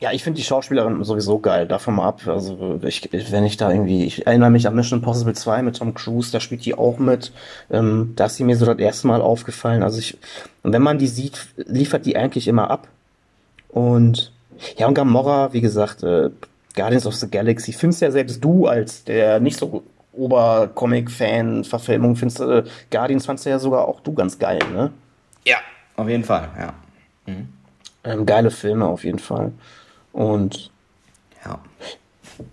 Ja, 0.00 0.12
ich 0.12 0.22
finde 0.22 0.36
die 0.38 0.44
Schauspielerin 0.44 1.02
sowieso 1.02 1.40
geil, 1.40 1.66
davon 1.66 1.96
mal 1.96 2.06
ab. 2.06 2.20
Also, 2.26 2.78
ich, 2.84 3.08
wenn 3.10 3.44
ich 3.44 3.56
da 3.56 3.72
irgendwie, 3.72 4.04
ich 4.04 4.28
erinnere 4.28 4.50
mich 4.50 4.68
an 4.68 4.76
Mission 4.76 5.00
Impossible 5.00 5.34
2 5.34 5.62
mit 5.62 5.76
Tom 5.76 5.92
Cruise, 5.92 6.30
da 6.30 6.38
spielt 6.38 6.64
die 6.64 6.74
auch 6.74 6.98
mit. 6.98 7.32
Ähm, 7.68 8.12
da 8.14 8.26
ist 8.26 8.36
sie 8.36 8.44
mir 8.44 8.56
so 8.56 8.64
das 8.64 8.78
erste 8.78 9.08
Mal 9.08 9.20
aufgefallen. 9.20 9.82
Also, 9.82 9.98
ich, 9.98 10.16
und 10.62 10.72
wenn 10.72 10.82
man 10.82 10.98
die 10.98 11.08
sieht, 11.08 11.48
liefert 11.56 12.06
die 12.06 12.16
eigentlich 12.16 12.46
immer 12.46 12.70
ab. 12.70 12.86
Und, 13.70 14.30
ja, 14.76 14.86
und 14.86 14.94
Gamora, 14.94 15.52
wie 15.52 15.60
gesagt, 15.60 16.04
äh, 16.04 16.30
Guardians 16.76 17.06
of 17.06 17.16
the 17.16 17.28
Galaxy, 17.28 17.72
findest 17.72 18.02
ja 18.02 18.12
selbst 18.12 18.42
du 18.42 18.68
als 18.68 19.02
der 19.02 19.40
nicht 19.40 19.58
so 19.58 19.82
Obercomic-Fan, 20.12 21.64
Verfilmung, 21.64 22.14
findest 22.14 22.38
du, 22.38 22.44
äh, 22.44 22.64
Guardians 22.92 23.26
fandst 23.26 23.46
du 23.46 23.50
ja 23.50 23.58
sogar 23.58 23.88
auch 23.88 23.98
du 23.98 24.14
ganz 24.14 24.38
geil, 24.38 24.60
ne? 24.72 24.92
Ja, 25.44 25.58
auf 25.98 26.08
jeden 26.08 26.24
Fall, 26.24 26.48
ja. 26.58 26.74
Mhm. 27.26 27.48
Ähm, 28.04 28.24
geile 28.24 28.50
Filme 28.50 28.86
auf 28.86 29.04
jeden 29.04 29.18
Fall. 29.18 29.52
Und 30.12 30.70
ja. 31.44 31.58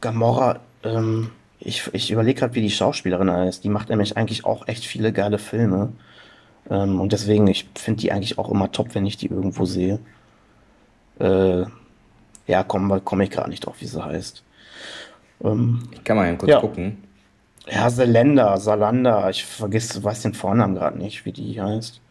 Gamora, 0.01 0.59
ähm, 0.83 1.29
ich, 1.59 1.87
ich 1.93 2.09
überlege 2.09 2.39
gerade, 2.39 2.55
wie 2.55 2.61
die 2.61 2.71
Schauspielerin 2.71 3.29
heißt. 3.29 3.63
Die 3.63 3.69
macht 3.69 3.89
nämlich 3.89 4.17
eigentlich 4.17 4.45
auch 4.45 4.67
echt 4.67 4.85
viele 4.85 5.13
geile 5.13 5.37
Filme. 5.37 5.93
Ähm, 6.71 6.99
und 6.99 7.13
deswegen, 7.13 7.45
ich 7.45 7.69
finde 7.75 8.01
die 8.01 8.11
eigentlich 8.11 8.39
auch 8.39 8.49
immer 8.49 8.71
top, 8.71 8.95
wenn 8.95 9.05
ich 9.05 9.17
die 9.17 9.27
irgendwo 9.27 9.65
sehe. 9.65 9.99
Äh, 11.19 11.65
ja, 12.47 12.63
komme 12.63 12.99
komm 13.01 13.21
ich 13.21 13.29
gerade 13.29 13.51
nicht 13.51 13.65
drauf, 13.65 13.75
wie 13.79 13.85
sie 13.85 14.03
heißt. 14.03 14.43
Ähm, 15.43 15.87
ich 15.91 16.03
kann 16.03 16.17
mal 16.17 16.35
kurz 16.35 16.49
ja. 16.49 16.59
gucken. 16.59 17.03
Ja, 17.67 17.91
Selenda, 17.91 18.57
Salanda, 18.57 19.29
ich 19.29 19.45
vergesse, 19.45 20.03
weiß 20.03 20.23
den 20.23 20.33
Vornamen 20.33 20.73
gerade 20.73 20.97
nicht, 20.97 21.25
wie 21.25 21.31
die 21.31 21.61
heißt. 21.61 22.01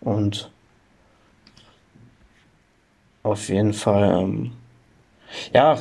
Und 0.00 0.50
auf 3.22 3.48
jeden 3.48 3.72
Fall, 3.72 4.22
ähm, 4.22 4.52
ja, 5.52 5.78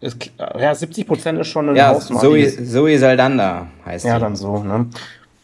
ist, 0.00 0.30
ja, 0.38 0.74
70 0.74 1.06
Prozent 1.06 1.38
ist 1.38 1.48
schon 1.48 1.68
ein 1.68 1.76
ja, 1.76 1.88
Hausnummer. 1.88 2.20
Zoe, 2.20 2.64
Zoe 2.64 2.98
Saldana 2.98 3.66
heißt 3.84 4.06
Ja, 4.06 4.14
die. 4.14 4.20
dann 4.20 4.36
so, 4.36 4.62
ne? 4.62 4.86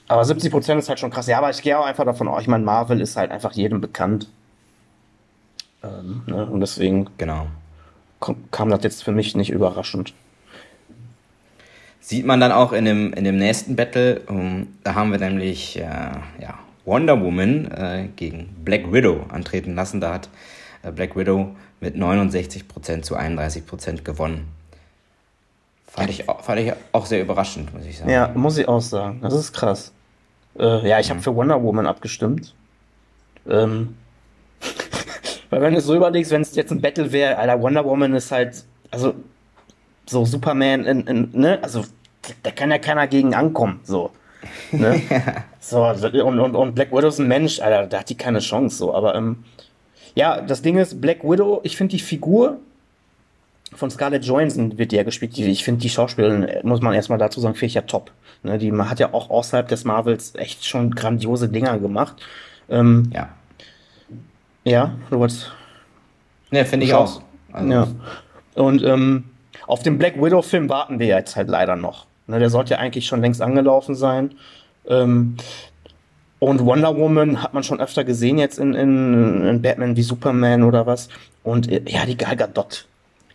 Aber 0.09 0.25
70 0.25 0.51
Prozent 0.51 0.79
ist 0.79 0.89
halt 0.89 0.99
schon 0.99 1.11
krass. 1.11 1.27
Ja, 1.27 1.39
aber 1.39 1.51
ich 1.51 1.61
gehe 1.63 1.79
auch 1.79 1.85
einfach 1.85 2.05
davon 2.05 2.29
aus, 2.29 2.43
ich 2.43 2.49
meine, 2.49 2.65
Marvel 2.65 3.01
ist 3.01 3.17
halt 3.17 3.31
einfach 3.31 3.53
jedem 3.53 3.81
bekannt. 3.81 4.29
Ähm, 5.83 6.23
ne? 6.27 6.47
Und 6.47 6.61
deswegen 6.61 7.09
genau. 7.19 7.49
kam 8.51 8.71
das 8.71 8.83
jetzt 8.83 9.05
für 9.05 9.13
mich 9.13 9.37
nicht 9.37 9.51
überraschend. 9.51 10.15
Sieht 12.01 12.25
man 12.25 12.39
dann 12.41 12.53
auch 12.53 12.73
in 12.73 12.85
dem, 12.85 13.13
in 13.13 13.25
dem 13.25 13.37
nächsten 13.37 13.75
Battle, 13.75 14.23
um, 14.29 14.39
ähm, 14.39 14.67
da 14.85 14.95
haben 14.95 15.11
wir 15.11 15.19
nämlich 15.19 15.77
äh, 15.77 15.83
ja, 15.83 16.59
Wonder 16.85 17.21
Woman 17.21 17.71
äh, 17.73 18.09
gegen 18.15 18.55
Black 18.65 18.93
Widow 18.93 19.25
antreten 19.29 19.75
lassen. 19.75 20.01
Da 20.01 20.15
hat 20.15 20.29
Black 20.91 21.17
Widow 21.17 21.55
mit 21.81 21.97
69% 21.97 23.03
zu 23.03 23.17
31% 23.17 24.03
gewonnen. 24.03 24.49
Fand 25.87 26.11
ich, 26.11 26.25
fand 26.25 26.61
ich 26.61 26.73
auch 26.93 27.07
sehr 27.07 27.23
überraschend, 27.23 27.73
muss 27.73 27.87
ich 27.87 27.99
sagen. 27.99 28.11
Ja, 28.11 28.31
muss 28.35 28.59
ich 28.59 28.69
auch 28.69 28.81
sagen. 28.81 29.21
Das 29.23 29.35
ist 29.35 29.53
krass. 29.53 29.93
Äh, 30.59 30.89
ja, 30.89 31.01
ich 31.01 31.09
mhm. 31.09 31.11
habe 31.11 31.23
für 31.23 31.35
Wonder 31.35 31.63
Woman 31.63 31.87
abgestimmt. 31.87 32.55
Ähm, 33.49 33.97
weil 35.51 35.63
wenn 35.63 35.73
du 35.73 35.79
es 35.79 35.87
so 35.87 35.95
überlegst, 35.95 36.33
wenn 36.33 36.43
es 36.43 36.55
jetzt 36.55 36.71
ein 36.71 36.81
Battle 36.81 37.13
wäre, 37.13 37.39
Alter, 37.39 37.61
Wonder 37.63 37.85
Woman 37.85 38.15
ist 38.15 38.31
halt, 38.31 38.65
also 38.91 39.15
so 40.07 40.25
Superman, 40.25 40.85
in, 40.85 41.07
in, 41.07 41.31
ne, 41.33 41.59
also 41.63 41.85
da 42.43 42.51
kann 42.51 42.71
ja 42.71 42.79
keiner 42.79 43.07
gegen 43.07 43.35
ankommen, 43.35 43.81
so. 43.85 44.11
Ne? 44.73 45.01
so, 45.61 45.85
und, 45.85 46.41
und, 46.41 46.55
und 46.55 46.75
Black 46.75 46.93
Widow 46.93 47.09
ist 47.09 47.19
ein 47.19 47.29
Mensch, 47.29 47.61
Alter, 47.61 47.87
da 47.87 48.01
hat 48.01 48.11
die 48.11 48.17
keine 48.17 48.41
Chance, 48.41 48.77
so, 48.77 48.95
aber 48.95 49.15
ähm, 49.15 49.45
ja, 50.17 50.41
das 50.41 50.63
Ding 50.63 50.79
ist, 50.79 51.01
Black 51.01 51.23
Widow, 51.23 51.61
ich 51.63 51.77
finde 51.77 51.93
die 51.93 52.03
Figur 52.03 52.59
von 53.75 53.91
Scarlett 53.91 54.25
Johansson 54.25 54.79
wird 54.79 54.93
ja 54.93 55.03
gespielt. 55.03 55.37
Ich 55.37 55.63
finde 55.63 55.83
die 55.83 55.91
Schauspielerin, 55.91 56.49
muss 56.63 56.81
man 56.81 56.95
erstmal 56.95 57.19
dazu 57.19 57.41
sagen, 57.41 57.55
finde 57.55 57.67
ich 57.67 57.75
ja 57.75 57.83
top. 57.83 58.11
Ne, 58.43 58.59
die 58.59 58.73
hat 58.73 58.99
ja 58.99 59.13
auch 59.13 59.29
außerhalb 59.29 59.69
des 59.69 59.85
Marvels 59.85 60.35
echt 60.37 60.65
schon 60.65 60.95
grandiose 60.95 61.49
Dinger 61.49 61.79
gemacht. 61.79 62.17
Ähm, 62.71 63.11
ja. 63.13 63.29
Ja, 64.65 64.95
Robert. 65.13 65.55
Ne, 66.51 66.65
finde 66.65 66.87
ich 66.87 66.95
auch. 66.95 67.21
Also 67.53 67.71
ja. 67.71 67.89
Und 68.55 68.83
ähm, 68.85 69.25
auf 69.67 69.83
den 69.83 69.99
Black 69.99 70.21
Widow-Film 70.21 70.71
warten 70.71 70.99
wir 70.99 71.09
jetzt 71.09 71.37
halt 71.37 71.49
leider 71.49 71.77
noch. 71.77 72.07
Ne, 72.27 72.39
der 72.39 72.49
sollte 72.49 72.75
ja 72.75 72.79
eigentlich 72.79 73.07
schon 73.07 73.21
längst 73.21 73.43
angelaufen 73.43 73.95
sein. 73.95 74.33
Ähm, 74.89 75.37
und 76.39 76.65
Wonder 76.65 76.97
Woman 76.97 77.43
hat 77.43 77.55
man 77.55 77.63
schon 77.63 77.81
öfter 77.81 78.05
gesehen 78.05 78.39
jetzt 78.39 78.59
in, 78.59 78.75
in, 78.75 79.43
in 79.47 79.63
Batman 79.63 79.97
wie 79.97 80.03
Superman 80.03 80.63
oder 80.63 80.87
was. 80.87 81.09
Und 81.43 81.71
äh, 81.71 81.83
ja, 81.87 82.05
die 82.05 82.17
Gal 82.17 82.37
Gadot, 82.37 82.87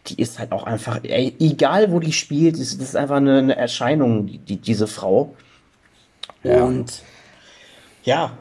die 0.08 0.22
ist 0.22 0.38
halt 0.38 0.52
auch 0.52 0.64
einfach, 0.64 1.00
ey, 1.04 1.36
egal 1.40 1.92
wo 1.92 2.00
die 2.00 2.14
spielt, 2.14 2.60
das 2.60 2.74
ist 2.74 2.96
einfach 2.96 3.18
eine, 3.18 3.40
eine 3.40 3.56
Erscheinung, 3.56 4.28
die, 4.28 4.58
diese 4.58 4.86
Frau. 4.86 5.34
Ja. 6.44 6.64
Und 6.64 7.02
ja, 8.04 8.38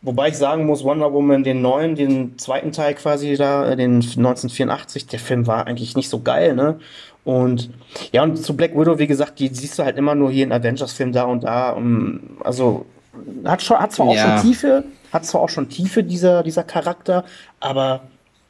wobei 0.00 0.28
ich 0.28 0.36
sagen 0.36 0.64
muss, 0.64 0.82
Wonder 0.82 1.12
Woman, 1.12 1.44
den 1.44 1.60
neuen, 1.60 1.94
den 1.94 2.38
zweiten 2.38 2.72
Teil 2.72 2.94
quasi 2.94 3.36
da, 3.36 3.68
äh, 3.68 3.76
den 3.76 3.96
1984, 3.96 5.06
der 5.08 5.18
Film 5.18 5.46
war 5.46 5.66
eigentlich 5.66 5.94
nicht 5.94 6.08
so 6.08 6.20
geil, 6.20 6.54
ne? 6.54 6.78
Und 7.24 7.70
ja, 8.12 8.22
und 8.22 8.36
zu 8.36 8.54
Black 8.54 8.76
Widow, 8.78 8.98
wie 8.98 9.06
gesagt, 9.06 9.38
die 9.38 9.48
siehst 9.48 9.78
du 9.78 9.84
halt 9.84 9.96
immer 9.96 10.14
nur 10.14 10.30
hier 10.30 10.44
in 10.44 10.52
Avengers-Filmen 10.52 11.12
da 11.14 11.24
und 11.24 11.44
da. 11.44 11.70
Um, 11.70 12.36
also 12.44 12.84
hat, 13.44 13.62
schon, 13.62 13.78
hat 13.78 13.92
zwar 13.92 14.06
auch 14.06 14.16
schon 14.16 14.42
Tiefe, 14.42 14.84
hat 15.12 15.24
zwar 15.24 15.40
auch 15.40 15.48
schon 15.48 15.68
Tiefe, 15.68 16.02
dieser, 16.02 16.42
dieser 16.42 16.64
Charakter, 16.64 17.24
aber 17.60 18.02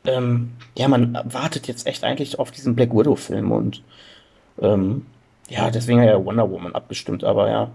ähm, 0.07 0.53
ja, 0.77 0.89
man 0.89 1.19
wartet 1.25 1.67
jetzt 1.67 1.87
echt 1.87 2.05
eigentlich 2.05 2.39
auf 2.39 2.51
diesen 2.51 2.75
Black 2.75 2.95
Widow-Film 2.95 3.53
und 3.53 3.83
ähm, 4.61 5.07
ja, 5.49 5.71
deswegen 5.71 6.01
hat 6.01 6.09
ja 6.09 6.25
Wonder 6.25 6.51
Woman 6.51 6.75
abgestimmt, 6.75 7.25
aber 7.25 7.51
ja. 7.51 7.71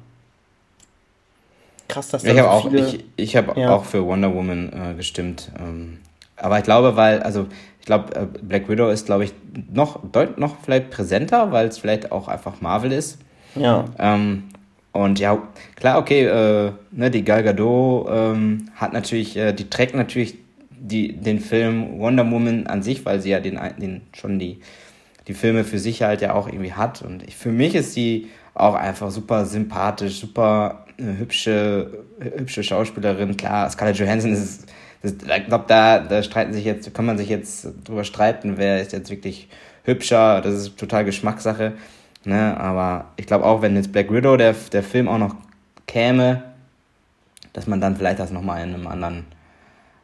Krass, 1.87 2.09
dass 2.09 2.23
da 2.23 2.31
ich 2.31 2.39
habe 2.39 2.51
auch, 2.51 2.71
ich, 2.71 3.03
ich 3.15 3.35
hab 3.35 3.57
ja. 3.57 3.71
auch 3.71 3.83
für 3.83 4.05
Wonder 4.05 4.33
Woman 4.33 4.71
äh, 4.73 4.93
gestimmt. 4.95 5.51
Ähm, 5.59 5.99
aber 6.35 6.59
ich 6.59 6.63
glaube, 6.63 6.95
weil, 6.95 7.21
also 7.21 7.47
ich 7.79 7.85
glaube, 7.85 8.15
äh, 8.15 8.25
Black 8.25 8.69
Widow 8.69 8.89
ist, 8.89 9.07
glaube 9.07 9.23
ich, 9.23 9.33
noch, 9.71 9.99
deut 10.11 10.37
noch 10.37 10.57
vielleicht 10.63 10.91
präsenter, 10.91 11.51
weil 11.51 11.67
es 11.67 11.79
vielleicht 11.79 12.11
auch 12.11 12.27
einfach 12.27 12.61
Marvel 12.61 12.91
ist. 12.91 13.19
Ja. 13.55 13.85
Ähm, 13.97 14.49
und 14.91 15.19
ja, 15.19 15.41
klar, 15.75 15.99
okay, 15.99 16.25
äh, 16.25 16.71
ne, 16.91 17.11
die 17.11 17.23
Gal 17.23 17.43
Gadot 17.43 18.09
ähm, 18.11 18.69
hat 18.75 18.93
natürlich, 18.93 19.37
äh, 19.37 19.53
die 19.53 19.69
trägt 19.69 19.95
natürlich 19.95 20.37
die, 20.71 21.13
den 21.13 21.39
Film 21.39 21.99
Wonder 21.99 22.29
Woman 22.29 22.67
an 22.67 22.81
sich, 22.81 23.05
weil 23.05 23.19
sie 23.21 23.29
ja 23.29 23.39
den, 23.39 23.59
den 23.77 24.01
schon 24.13 24.39
die, 24.39 24.61
die 25.27 25.33
Filme 25.33 25.63
für 25.63 25.77
sich 25.77 26.01
halt 26.01 26.21
ja 26.21 26.33
auch 26.33 26.47
irgendwie 26.47 26.73
hat. 26.73 27.01
Und 27.03 27.23
ich, 27.23 27.35
für 27.35 27.51
mich 27.51 27.75
ist 27.75 27.93
sie 27.93 28.29
auch 28.55 28.73
einfach 28.73 29.11
super 29.11 29.45
sympathisch, 29.45 30.19
super 30.19 30.85
äh, 30.97 31.19
hübsche, 31.19 32.05
hübsche 32.19 32.63
Schauspielerin. 32.63 33.37
Klar, 33.37 33.69
Scarlett 33.69 33.97
Johansson 33.97 34.33
ist, 34.33 34.65
ist 35.03 35.23
ich 35.23 35.45
glaube, 35.45 35.65
da, 35.67 35.99
da 35.99 36.23
streiten 36.23 36.53
sich 36.53 36.65
jetzt, 36.65 36.91
kann 36.95 37.05
man 37.05 37.17
sich 37.17 37.29
jetzt 37.29 37.67
drüber 37.83 38.03
streiten, 38.03 38.57
wer 38.57 38.81
ist 38.81 38.91
jetzt 38.91 39.11
wirklich 39.11 39.49
hübscher. 39.83 40.41
Das 40.41 40.55
ist 40.55 40.77
total 40.77 41.05
Geschmackssache. 41.05 41.73
Ne? 42.25 42.59
Aber 42.59 43.05
ich 43.15 43.25
glaube 43.25 43.45
auch, 43.45 43.61
wenn 43.61 43.75
jetzt 43.75 43.91
Black 43.91 44.11
Widow, 44.11 44.37
der, 44.37 44.53
der 44.71 44.83
Film 44.83 45.07
auch 45.07 45.17
noch 45.17 45.35
käme, 45.87 46.43
dass 47.53 47.67
man 47.67 47.81
dann 47.81 47.95
vielleicht 47.95 48.19
das 48.19 48.31
nochmal 48.31 48.63
in 48.63 48.73
einem 48.73 48.87
anderen, 48.87 49.25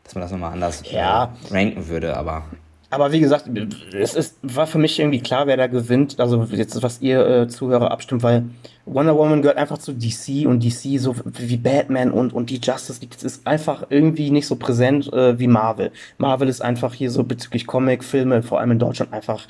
dass 0.04 0.15
man 0.15 0.21
das 0.21 0.32
nochmal 0.32 0.54
anders 0.54 0.84
ja. 0.89 1.34
äh, 1.49 1.54
ranken 1.54 1.88
würde, 1.88 2.15
aber. 2.17 2.43
Aber 2.91 3.12
wie 3.12 3.19
gesagt, 3.19 3.49
es 3.93 4.13
ist, 4.13 4.38
war 4.41 4.67
für 4.67 4.78
mich 4.78 4.99
irgendwie 4.99 5.19
klar, 5.19 5.47
wer 5.47 5.58
da 5.58 5.67
gewinnt. 5.67 6.19
Also 6.19 6.43
jetzt, 6.51 6.82
was 6.82 7.01
ihr 7.01 7.25
äh, 7.28 7.47
Zuhörer 7.47 7.91
abstimmt, 7.91 8.23
weil 8.23 8.45
Wonder 8.86 9.17
Woman 9.17 9.41
gehört 9.41 9.58
einfach 9.58 9.80
zu 9.80 9.91
DC 9.91 10.47
und 10.47 10.63
DC, 10.63 10.99
so 10.99 11.15
wie 11.39 11.58
Batman 11.58 12.12
und, 12.12 12.32
und 12.32 12.49
die 12.49 12.60
Justice 12.63 13.01
League, 13.01 13.21
ist 13.21 13.45
einfach 13.45 13.88
irgendwie 13.89 14.30
nicht 14.30 14.47
so 14.47 14.56
präsent 14.56 15.12
äh, 15.12 15.38
wie 15.39 15.47
Marvel. 15.47 15.91
Marvel 16.19 16.47
ist 16.47 16.62
einfach 16.62 16.93
hier 16.93 17.12
so 17.12 17.23
bezüglich 17.23 17.67
Comic, 17.67 18.04
Filme, 18.04 18.43
vor 18.43 18.60
allem 18.60 18.71
in 18.71 18.80
Deutschland 18.80 19.12
einfach 19.12 19.45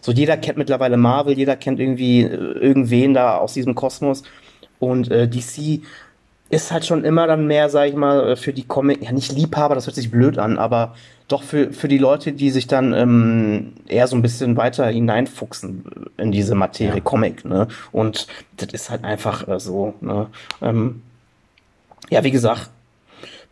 So 0.00 0.12
jeder 0.12 0.36
kennt 0.36 0.58
mittlerweile 0.58 0.96
Marvel, 0.96 1.36
jeder 1.36 1.56
kennt 1.56 1.80
irgendwie 1.80 2.22
äh, 2.22 2.28
irgendwen 2.28 3.14
da 3.14 3.38
aus 3.38 3.54
diesem 3.54 3.74
Kosmos. 3.74 4.22
Und 4.78 5.10
äh, 5.10 5.28
DC 5.28 5.82
ist 6.50 6.72
halt 6.72 6.86
schon 6.86 7.04
immer 7.04 7.26
dann 7.26 7.46
mehr, 7.46 7.68
sag 7.68 7.88
ich 7.88 7.94
mal, 7.94 8.30
äh, 8.30 8.36
für 8.36 8.52
die 8.52 8.64
Comic, 8.64 9.02
ja 9.02 9.12
nicht 9.12 9.32
Liebhaber, 9.32 9.74
das 9.74 9.86
hört 9.86 9.96
sich 9.96 10.10
blöd 10.10 10.38
an, 10.38 10.58
aber 10.58 10.94
doch 11.26 11.42
für, 11.42 11.72
für 11.72 11.88
die 11.88 11.98
Leute, 11.98 12.32
die 12.32 12.50
sich 12.50 12.66
dann 12.66 12.94
ähm, 12.94 13.74
eher 13.86 14.06
so 14.06 14.16
ein 14.16 14.22
bisschen 14.22 14.56
weiter 14.56 14.86
hineinfuchsen 14.86 15.84
in 16.16 16.32
diese 16.32 16.54
Materie 16.54 16.94
ja. 16.94 17.00
Comic, 17.00 17.44
ne? 17.44 17.68
Und 17.92 18.28
das 18.56 18.72
ist 18.72 18.88
halt 18.88 19.04
einfach 19.04 19.46
äh, 19.46 19.60
so, 19.60 19.94
ne? 20.00 20.28
Ähm, 20.62 21.02
ja, 22.08 22.24
wie 22.24 22.30
gesagt, 22.30 22.70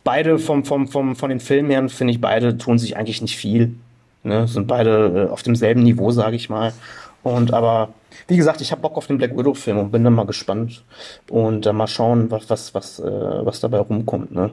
beide 0.03 0.39
vom, 0.39 0.65
vom, 0.65 0.87
vom, 0.87 1.15
von 1.15 1.29
den 1.29 1.39
Filmen 1.39 1.69
her, 1.69 1.87
finde 1.89 2.11
ich, 2.11 2.21
beide 2.21 2.57
tun 2.57 2.79
sich 2.79 2.97
eigentlich 2.97 3.21
nicht 3.21 3.37
viel. 3.37 3.75
Ne? 4.27 4.47
Sind 4.47 4.67
beide 4.67 5.27
äh, 5.27 5.31
auf 5.31 5.43
demselben 5.43 5.83
Niveau, 5.83 6.11
sage 6.11 6.35
ich 6.35 6.49
mal. 6.49 6.73
Und 7.23 7.53
aber, 7.53 7.89
wie 8.27 8.37
gesagt, 8.37 8.61
ich 8.61 8.71
habe 8.71 8.81
Bock 8.81 8.97
auf 8.97 9.07
den 9.07 9.17
Black 9.17 9.35
Widow-Film 9.37 9.77
und 9.77 9.91
bin 9.91 10.03
dann 10.03 10.13
mal 10.13 10.25
gespannt. 10.25 10.83
Und 11.29 11.65
dann 11.65 11.75
mal 11.75 11.87
schauen, 11.87 12.29
was, 12.31 12.49
was, 12.49 12.73
was, 12.73 12.99
äh, 12.99 13.03
was 13.05 13.59
dabei 13.59 13.79
rumkommt. 13.79 14.31
Ne? 14.31 14.51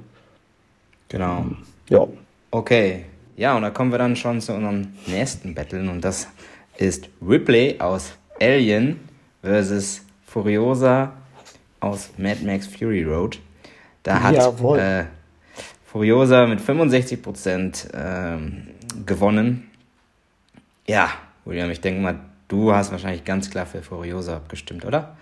Genau. 1.08 1.46
Ja. 1.88 2.06
Okay. 2.50 3.04
Ja, 3.36 3.56
und 3.56 3.62
da 3.62 3.70
kommen 3.70 3.90
wir 3.90 3.98
dann 3.98 4.16
schon 4.16 4.40
zu 4.40 4.54
unserem 4.54 4.94
nächsten 5.06 5.54
Battle. 5.54 5.90
Und 5.90 6.02
das 6.02 6.28
ist 6.76 7.08
Ripley 7.26 7.80
aus 7.80 8.12
Alien 8.40 9.00
versus 9.42 10.02
Furiosa 10.26 11.12
aus 11.80 12.10
Mad 12.16 12.44
Max 12.44 12.66
Fury 12.66 13.04
Road. 13.04 13.38
Da 14.02 14.22
hat 14.22 14.36
äh, 14.36 15.04
Furiosa 15.86 16.46
mit 16.46 16.60
65% 16.60 17.88
ähm, 17.94 18.68
gewonnen. 19.06 19.70
Ja, 20.86 21.10
William, 21.44 21.70
ich 21.70 21.80
denke 21.80 22.00
mal, 22.00 22.20
du 22.48 22.74
hast 22.74 22.92
wahrscheinlich 22.92 23.24
ganz 23.24 23.50
klar 23.50 23.66
für 23.66 23.82
Furiosa 23.82 24.36
abgestimmt, 24.36 24.84
oder? 24.84 25.16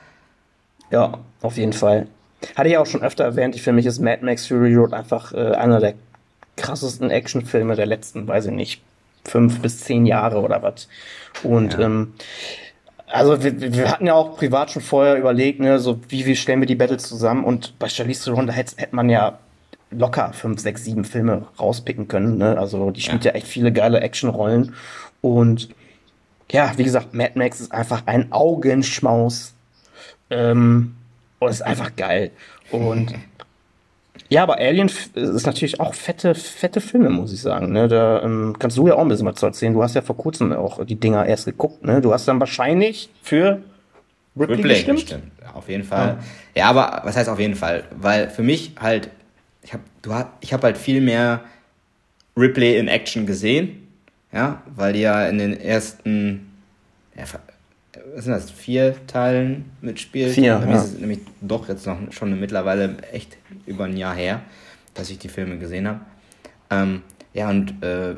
Ja, 0.90 1.18
auf 1.40 1.56
jeden 1.56 1.72
Fall. 1.72 2.08
Hatte 2.56 2.68
ich 2.68 2.76
auch 2.76 2.86
schon 2.86 3.02
öfter 3.02 3.24
erwähnt, 3.24 3.54
ich 3.54 3.62
finde 3.62 3.76
mich 3.76 3.86
ist 3.86 4.00
Mad 4.00 4.24
Max 4.24 4.46
Fury 4.46 4.74
Road 4.74 4.92
einfach 4.92 5.32
äh, 5.32 5.52
einer 5.52 5.80
der 5.80 5.94
krassesten 6.56 7.10
Actionfilme 7.10 7.76
der 7.76 7.86
letzten, 7.86 8.26
weiß 8.26 8.46
ich 8.46 8.52
nicht, 8.52 8.82
fünf 9.24 9.60
bis 9.60 9.80
zehn 9.80 10.06
Jahre 10.06 10.40
oder 10.40 10.62
was. 10.62 10.88
Und 11.42 11.74
ja. 11.74 11.80
ähm, 11.80 12.14
also 13.06 13.42
wir, 13.42 13.60
wir, 13.74 13.90
hatten 13.90 14.06
ja 14.06 14.14
auch 14.14 14.36
privat 14.36 14.70
schon 14.70 14.82
vorher 14.82 15.16
überlegt, 15.16 15.60
ne, 15.60 15.78
so 15.78 16.00
wie, 16.08 16.26
wie 16.26 16.36
stellen 16.36 16.60
wir 16.60 16.66
die 16.66 16.74
Battles 16.74 17.04
zusammen 17.04 17.44
und 17.44 17.78
bei 17.78 17.88
Charlize 17.88 18.24
Theron, 18.24 18.46
da 18.46 18.52
hätte 18.52 18.74
man 18.90 19.08
ja 19.08 19.38
locker 19.92 20.32
fünf, 20.32 20.60
sechs, 20.60 20.84
sieben 20.84 21.04
Filme 21.04 21.46
rauspicken 21.58 22.08
können. 22.08 22.38
Ne? 22.38 22.58
Also 22.58 22.90
die 22.90 23.00
spielt 23.00 23.24
ja. 23.24 23.32
ja 23.32 23.36
echt 23.36 23.46
viele 23.46 23.72
geile 23.72 24.00
Actionrollen. 24.00 24.74
Und 25.20 25.68
ja, 26.50 26.72
wie 26.76 26.84
gesagt, 26.84 27.14
Mad 27.14 27.32
Max 27.34 27.60
ist 27.60 27.72
einfach 27.72 28.02
ein 28.06 28.32
Augenschmaus. 28.32 29.54
Ähm, 30.30 30.94
und 31.38 31.50
ist 31.50 31.62
einfach 31.62 31.96
geil. 31.96 32.30
Und 32.70 33.14
ja, 34.28 34.42
aber 34.42 34.58
Alien 34.58 34.90
ist 35.14 35.46
natürlich 35.46 35.80
auch 35.80 35.94
fette, 35.94 36.34
fette 36.34 36.80
Filme, 36.80 37.10
muss 37.10 37.32
ich 37.32 37.40
sagen. 37.40 37.72
Ne? 37.72 37.88
Da 37.88 38.22
ähm, 38.22 38.56
kannst 38.58 38.76
du 38.76 38.86
ja 38.86 38.94
auch 38.94 39.00
ein 39.00 39.08
bisschen 39.08 39.26
was 39.26 39.36
zu 39.36 39.46
erzählen. 39.46 39.74
Du 39.74 39.82
hast 39.82 39.94
ja 39.94 40.02
vor 40.02 40.16
kurzem 40.16 40.52
auch 40.52 40.84
die 40.84 40.96
Dinger 40.96 41.26
erst 41.26 41.46
geguckt. 41.46 41.84
Ne? 41.84 42.00
Du 42.00 42.12
hast 42.12 42.28
dann 42.28 42.40
wahrscheinlich 42.40 43.10
für 43.22 43.62
Ripley, 44.38 44.56
Ripley 44.56 44.74
gestimmt. 44.74 45.00
gestimmt. 45.00 45.32
Auf 45.54 45.68
jeden 45.68 45.84
Fall. 45.84 46.18
Ja. 46.54 46.62
ja, 46.62 46.70
aber 46.70 47.02
was 47.04 47.16
heißt 47.16 47.28
auf 47.28 47.38
jeden 47.38 47.54
Fall? 47.54 47.84
Weil 47.90 48.30
für 48.30 48.42
mich 48.42 48.72
halt 48.80 49.10
ich 49.62 49.72
habe 49.72 49.82
du 50.02 50.14
hat, 50.14 50.32
ich 50.40 50.52
habe 50.52 50.64
halt 50.64 50.78
viel 50.78 51.00
mehr 51.00 51.44
Ripley 52.36 52.76
in 52.76 52.88
Action 52.88 53.26
gesehen, 53.26 53.88
ja, 54.32 54.62
weil 54.74 54.92
die 54.92 55.00
ja 55.00 55.26
in 55.28 55.38
den 55.38 55.58
ersten 55.58 56.52
ja, 57.16 57.24
was 58.14 58.24
sind 58.24 58.32
das, 58.32 58.50
vier 58.50 58.94
Teilen 59.06 59.70
mitspielt. 59.80 60.32
Vier, 60.32 60.44
ja. 60.44 60.74
ist 60.74 60.94
es 60.94 60.98
nämlich 60.98 61.20
doch 61.40 61.68
jetzt 61.68 61.86
noch 61.86 61.98
schon 62.10 62.38
mittlerweile 62.40 62.96
echt 63.12 63.36
über 63.66 63.84
ein 63.84 63.96
Jahr 63.96 64.14
her, 64.14 64.42
dass 64.94 65.10
ich 65.10 65.18
die 65.18 65.28
Filme 65.28 65.58
gesehen 65.58 65.86
habe. 65.86 66.00
Ähm, 66.70 67.02
ja, 67.34 67.48
und 67.48 67.82
äh, 67.82 68.16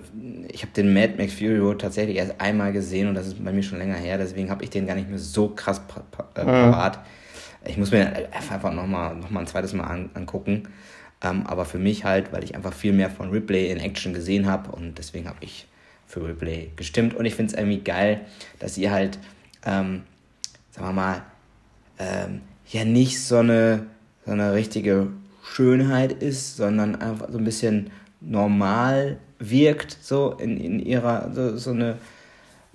ich 0.48 0.62
habe 0.62 0.72
den 0.76 0.92
Mad 0.92 1.14
Max 1.18 1.34
Fury 1.34 1.58
Road 1.58 1.80
tatsächlich 1.80 2.16
erst 2.16 2.40
einmal 2.40 2.72
gesehen 2.72 3.08
und 3.08 3.14
das 3.14 3.28
ist 3.28 3.44
bei 3.44 3.52
mir 3.52 3.62
schon 3.62 3.78
länger 3.78 3.94
her, 3.94 4.18
deswegen 4.18 4.50
habe 4.50 4.64
ich 4.64 4.70
den 4.70 4.86
gar 4.86 4.94
nicht 4.94 5.08
mehr 5.08 5.18
so 5.18 5.48
krass 5.48 5.80
äh, 6.34 6.42
mhm. 6.42 6.46
parat. 6.46 6.96
Mhm. 6.98 7.02
Ich 7.66 7.78
muss 7.78 7.90
mir 7.90 8.28
einfach 8.32 8.72
nochmal 8.72 9.14
noch 9.16 9.30
mal 9.30 9.40
ein 9.40 9.46
zweites 9.46 9.72
Mal 9.72 9.84
an, 9.84 10.10
angucken. 10.14 10.68
Ähm, 11.24 11.46
aber 11.46 11.64
für 11.64 11.78
mich 11.78 12.04
halt, 12.04 12.32
weil 12.32 12.44
ich 12.44 12.54
einfach 12.54 12.74
viel 12.74 12.92
mehr 12.92 13.10
von 13.10 13.30
Ripley 13.30 13.70
in 13.70 13.78
Action 13.78 14.12
gesehen 14.12 14.46
habe 14.46 14.70
und 14.72 14.98
deswegen 14.98 15.26
habe 15.26 15.38
ich 15.40 15.66
für 16.06 16.26
Ripley 16.26 16.70
gestimmt. 16.76 17.14
Und 17.14 17.24
ich 17.24 17.34
finde 17.34 17.52
es 17.52 17.58
irgendwie 17.58 17.80
geil, 17.80 18.20
dass 18.58 18.76
ihr 18.76 18.90
halt, 18.90 19.18
ähm, 19.64 20.02
sagen 20.70 20.88
wir 20.88 20.92
mal, 20.92 21.22
ähm, 21.98 22.42
ja 22.68 22.84
nicht 22.84 23.22
so 23.22 23.38
eine, 23.38 23.86
so 24.26 24.32
eine 24.32 24.52
richtige 24.52 25.08
Schönheit 25.42 26.12
ist, 26.12 26.56
sondern 26.56 26.96
einfach 26.96 27.30
so 27.30 27.38
ein 27.38 27.44
bisschen 27.44 27.90
normal 28.20 29.18
wirkt, 29.38 29.96
so 30.00 30.32
in, 30.32 30.58
in 30.58 30.78
ihrer, 30.78 31.32
so, 31.32 31.56
so 31.56 31.70
eine 31.70 31.98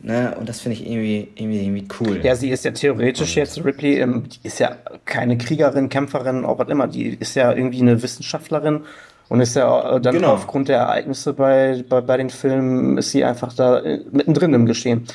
Ne? 0.01 0.35
Und 0.39 0.47
das 0.47 0.61
finde 0.61 0.77
ich 0.77 0.89
irgendwie, 0.89 1.27
irgendwie, 1.35 1.61
irgendwie 1.61 1.87
cool. 1.99 2.19
Ja, 2.23 2.35
sie 2.35 2.49
ist 2.49 2.63
ja 2.63 2.71
theoretisch 2.71 3.35
jetzt, 3.35 3.63
Ripley, 3.63 3.99
ähm, 3.99 4.23
die 4.29 4.47
ist 4.47 4.59
ja 4.59 4.77
keine 5.05 5.37
Kriegerin, 5.37 5.89
Kämpferin, 5.89 6.45
auch 6.45 6.57
was 6.57 6.69
immer. 6.69 6.87
Die 6.87 7.07
ist 7.07 7.35
ja 7.35 7.51
irgendwie 7.51 7.81
eine 7.81 8.01
Wissenschaftlerin 8.01 8.81
und 9.27 9.41
ist 9.41 9.55
ja 9.55 9.95
äh, 9.95 10.01
dann 10.01 10.15
genau. 10.15 10.33
aufgrund 10.33 10.69
der 10.69 10.77
Ereignisse 10.79 11.33
bei, 11.33 11.83
bei, 11.87 12.01
bei 12.01 12.17
den 12.17 12.29
Filmen, 12.29 12.97
ist 12.97 13.11
sie 13.11 13.23
einfach 13.25 13.53
da 13.53 13.79
äh, 13.79 14.01
mittendrin 14.11 14.53
im 14.53 14.65
Geschehen. 14.65 15.05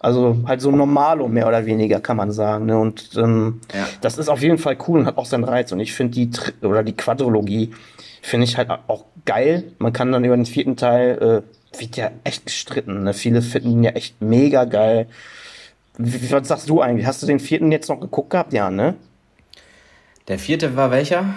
Also 0.00 0.38
halt 0.46 0.60
so 0.60 0.72
normalo 0.72 1.28
mehr 1.28 1.46
oder 1.46 1.64
weniger, 1.64 2.00
kann 2.00 2.16
man 2.16 2.32
sagen. 2.32 2.66
Ne? 2.66 2.76
Und 2.76 3.10
ähm, 3.16 3.60
ja. 3.72 3.86
das 4.00 4.18
ist 4.18 4.28
auf 4.28 4.42
jeden 4.42 4.58
Fall 4.58 4.76
cool 4.88 5.00
und 5.00 5.06
hat 5.06 5.16
auch 5.16 5.26
seinen 5.26 5.44
Reiz. 5.44 5.70
Und 5.70 5.78
ich 5.78 5.92
finde 5.92 6.14
die, 6.14 6.30
oder 6.66 6.82
die 6.82 6.96
Quadrologie, 6.96 7.70
finde 8.20 8.44
ich 8.44 8.56
halt 8.56 8.70
auch 8.70 9.04
geil. 9.24 9.64
Man 9.78 9.92
kann 9.92 10.10
dann 10.10 10.24
über 10.24 10.34
den 10.34 10.46
vierten 10.46 10.76
Teil 10.76 11.42
äh, 11.44 11.61
wird 11.80 11.96
ja 11.96 12.10
echt 12.24 12.46
gestritten. 12.46 13.04
Ne? 13.04 13.14
Viele 13.14 13.42
finden 13.42 13.72
ihn 13.72 13.84
ja 13.84 13.90
echt 13.92 14.20
mega 14.20 14.64
geil. 14.64 15.06
Wie, 15.98 16.30
was 16.30 16.48
sagst 16.48 16.68
du 16.68 16.80
eigentlich? 16.80 17.06
Hast 17.06 17.22
du 17.22 17.26
den 17.26 17.40
vierten 17.40 17.72
jetzt 17.72 17.88
noch 17.88 18.00
geguckt 18.00 18.30
gehabt? 18.30 18.52
Ja, 18.52 18.70
ne? 18.70 18.94
Der 20.28 20.38
vierte 20.38 20.76
war 20.76 20.90
welcher? 20.90 21.34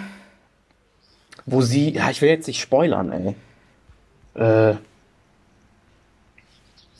Wo 1.44 1.60
sie, 1.62 1.90
ja, 1.90 2.10
ich 2.10 2.22
will 2.22 2.28
jetzt 2.28 2.46
nicht 2.46 2.60
spoilern, 2.60 3.12
ey. 3.12 3.34
Äh, 4.34 4.76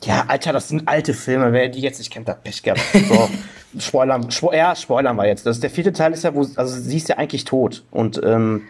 ja, 0.03 0.25
Alter, 0.27 0.53
das 0.53 0.69
sind 0.69 0.87
alte 0.87 1.13
Filme. 1.13 1.51
Wer 1.51 1.69
die 1.69 1.81
jetzt 1.81 1.97
nicht 1.97 2.11
kennt, 2.11 2.29
hat 2.29 2.43
Pech 2.43 2.63
gehabt. 2.63 2.81
So, 3.07 3.29
Spoilern, 3.79 4.31
Spo 4.31 4.53
ja, 4.53 4.75
Spoilern 4.75 5.17
war 5.17 5.27
jetzt. 5.27 5.45
Das, 5.45 5.59
der 5.59 5.69
vierte 5.69 5.91
Teil 5.91 6.13
ist 6.13 6.23
ja, 6.23 6.33
wo, 6.33 6.47
also 6.55 6.79
sie 6.79 6.97
ist 6.97 7.09
ja 7.09 7.17
eigentlich 7.17 7.45
tot 7.45 7.83
und 7.91 8.19
ähm, 8.23 8.63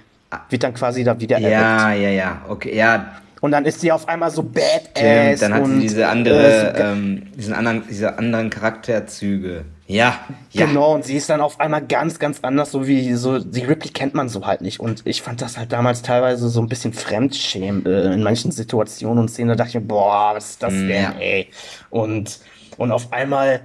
wird 0.49 0.63
dann 0.63 0.73
quasi 0.73 1.03
da 1.03 1.19
wieder 1.19 1.37
erweckt. 1.37 1.51
Ja, 1.51 1.93
ja, 1.93 2.09
ja, 2.09 2.41
okay, 2.49 2.75
ja, 2.75 3.21
und 3.41 3.51
dann 3.51 3.65
ist 3.65 3.81
sie 3.81 3.91
auf 3.91 4.07
einmal 4.07 4.31
so 4.31 4.43
badass. 4.43 4.91
Stimmt, 4.95 5.41
dann 5.41 5.53
hat 5.53 5.63
und, 5.63 5.75
sie 5.75 5.81
diese 5.81 6.07
andere, 6.07 6.73
äh, 6.75 6.91
ähm, 6.91 7.27
diesen 7.35 7.53
anderen, 7.53 7.83
diese 7.89 8.17
anderen 8.17 8.49
Charakterzüge. 8.49 9.65
Ja, 9.87 10.19
ja. 10.51 10.65
Genau, 10.65 10.95
und 10.95 11.05
sie 11.05 11.15
ist 11.15 11.29
dann 11.29 11.39
auf 11.39 11.61
einmal 11.61 11.85
ganz, 11.85 12.19
ganz 12.19 12.39
anders, 12.41 12.71
so 12.71 12.87
wie 12.87 13.13
so, 13.13 13.39
die 13.39 13.63
Ripley 13.63 13.89
kennt 13.89 14.15
man 14.15 14.27
so 14.27 14.45
halt 14.45 14.59
nicht. 14.61 14.81
Und 14.81 15.01
ich 15.05 15.21
fand 15.21 15.41
das 15.41 15.57
halt 15.57 15.71
damals 15.71 16.01
teilweise 16.01 16.49
so 16.49 16.59
ein 16.59 16.67
bisschen 16.67 16.91
fremdschämen 16.91 17.85
äh, 17.85 18.13
in 18.13 18.21
manchen 18.21 18.51
Situationen 18.51 19.19
und 19.19 19.29
Szenen. 19.29 19.49
Da 19.49 19.55
dachte 19.55 19.69
ich 19.69 19.75
mir, 19.75 19.87
boah, 19.87 20.33
was 20.35 20.51
ist 20.51 20.63
das 20.63 20.73
mm, 20.73 20.87
denn, 20.87 21.03
ja. 21.03 21.15
ey? 21.19 21.49
Und, 21.89 22.39
und 22.75 22.91
auf 22.91 23.13
einmal 23.13 23.61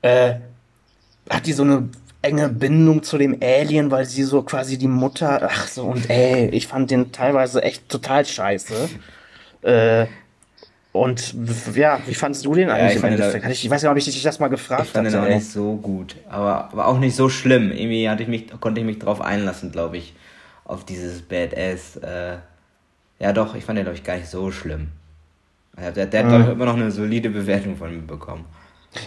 äh, 0.00 0.34
hat 1.28 1.46
die 1.46 1.52
so 1.52 1.64
eine 1.64 1.90
enge 2.22 2.48
Bindung 2.48 3.02
zu 3.02 3.18
dem 3.18 3.36
Alien, 3.40 3.90
weil 3.90 4.04
sie 4.04 4.24
so 4.24 4.42
quasi 4.42 4.78
die 4.78 4.88
Mutter, 4.88 5.40
ach 5.50 5.68
so, 5.68 5.84
und 5.84 6.10
ey, 6.10 6.48
ich 6.50 6.66
fand 6.66 6.90
den 6.90 7.12
teilweise 7.12 7.62
echt 7.62 7.88
total 7.88 8.24
scheiße. 8.24 8.88
Äh, 9.62 10.06
und 10.92 11.34
ja, 11.74 12.00
wie 12.06 12.14
fandest 12.14 12.44
du 12.44 12.54
den 12.54 12.70
eigentlich 12.70 13.00
ja, 13.00 13.06
im 13.06 13.14
Endeffekt? 13.14 13.44
Da, 13.44 13.50
ich 13.50 13.70
weiß 13.70 13.82
ja, 13.82 13.90
ob 13.90 13.96
ich 13.96 14.04
dich 14.04 14.22
das 14.22 14.40
mal 14.40 14.48
gefragt 14.48 14.80
habe. 14.80 14.86
Ich 14.86 14.92
fand 14.92 15.06
hatte, 15.06 15.16
den 15.16 15.24
auch 15.24 15.34
nicht 15.34 15.50
so 15.50 15.76
gut, 15.76 16.16
aber, 16.28 16.70
aber 16.72 16.86
auch 16.88 16.98
nicht 16.98 17.14
so 17.14 17.28
schlimm. 17.28 17.70
Irgendwie 17.70 18.08
hatte 18.08 18.22
ich 18.22 18.28
mich, 18.28 18.48
konnte 18.60 18.80
ich 18.80 18.86
mich 18.86 18.98
drauf 18.98 19.20
einlassen, 19.20 19.70
glaube 19.70 19.98
ich, 19.98 20.14
auf 20.64 20.84
dieses 20.84 21.22
Badass. 21.22 21.96
Äh, 21.96 22.38
ja 23.20 23.32
doch, 23.32 23.54
ich 23.54 23.64
fand 23.64 23.78
den, 23.78 23.84
glaube 23.84 23.98
ich, 23.98 24.04
gar 24.04 24.16
nicht 24.16 24.28
so 24.28 24.50
schlimm. 24.50 24.88
Der, 25.76 26.06
der 26.06 26.24
mhm. 26.24 26.32
hat, 26.32 26.40
ich, 26.40 26.48
immer 26.48 26.64
noch 26.64 26.76
eine 26.76 26.90
solide 26.90 27.30
Bewertung 27.30 27.76
von 27.76 27.94
mir 27.94 28.02
bekommen. 28.02 28.44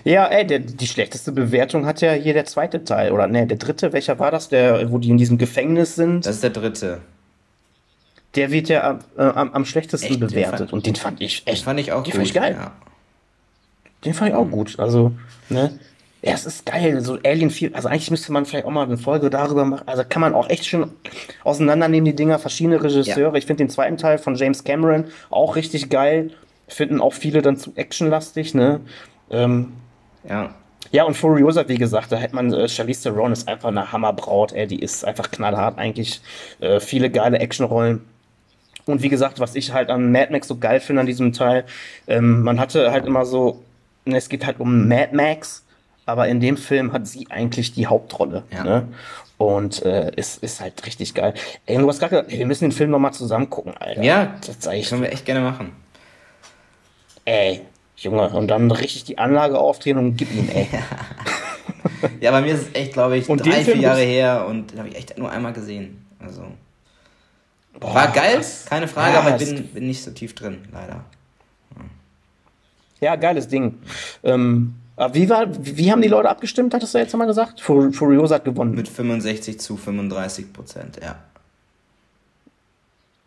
Ja, 0.03 0.27
ey, 0.27 0.45
der, 0.45 0.59
die 0.59 0.87
schlechteste 0.87 1.31
Bewertung 1.31 1.85
hat 1.85 2.01
ja 2.01 2.13
hier 2.13 2.33
der 2.33 2.45
zweite 2.45 2.83
Teil. 2.83 3.11
Oder 3.11 3.27
ne, 3.27 3.47
der 3.47 3.57
dritte, 3.57 3.93
welcher 3.93 4.19
war 4.19 4.31
das? 4.31 4.49
Der, 4.49 4.91
wo 4.91 4.99
die 4.99 5.09
in 5.09 5.17
diesem 5.17 5.37
Gefängnis 5.37 5.95
sind? 5.95 6.25
Das 6.25 6.35
ist 6.35 6.43
der 6.43 6.51
dritte. 6.51 7.01
Der 8.35 8.51
wird 8.51 8.69
ja 8.69 8.99
äh, 9.17 9.21
am, 9.21 9.51
am 9.51 9.65
schlechtesten 9.65 10.11
echt? 10.11 10.19
bewertet. 10.19 10.59
Fand, 10.59 10.73
und 10.73 10.85
den 10.85 10.95
fand 10.95 11.21
ich 11.21 11.43
echt. 11.45 11.59
Den 11.59 11.65
fand 11.65 11.79
ich 11.79 11.91
auch 11.91 12.03
den 12.03 12.11
gut. 12.11 12.13
Fand 12.13 12.27
ich 12.27 12.33
geil. 12.33 12.57
Ja. 12.57 12.71
Den 14.05 14.13
fand 14.13 14.29
ich 14.29 14.35
auch 14.35 14.49
gut. 14.49 14.79
Also, 14.79 15.11
ne? 15.49 15.79
Ja, 16.21 16.33
es 16.33 16.45
ist 16.45 16.65
geil. 16.65 17.01
So 17.01 17.17
Alien 17.23 17.49
4, 17.49 17.75
also 17.75 17.87
eigentlich 17.87 18.11
müsste 18.11 18.31
man 18.31 18.45
vielleicht 18.45 18.65
auch 18.65 18.71
mal 18.71 18.83
eine 18.83 18.97
Folge 18.97 19.29
darüber 19.29 19.65
machen. 19.65 19.87
Also 19.87 20.03
kann 20.07 20.21
man 20.21 20.35
auch 20.35 20.49
echt 20.49 20.65
schön 20.65 20.91
auseinandernehmen, 21.43 22.05
die 22.05 22.15
Dinger, 22.15 22.37
verschiedene 22.37 22.81
Regisseure. 22.81 23.31
Ja. 23.31 23.37
Ich 23.37 23.47
finde 23.47 23.63
den 23.63 23.69
zweiten 23.69 23.97
Teil 23.97 24.19
von 24.19 24.35
James 24.35 24.63
Cameron 24.63 25.05
auch 25.31 25.55
richtig 25.55 25.89
geil. 25.89 26.31
Finden 26.67 27.01
auch 27.01 27.13
viele 27.13 27.41
dann 27.41 27.57
zu 27.57 27.73
actionlastig, 27.75 28.53
ne? 28.53 28.81
Ähm, 29.31 29.73
Ja. 30.27 30.53
Ja, 30.91 31.03
und 31.05 31.15
Furiosa, 31.15 31.67
wie 31.69 31.77
gesagt, 31.77 32.11
da 32.11 32.17
hätte 32.17 32.35
man, 32.35 32.51
äh, 32.53 32.67
Charlize 32.67 33.03
Theron 33.03 33.31
ist 33.31 33.47
einfach 33.47 33.69
eine 33.69 33.91
Hammerbraut, 33.93 34.51
ey, 34.51 34.67
die 34.67 34.79
ist 34.79 35.05
einfach 35.05 35.31
knallhart 35.31 35.77
eigentlich. 35.77 36.21
Äh, 36.59 36.79
viele 36.81 37.09
geile 37.09 37.39
Actionrollen. 37.39 38.01
Und 38.85 39.01
wie 39.01 39.09
gesagt, 39.09 39.39
was 39.39 39.55
ich 39.55 39.71
halt 39.73 39.89
an 39.89 40.11
Mad 40.11 40.31
Max 40.31 40.47
so 40.47 40.57
geil 40.57 40.79
finde 40.81 41.01
an 41.01 41.05
diesem 41.05 41.31
Teil, 41.33 41.65
ähm, 42.07 42.41
man 42.43 42.59
hatte 42.59 42.91
halt 42.91 43.05
immer 43.05 43.25
so, 43.25 43.63
ne, 44.05 44.17
es 44.17 44.27
geht 44.27 44.45
halt 44.45 44.59
um 44.59 44.87
Mad 44.89 45.15
Max, 45.15 45.63
aber 46.05 46.27
in 46.27 46.39
dem 46.41 46.57
Film 46.57 46.91
hat 46.91 47.07
sie 47.07 47.27
eigentlich 47.29 47.73
die 47.73 47.87
Hauptrolle. 47.87 48.43
Ja. 48.51 48.63
Ne? 48.63 48.87
Und 49.37 49.83
äh, 49.85 50.11
ist, 50.15 50.43
ist 50.43 50.59
halt 50.59 50.85
richtig 50.85 51.13
geil. 51.13 51.33
Ey, 51.67 51.77
du 51.77 51.87
hast 51.87 51.99
gerade 51.99 52.15
gesagt, 52.15 52.31
ey, 52.33 52.39
wir 52.39 52.45
müssen 52.47 52.65
den 52.65 52.71
Film 52.73 52.89
nochmal 52.91 53.13
zusammen 53.13 53.49
gucken, 53.49 53.73
Alter. 53.79 54.03
Ja, 54.03 54.35
das 54.45 54.65
echt, 54.67 54.89
können 54.89 55.03
wir 55.03 55.11
echt 55.13 55.25
gerne 55.25 55.41
machen. 55.41 55.71
ey, 57.25 57.61
Junge, 58.03 58.29
und 58.29 58.47
dann 58.47 58.71
richtig 58.71 59.03
die 59.03 59.17
Anlage 59.17 59.59
aufdrehen 59.59 59.97
und 59.97 60.15
gib 60.15 60.33
ihm, 60.33 60.49
ey. 60.49 60.67
Ja, 62.19 62.31
bei 62.31 62.41
mir 62.41 62.53
ist 62.55 62.61
es 62.61 62.75
echt, 62.75 62.93
glaube 62.93 63.17
ich, 63.17 63.29
Und 63.29 63.45
drei, 63.45 63.63
vier 63.63 63.77
Jahre 63.77 64.01
her 64.01 64.45
und 64.47 64.71
den 64.71 64.79
habe 64.79 64.89
ich 64.89 64.95
echt 64.95 65.17
nur 65.17 65.31
einmal 65.31 65.53
gesehen. 65.53 66.05
Also. 66.19 66.43
Boah, 67.79 67.93
War 67.93 68.07
geil, 68.11 68.35
krass. 68.35 68.65
keine 68.67 68.87
Frage, 68.87 69.13
Ja, 69.13 69.19
aber 69.21 69.41
ich 69.41 69.47
bin, 69.47 69.67
bin 69.67 69.87
nicht 69.87 70.03
so 70.03 70.11
tief 70.11 70.33
drin, 70.33 70.59
leider. 70.71 71.03
Ja, 72.99 73.15
geiles 73.15 73.47
Ding. 73.47 73.79
Ähm, 74.23 74.75
aber 74.95 75.13
wie, 75.15 75.29
war, 75.29 75.47
wie, 75.59 75.91
haben 75.91 76.01
die 76.01 76.07
Leute 76.07 76.29
abgestimmt, 76.29 76.73
hattest 76.73 76.93
du 76.93 76.99
jetzt 76.99 77.13
nochmal 77.13 77.27
gesagt? 77.27 77.61
Fur 77.61 77.91
Furiosa 77.91 78.35
hat 78.35 78.45
gewonnen. 78.45 78.75
Mit 78.75 78.87
65 78.87 79.59
zu 79.59 79.77
35 79.77 80.53
Prozent, 80.53 80.99
ja. 81.01 81.15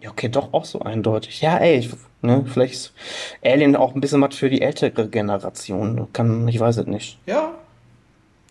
Ja, 0.05 0.11
okay, 0.11 0.29
doch 0.29 0.53
auch 0.53 0.67
so 0.67 0.81
eindeutig. 0.83 1.41
Ja, 1.41 1.57
ey, 1.57 1.79
ich, 1.79 1.91
ne, 2.21 2.45
vielleicht 2.47 2.75
ist 2.75 2.93
Alien 3.43 3.75
auch 3.75 3.95
ein 3.95 4.03
bisschen 4.03 4.21
was 4.21 4.35
für 4.35 4.51
die 4.51 4.61
ältere 4.61 5.09
Generation. 5.09 6.09
Kann, 6.13 6.47
ich 6.47 6.61
weiß 6.61 6.77
es 6.77 6.87
nicht. 6.87 7.19
Ja. 7.25 7.53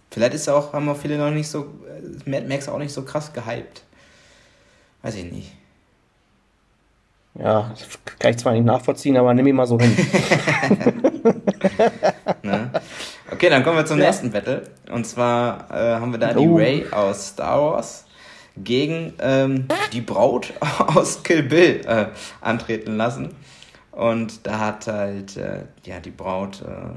Vielleicht 0.09 0.33
ist 0.33 0.49
auch, 0.49 0.73
haben 0.73 0.89
auch 0.89 0.97
viele 0.97 1.17
noch 1.17 1.29
nicht 1.29 1.47
so, 1.47 1.65
äh, 2.25 2.29
Mad 2.29 2.47
Max 2.47 2.67
auch 2.67 2.79
nicht 2.79 2.91
so 2.91 3.03
krass 3.03 3.31
gehypt. 3.33 3.83
Weiß 5.03 5.13
ich 5.15 5.31
nicht. 5.31 5.51
Ja, 7.35 7.73
kann 8.19 8.31
ich 8.31 8.37
zwar 8.37 8.53
nicht 8.53 8.65
nachvollziehen, 8.65 9.17
aber 9.17 9.33
nimm 9.33 9.45
ihn 9.47 9.55
mal 9.55 9.67
so 9.67 9.79
hin. 9.79 9.95
Ne? 12.43 12.69
Okay, 13.31 13.49
dann 13.49 13.63
kommen 13.63 13.77
wir 13.77 13.85
zum 13.85 13.97
Ja. 13.99 14.05
nächsten 14.07 14.29
Battle. 14.31 14.63
Und 14.91 15.05
zwar 15.07 15.69
äh, 15.71 15.95
haben 15.95 16.11
wir 16.11 16.19
da 16.19 16.33
die 16.33 16.45
Oh. 16.47 16.57
Ray 16.57 16.85
aus 16.91 17.29
Star 17.29 17.61
Wars 17.61 18.05
gegen 18.57 19.13
ähm, 19.19 19.67
die 19.91 20.01
Braut 20.01 20.53
aus 20.61 21.23
Kill 21.23 21.43
Bill 21.43 21.81
äh, 21.85 22.07
antreten 22.41 22.97
lassen. 22.97 23.29
Und 23.91 24.45
da 24.47 24.59
hat 24.59 24.87
halt 24.87 25.37
äh, 25.37 25.65
ja, 25.85 25.99
die 25.99 26.11
Braut 26.11 26.61
äh, 26.61 26.93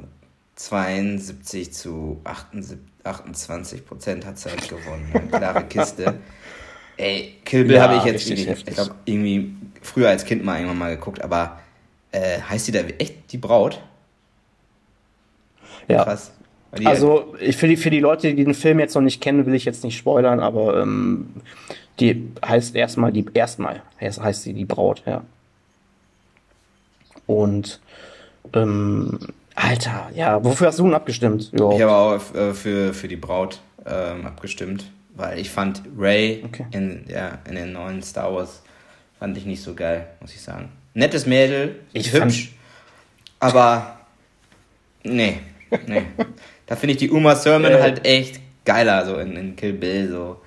72 0.57 1.73
zu 1.73 2.21
78, 2.25 2.79
28 3.05 3.87
Prozent 3.87 4.27
hat 4.27 4.39
sie 4.39 4.51
halt 4.51 4.69
gewonnen. 4.69 5.11
Eine 5.13 5.29
klare 5.29 5.65
Kiste. 5.65 6.19
Ey, 6.97 7.35
Kill 7.45 7.65
Bill 7.65 7.77
Ja, 7.77 7.83
habe 7.89 7.97
ich 7.97 8.05
jetzt 8.05 8.29
heftig. 8.29 8.69
ich 8.69 8.75
glaube, 8.75 8.95
irgendwie 9.05 9.55
früher 9.83 10.09
als 10.09 10.25
Kind 10.25 10.45
mal 10.45 10.57
irgendwann 10.57 10.79
mal 10.79 10.97
geguckt, 10.97 11.23
aber 11.23 11.61
äh, 12.11 12.41
heißt 12.41 12.69
die 12.69 12.73
da 12.73 12.81
echt 12.81 13.31
die 13.33 13.39
Braut? 13.39 13.83
Ja. 15.89 16.05
Krass. 16.05 16.33
Also 16.85 17.35
ich, 17.41 17.57
für, 17.57 17.69
die, 17.69 17.77
für 17.77 17.91
die 17.91 18.01
Leute, 18.01 18.35
die 18.35 18.45
den 18.45 18.55
Film 18.55 18.79
jetzt 18.81 18.95
noch 18.95 19.03
nicht 19.03 19.21
kennen, 19.23 19.47
will 19.47 19.55
ich 19.55 19.65
jetzt 19.65 19.83
nicht 19.85 19.97
spoilern, 19.97 20.41
aber 20.41 20.83
ähm, 20.83 21.31
die 22.01 22.29
heißt 22.45 22.75
erstmal 22.75 23.13
die 23.13 23.25
erstmal 23.33 23.83
heißt, 24.01 24.21
heißt 24.21 24.43
sie 24.43 24.53
die 24.53 24.65
Braut, 24.67 25.03
ja. 25.07 25.23
Und 27.27 27.81
ähm, 28.53 29.19
Alter, 29.55 30.11
ja, 30.15 30.45
wofür 30.45 30.69
hast 30.69 30.79
du 30.79 30.85
denn 30.85 30.95
abgestimmt? 30.95 31.51
Jo. 31.59 31.73
Ich 31.75 31.81
habe 31.83 31.93
auch 31.93 32.35
äh, 32.35 32.53
für, 32.53 32.93
für 32.93 33.09
die 33.09 33.17
Braut 33.17 33.61
ähm, 33.87 34.27
abgestimmt, 34.27 34.85
weil 35.15 35.39
ich 35.39 35.51
fand 35.51 35.83
Ray 35.97 36.43
Okay. 36.45 36.67
in, 36.73 37.05
ja, 37.09 37.39
in 37.49 37.55
den 37.55 37.73
neuen 37.73 38.03
Star 38.03 38.35
Wars 38.35 38.63
fand 39.19 39.37
ich 39.39 39.47
nicht 39.47 39.63
so 39.63 39.75
geil, 39.75 40.07
muss 40.21 40.35
ich 40.35 40.43
sagen. 40.43 40.69
Nettes 40.95 41.27
Mädel, 41.27 41.77
Ich 41.93 42.13
hübsch, 42.13 42.53
aber 43.41 43.99
nee, 45.03 45.41
nee. 45.87 46.03
Da 46.67 46.77
finde 46.77 46.93
ich 46.93 46.99
die 46.99 47.11
Uma 47.11 47.35
Thurman 47.35 47.73
Äh. 47.73 47.81
halt 47.81 48.05
echt 48.05 48.41
geiler, 48.65 49.07
so 49.07 49.17
in, 49.17 49.37
in 49.37 49.57
Kill 49.57 49.73
Bill, 49.73 50.09
so 50.11 50.41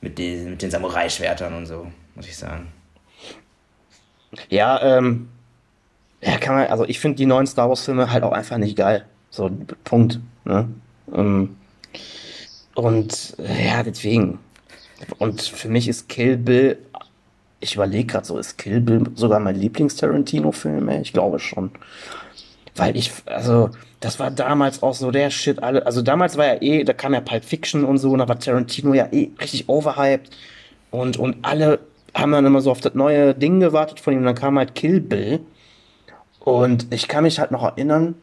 mit 0.00 0.18
den, 0.18 0.50
mit 0.50 0.62
den 0.62 0.70
Samurai-Schwertern 0.70 1.54
und 1.54 1.66
so, 1.66 1.90
muss 2.14 2.26
ich 2.26 2.36
sagen. 2.36 2.68
Ja, 4.48 4.80
ähm, 4.82 5.28
ja, 6.22 6.38
kann 6.38 6.54
man, 6.54 6.66
also 6.68 6.84
ich 6.86 7.00
finde 7.00 7.16
die 7.16 7.26
neuen 7.26 7.46
Star 7.46 7.68
Wars 7.68 7.84
Filme 7.84 8.10
halt 8.10 8.24
auch 8.24 8.32
einfach 8.32 8.58
nicht 8.58 8.76
geil. 8.76 9.04
So, 9.30 9.50
Punkt. 9.84 10.20
Ne? 10.44 10.68
Ähm, 11.14 11.56
und 12.74 13.34
äh, 13.38 13.66
ja, 13.68 13.82
deswegen. 13.82 14.38
Und 15.18 15.42
für 15.42 15.68
mich 15.68 15.88
ist 15.88 16.08
Kill 16.08 16.36
Bill, 16.36 16.78
ich 17.60 17.74
überlege 17.74 18.06
gerade 18.06 18.26
so, 18.26 18.38
ist 18.38 18.58
Kill 18.58 18.80
Bill 18.80 19.04
sogar 19.14 19.40
mein 19.40 19.56
Lieblings-Tarantino-Film? 19.56 20.88
Ich 21.02 21.12
glaube 21.12 21.38
schon. 21.38 21.70
Weil 22.76 22.96
ich, 22.96 23.12
also, 23.26 23.70
das 24.00 24.18
war 24.18 24.30
damals 24.30 24.82
auch 24.82 24.94
so 24.94 25.10
der 25.10 25.30
Shit, 25.30 25.62
alle, 25.62 25.84
also 25.84 26.02
damals 26.02 26.36
war 26.36 26.46
ja 26.46 26.62
eh, 26.62 26.84
da 26.84 26.94
kam 26.94 27.12
ja 27.14 27.20
Pulp 27.20 27.44
Fiction 27.44 27.84
und 27.84 27.98
so, 27.98 28.10
und 28.12 28.18
da 28.18 28.28
war 28.28 28.38
Tarantino 28.38 28.94
ja 28.94 29.08
eh 29.12 29.30
richtig 29.40 29.68
overhyped. 29.68 30.30
Und, 30.90 31.18
und 31.18 31.36
alle 31.42 31.80
haben 32.14 32.32
dann 32.32 32.46
immer 32.46 32.60
so 32.62 32.70
auf 32.70 32.80
das 32.80 32.94
neue 32.94 33.34
Ding 33.34 33.60
gewartet 33.60 34.00
von 34.00 34.14
ihm, 34.14 34.20
und 34.20 34.26
dann 34.26 34.34
kam 34.34 34.58
halt 34.58 34.74
Kill 34.74 35.00
Bill. 35.00 35.40
Und 36.40 36.86
ich 36.90 37.08
kann 37.08 37.24
mich 37.24 37.38
halt 37.38 37.50
noch 37.50 37.62
erinnern, 37.62 38.14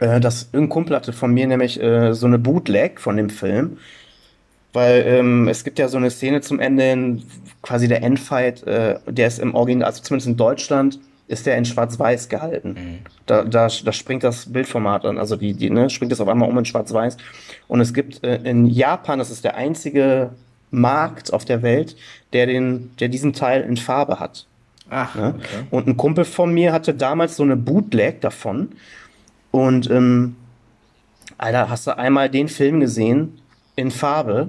äh, 0.00 0.20
dass 0.20 0.50
irgendein 0.52 0.68
Kumpel 0.68 0.96
hatte 0.96 1.12
von 1.12 1.32
mir 1.32 1.46
nämlich 1.46 1.82
äh, 1.82 2.12
so 2.14 2.26
eine 2.26 2.38
Bootleg 2.38 3.00
von 3.00 3.16
dem 3.16 3.30
Film. 3.30 3.78
Weil 4.74 5.02
ähm, 5.06 5.48
es 5.48 5.64
gibt 5.64 5.78
ja 5.78 5.88
so 5.88 5.96
eine 5.96 6.10
Szene 6.10 6.42
zum 6.42 6.60
Ende, 6.60 7.22
quasi 7.62 7.88
der 7.88 8.02
Endfight, 8.02 8.64
äh, 8.64 8.98
der 9.06 9.28
ist 9.28 9.38
im 9.38 9.54
Original, 9.54 9.86
also 9.86 10.02
zumindest 10.02 10.28
in 10.28 10.36
Deutschland, 10.36 11.00
ist 11.28 11.46
der 11.46 11.56
in 11.56 11.64
Schwarz-Weiß 11.64 12.28
gehalten. 12.28 13.00
Da, 13.26 13.44
da, 13.44 13.68
da 13.68 13.92
springt 13.92 14.24
das 14.24 14.50
Bildformat 14.52 15.04
an, 15.04 15.18
also 15.18 15.36
die, 15.36 15.54
die, 15.54 15.70
ne, 15.70 15.90
springt 15.90 16.10
das 16.10 16.20
auf 16.20 16.28
einmal 16.28 16.48
um 16.48 16.58
in 16.58 16.64
Schwarz-Weiß. 16.64 17.16
Und 17.68 17.80
es 17.80 17.94
gibt 17.94 18.24
äh, 18.24 18.36
in 18.42 18.66
Japan, 18.66 19.18
das 19.18 19.30
ist 19.30 19.44
der 19.44 19.54
einzige 19.56 20.30
Markt 20.70 21.32
auf 21.32 21.44
der 21.44 21.62
Welt, 21.62 21.96
der, 22.32 22.46
den, 22.46 22.90
der 22.98 23.08
diesen 23.08 23.32
Teil 23.32 23.62
in 23.62 23.76
Farbe 23.76 24.18
hat. 24.18 24.46
Ach, 24.90 25.14
Ne? 25.14 25.34
okay. 25.36 25.66
Und 25.70 25.86
ein 25.86 25.96
Kumpel 25.98 26.24
von 26.24 26.52
mir 26.52 26.72
hatte 26.72 26.94
damals 26.94 27.36
so 27.36 27.42
eine 27.42 27.56
Bootleg 27.56 28.20
davon. 28.22 28.70
Und, 29.50 29.90
ähm, 29.90 30.36
Alter, 31.36 31.68
hast 31.70 31.86
du 31.86 31.96
einmal 31.96 32.28
den 32.30 32.48
Film 32.48 32.80
gesehen 32.80 33.38
in 33.76 33.90
Farbe, 33.90 34.48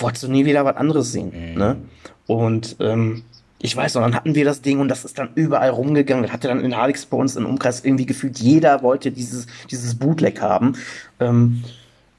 wolltest 0.00 0.24
du 0.24 0.28
nie 0.30 0.44
wieder 0.44 0.64
was 0.64 0.76
anderes 0.76 1.12
sehen. 1.12 1.54
Ne? 1.56 1.76
Und 2.26 2.76
ähm, 2.80 3.22
ich 3.58 3.74
weiß 3.74 3.94
noch, 3.94 4.02
dann 4.02 4.14
hatten 4.14 4.34
wir 4.34 4.44
das 4.44 4.62
Ding 4.62 4.80
und 4.80 4.88
das 4.88 5.04
ist 5.04 5.18
dann 5.18 5.30
überall 5.34 5.70
rumgegangen. 5.70 6.24
Das 6.24 6.32
hatte 6.32 6.48
dann 6.48 6.60
in 6.60 6.76
Halix 6.76 7.06
bei 7.06 7.16
uns 7.16 7.36
im 7.36 7.46
Umkreis 7.46 7.84
irgendwie 7.84 8.06
gefühlt, 8.06 8.38
jeder 8.38 8.82
wollte 8.82 9.10
dieses, 9.10 9.46
dieses 9.70 9.94
Bootleg 9.94 10.40
haben. 10.40 10.76
Ähm, 11.20 11.62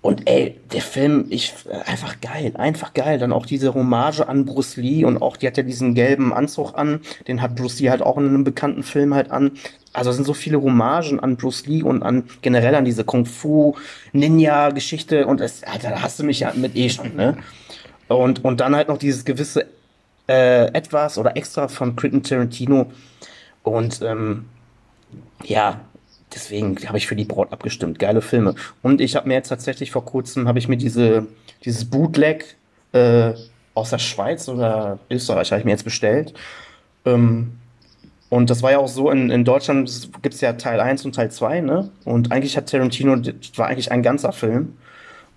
und 0.01 0.29
ey, 0.29 0.59
der 0.71 0.81
Film, 0.81 1.25
ich, 1.29 1.53
einfach 1.85 2.21
geil, 2.21 2.53
einfach 2.55 2.93
geil. 2.93 3.19
Dann 3.19 3.33
auch 3.33 3.45
diese 3.45 3.73
Hommage 3.73 4.21
an 4.21 4.45
Bruce 4.45 4.77
Lee 4.77 5.03
und 5.03 5.21
auch, 5.21 5.35
die 5.37 5.47
hat 5.47 5.57
ja 5.57 5.63
diesen 5.63 5.95
gelben 5.95 6.33
Anzug 6.33 6.75
an, 6.75 7.01
den 7.27 7.41
hat 7.41 7.55
Bruce 7.55 7.81
Lee 7.81 7.89
halt 7.89 8.01
auch 8.01 8.17
in 8.17 8.27
einem 8.27 8.43
bekannten 8.43 8.83
Film 8.83 9.13
halt 9.13 9.31
an. 9.31 9.51
Also 9.93 10.09
es 10.11 10.15
sind 10.15 10.25
so 10.25 10.33
viele 10.33 10.61
Hommagen 10.61 11.19
an 11.19 11.35
Bruce 11.37 11.65
Lee 11.65 11.83
und 11.83 12.03
an 12.03 12.23
generell 12.41 12.75
an 12.75 12.85
diese 12.85 13.03
Kung-Fu-Ninja-Geschichte 13.03 15.25
und 15.25 15.41
es, 15.41 15.63
Alter, 15.63 15.89
da 15.89 16.01
hast 16.01 16.19
du 16.19 16.23
mich 16.23 16.39
ja 16.39 16.53
mit 16.55 16.75
eh 16.75 16.89
schon, 16.89 17.15
ne? 17.15 17.37
Und, 18.07 18.45
und 18.45 18.59
dann 18.61 18.75
halt 18.75 18.87
noch 18.87 18.99
dieses 18.99 19.25
gewisse 19.25 19.65
äh, 20.27 20.67
Etwas 20.73 21.17
oder 21.17 21.35
Extra 21.37 21.67
von 21.67 21.95
Quentin 21.95 22.23
Tarantino. 22.23 22.91
Und 23.63 24.01
ähm, 24.01 24.45
ja, 25.43 25.81
deswegen 26.33 26.77
habe 26.87 26.97
ich 26.97 27.07
für 27.07 27.15
die 27.15 27.25
Braut 27.25 27.51
abgestimmt. 27.51 27.99
Geile 27.99 28.21
Filme. 28.21 28.55
Und 28.81 29.01
ich 29.01 29.15
habe 29.15 29.27
mir 29.27 29.35
jetzt 29.35 29.49
tatsächlich 29.49 29.91
vor 29.91 30.05
kurzem, 30.05 30.47
habe 30.47 30.59
ich 30.59 30.67
mir 30.67 30.77
diese, 30.77 31.27
dieses 31.63 31.85
Bootleg 31.85 32.55
äh, 32.93 33.33
aus 33.73 33.89
der 33.91 33.99
Schweiz 33.99 34.47
oder 34.49 34.99
Österreich, 35.09 35.51
habe 35.51 35.59
ich 35.59 35.65
mir 35.65 35.71
jetzt 35.71 35.83
bestellt. 35.83 36.33
Ähm, 37.05 37.57
und 38.29 38.49
das 38.49 38.61
war 38.61 38.71
ja 38.71 38.79
auch 38.79 38.89
so, 38.89 39.09
in, 39.09 39.29
in 39.29 39.45
Deutschland 39.45 40.09
gibt 40.21 40.35
es 40.35 40.41
ja 40.41 40.53
Teil 40.53 40.81
1 40.81 41.05
und 41.05 41.15
Teil 41.15 41.31
2, 41.31 41.61
ne? 41.61 41.89
Und 42.03 42.31
eigentlich 42.31 42.57
hat 42.57 42.69
Tarantino, 42.69 43.15
das 43.15 43.57
war 43.57 43.67
eigentlich 43.67 43.91
ein 43.91 44.03
ganzer 44.03 44.33
Film. 44.33 44.77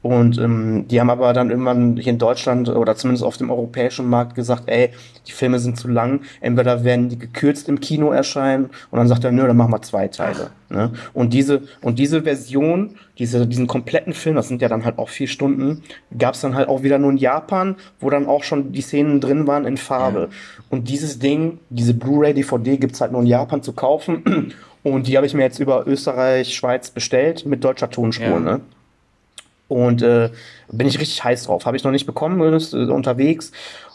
Und 0.02 0.38
ähm, 0.38 0.86
die 0.88 0.98
haben 0.98 1.10
aber 1.10 1.32
dann 1.34 1.50
irgendwann 1.50 1.96
hier 1.96 2.12
in 2.12 2.18
Deutschland 2.18 2.70
oder 2.70 2.96
zumindest 2.96 3.22
auf 3.22 3.36
dem 3.36 3.50
europäischen 3.50 4.08
Markt 4.08 4.34
gesagt, 4.34 4.64
ey, 4.66 4.90
die 5.26 5.32
Filme 5.32 5.58
sind 5.58 5.76
zu 5.76 5.88
lang, 5.88 6.22
entweder 6.40 6.84
werden 6.84 7.10
die 7.10 7.18
gekürzt 7.18 7.68
im 7.68 7.80
Kino 7.80 8.10
erscheinen 8.10 8.70
und 8.90 8.98
dann 8.98 9.08
sagt 9.08 9.24
er, 9.24 9.32
nö, 9.32 9.46
dann 9.46 9.58
machen 9.58 9.72
wir 9.72 9.82
zwei 9.82 10.08
Teile. 10.08 10.50
Ne? 10.70 10.92
Und 11.12 11.34
diese 11.34 11.62
und 11.82 11.98
diese 11.98 12.22
Version, 12.22 12.96
diese, 13.18 13.46
diesen 13.46 13.66
kompletten 13.66 14.14
Film, 14.14 14.36
das 14.36 14.48
sind 14.48 14.62
ja 14.62 14.68
dann 14.68 14.86
halt 14.86 14.98
auch 14.98 15.10
vier 15.10 15.28
Stunden, 15.28 15.82
gab 16.16 16.34
es 16.34 16.40
dann 16.40 16.54
halt 16.54 16.68
auch 16.68 16.82
wieder 16.82 16.98
nur 16.98 17.10
in 17.10 17.18
Japan, 17.18 17.76
wo 17.98 18.08
dann 18.08 18.26
auch 18.26 18.42
schon 18.42 18.72
die 18.72 18.80
Szenen 18.80 19.20
drin 19.20 19.46
waren 19.46 19.66
in 19.66 19.76
Farbe. 19.76 20.30
Und 20.70 20.88
dieses 20.88 21.18
Ding, 21.18 21.58
diese 21.68 21.92
Blu-ray, 21.92 22.32
DVD 22.32 22.78
gibt's 22.78 23.02
halt 23.02 23.12
nur 23.12 23.20
in 23.20 23.26
Japan 23.26 23.62
zu 23.62 23.74
kaufen. 23.74 24.54
Und 24.82 25.08
die 25.08 25.16
habe 25.18 25.26
ich 25.26 25.34
mir 25.34 25.42
jetzt 25.42 25.58
über 25.58 25.86
Österreich, 25.86 26.54
Schweiz 26.54 26.90
bestellt 26.90 27.44
mit 27.44 27.62
deutscher 27.62 27.90
Tonspur. 27.90 28.26
Ja. 28.26 28.40
Ne? 28.40 28.60
Und 29.70 30.02
äh, 30.02 30.30
bin 30.72 30.88
ich 30.88 30.98
richtig 30.98 31.22
heiß 31.22 31.44
drauf. 31.44 31.64
Habe 31.64 31.76
ich 31.76 31.84
noch 31.84 31.92
nicht 31.92 32.04
bekommen, 32.04 32.40
ist 32.54 32.72
äh, 32.72 32.86
unterwegs. 32.86 33.52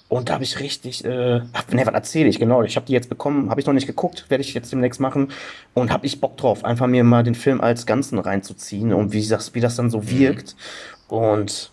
Und 0.07 0.29
da 0.29 0.35
habe 0.35 0.45
ich 0.45 0.61
richtig, 0.61 1.03
äh, 1.03 1.41
ach, 1.51 1.67
ne, 1.67 1.85
was 1.85 1.93
erzähle 1.93 2.29
ich, 2.29 2.39
genau. 2.39 2.63
Ich 2.63 2.77
habe 2.77 2.85
die 2.85 2.93
jetzt 2.93 3.09
bekommen, 3.09 3.49
habe 3.49 3.59
ich 3.59 3.67
noch 3.67 3.73
nicht 3.73 3.85
geguckt, 3.85 4.25
werde 4.29 4.41
ich 4.41 4.53
jetzt 4.53 4.71
demnächst 4.71 5.01
machen. 5.01 5.33
Und 5.73 5.91
habe 5.91 6.05
ich 6.05 6.21
Bock 6.21 6.37
drauf, 6.37 6.63
einfach 6.63 6.87
mir 6.87 7.03
mal 7.03 7.23
den 7.23 7.35
Film 7.35 7.59
als 7.59 7.85
Ganzen 7.85 8.19
reinzuziehen 8.19 8.93
und 8.93 9.11
wie 9.11 9.27
das, 9.27 9.53
wie 9.53 9.59
das 9.59 9.75
dann 9.75 9.89
so 9.89 10.09
wirkt. 10.09 10.55
Und 11.09 11.71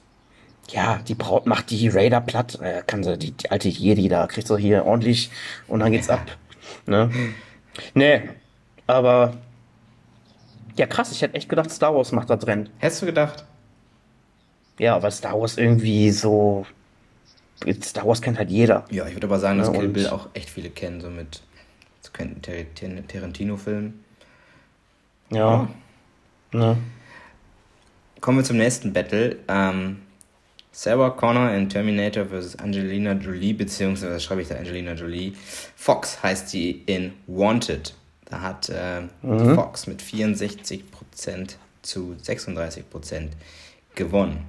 ja, 0.71 0.99
die 1.07 1.15
Braut 1.15 1.47
macht 1.47 1.71
die 1.71 1.87
Raider 1.87 2.21
platt, 2.21 2.59
äh, 2.61 2.83
kann 2.85 3.05
sie, 3.05 3.17
die, 3.17 3.31
die 3.31 3.53
alte 3.53 3.69
Jedi 3.69 4.09
da, 4.09 4.27
kriegt 4.27 4.49
so 4.49 4.57
hier 4.57 4.85
ordentlich 4.85 5.31
und 5.69 5.79
dann 5.79 5.93
geht's 5.93 6.11
ab. 6.11 6.27
Ne? 6.87 7.09
Nee, 7.95 8.23
aber 8.89 9.35
ja 10.77 10.87
krass, 10.87 11.13
ich 11.13 11.23
hätte 11.23 11.35
echt 11.35 11.49
gedacht, 11.49 11.71
Star 11.71 11.95
Wars 11.95 12.11
macht 12.11 12.31
das 12.31 12.45
Rennen. 12.49 12.69
Hättest 12.79 13.03
du 13.03 13.07
gedacht? 13.07 13.45
Ja, 14.79 15.03
weil 15.03 15.11
Star 15.13 15.39
Wars 15.41 15.59
irgendwie 15.59 16.11
so. 16.11 16.67
Star 17.83 18.07
Wars 18.07 18.21
kennt 18.21 18.39
halt 18.39 18.51
jeder. 18.51 18.85
Ja, 18.91 19.07
ich 19.07 19.15
würde 19.15 19.27
aber 19.29 19.39
sagen, 19.39 19.59
dass 19.59 19.69
Ja, 19.69 19.75
Kill 19.75 19.87
und- 19.87 19.93
Bill 19.93 20.09
auch 20.09 20.29
echt 20.35 20.51
viele 20.51 20.71
kennen, 20.71 21.01
so 21.01 21.09
mit 21.11 21.43
so 22.01 22.11
Quentin 22.13 22.43
Tar- 22.43 22.55
Tar- 22.75 23.07
Tarantino-Filmen. 23.07 24.03
Ja. 25.31 25.69
Ne? 26.53 26.77
Kommen 28.21 28.39
wir 28.39 28.45
zum 28.45 28.57
nächsten 28.57 28.93
Battle. 28.93 29.37
Ähm, 29.49 30.03
Sarah 30.73 31.11
Connor 31.11 31.51
in 31.53 31.69
Terminator 31.69 32.27
vs. 32.27 32.57
Angelina 32.57 33.13
Jolie, 33.13 33.53
beziehungsweise 33.53 34.19
schreibe 34.21 34.43
ich 34.43 34.49
da 34.49 34.57
Angelina 34.57 34.93
Jolie. 34.95 35.33
Fox 35.77 36.23
heißt 36.23 36.49
sie 36.49 36.83
in 36.87 37.13
Wanted. 37.27 37.95
Da 38.27 38.41
hat 38.41 38.69
äh, 38.71 39.03
Mhm. 39.23 39.55
Fox 39.55 39.87
mit 39.87 40.01
64% 40.03 41.57
zu 41.83 42.17
36% 42.23 43.31
gewonnen. 43.95 44.45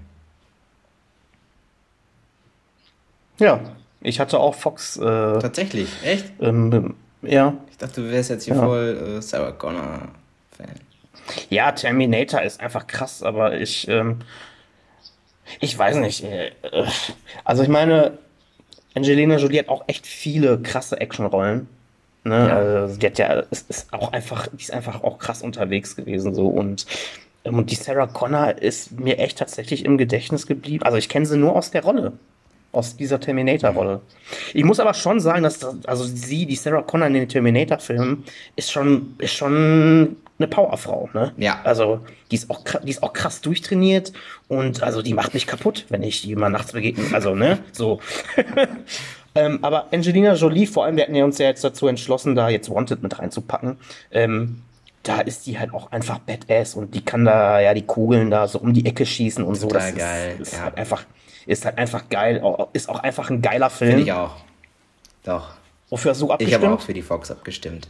Ja. 3.39 3.59
Ich 4.01 4.19
hatte 4.19 4.39
auch 4.39 4.55
Fox. 4.55 4.97
Äh, 4.97 5.01
Tatsächlich, 5.01 5.89
echt? 6.03 6.25
ähm, 6.41 6.95
ja. 7.21 7.53
Ich 7.71 7.77
dachte, 7.77 8.01
du 8.01 8.11
wärst 8.11 8.29
jetzt 8.29 8.43
hier 8.45 8.55
Ja. 8.55 8.61
voll 8.63 9.17
äh, 9.17 9.21
Sarah 9.21 9.51
Connor-Fan. 9.51 10.67
Ja, 11.49 11.71
Terminator 11.71 12.41
ist 12.41 12.59
einfach 12.59 12.85
krass, 12.87 13.23
aber 13.23 13.57
ich. 13.59 13.87
Ähm, 13.87 14.19
ich 15.59 15.77
weiß 15.77 15.97
nicht. 15.97 16.23
Äh, 16.23 16.51
äh, 16.63 16.85
also, 17.45 17.63
ich 17.63 17.69
meine, 17.69 18.17
Angelina 18.95 19.37
Jolie 19.37 19.59
hat 19.59 19.69
auch 19.69 19.83
echt 19.87 20.05
viele 20.05 20.61
krasse 20.61 20.99
Actionrollen. 20.99 21.67
Ne? 22.25 22.47
Ja. 22.47 22.55
Also, 22.57 22.97
die 22.97 23.05
hat 23.05 23.17
ja, 23.19 23.43
es 23.51 23.61
ist 23.63 23.93
auch 23.93 24.11
einfach, 24.13 24.47
die 24.47 24.61
ist 24.61 24.71
einfach 24.71 25.03
auch 25.03 25.17
krass 25.17 25.41
unterwegs 25.41 25.95
gewesen 25.95 26.33
so 26.33 26.47
und 26.47 26.85
ähm, 27.45 27.55
und 27.57 27.71
die 27.71 27.75
Sarah 27.75 28.07
Connor 28.07 28.57
ist 28.61 28.91
mir 28.99 29.17
echt 29.19 29.37
tatsächlich 29.39 29.83
im 29.85 29.97
Gedächtnis 29.97 30.47
geblieben. 30.47 30.83
Also 30.83 30.97
ich 30.97 31.09
kenne 31.09 31.25
sie 31.25 31.37
nur 31.37 31.53
aus 31.55 31.71
der 31.71 31.83
Rolle, 31.83 32.13
aus 32.73 32.97
dieser 32.97 33.19
Terminator-Rolle. 33.19 34.01
Ich 34.53 34.63
muss 34.63 34.79
aber 34.79 34.93
schon 34.93 35.19
sagen, 35.19 35.43
dass 35.43 35.59
das, 35.59 35.85
also 35.85 36.03
sie, 36.03 36.45
die 36.45 36.55
Sarah 36.55 36.81
Connor 36.81 37.07
in 37.07 37.13
den 37.13 37.29
Terminator-Filmen, 37.29 38.25
ist 38.55 38.71
schon, 38.71 39.15
ist 39.19 39.33
schon 39.33 40.17
eine 40.39 40.47
Powerfrau, 40.47 41.09
ne? 41.13 41.31
Ja. 41.37 41.61
Also 41.63 41.99
die 42.31 42.35
ist 42.35 42.49
auch, 42.49 42.63
die 42.83 42.89
ist 42.89 43.03
auch 43.03 43.13
krass 43.13 43.41
durchtrainiert 43.41 44.11
und 44.47 44.83
also 44.83 45.01
die 45.01 45.13
macht 45.13 45.33
mich 45.33 45.47
kaputt, 45.47 45.85
wenn 45.89 46.03
ich 46.03 46.23
die 46.23 46.35
mal 46.35 46.49
nachts 46.49 46.73
begegne. 46.73 47.05
Also 47.13 47.35
ne, 47.35 47.59
so. 47.71 48.01
Ähm, 49.35 49.59
aber 49.63 49.87
Angelina 49.91 50.35
Jolie, 50.35 50.67
vor 50.67 50.85
allem, 50.85 50.95
wir 50.95 51.03
hatten 51.03 51.15
ja 51.15 51.25
uns 51.25 51.39
ja 51.39 51.47
jetzt 51.47 51.63
dazu 51.63 51.87
entschlossen, 51.87 52.35
da 52.35 52.49
jetzt 52.49 52.69
Wanted 52.69 53.01
mit 53.01 53.17
reinzupacken. 53.17 53.77
Ähm, 54.11 54.61
da 55.01 55.21
ist 55.21 55.47
die 55.47 55.59
halt 55.59 55.73
auch 55.73 55.91
einfach 55.91 56.19
Badass 56.19 56.75
und 56.75 56.95
die 56.95 57.03
kann 57.03 57.25
da 57.25 57.59
ja 57.59 57.73
die 57.73 57.81
Kugeln 57.85 58.31
da 58.31 58.47
so 58.47 58.59
um 58.59 58.73
die 58.73 58.85
Ecke 58.85 59.05
schießen 59.05 59.43
und 59.43 59.55
so. 59.55 59.67
Total 59.67 59.91
Das 59.91 59.99
geil, 59.99 60.35
Ist, 60.39 60.47
ist 60.47 60.53
ja. 60.53 60.63
halt 60.63 60.77
einfach, 60.77 61.03
ist 61.45 61.65
halt 61.65 61.77
einfach 61.77 62.09
geil. 62.09 62.41
Ist 62.73 62.89
auch 62.89 62.99
einfach 62.99 63.29
ein 63.29 63.41
geiler 63.41 63.69
Film. 63.69 63.91
Finde 63.91 64.03
ich 64.03 64.11
auch. 64.11 64.35
Doch. 65.23 65.51
Wofür 65.89 66.11
hast 66.11 66.21
du 66.21 66.25
Ich 66.25 66.31
abgestimmt? 66.31 66.63
habe 66.65 66.73
auch 66.75 66.81
für 66.81 66.93
die 66.93 67.01
Fox 67.01 67.29
abgestimmt. 67.31 67.87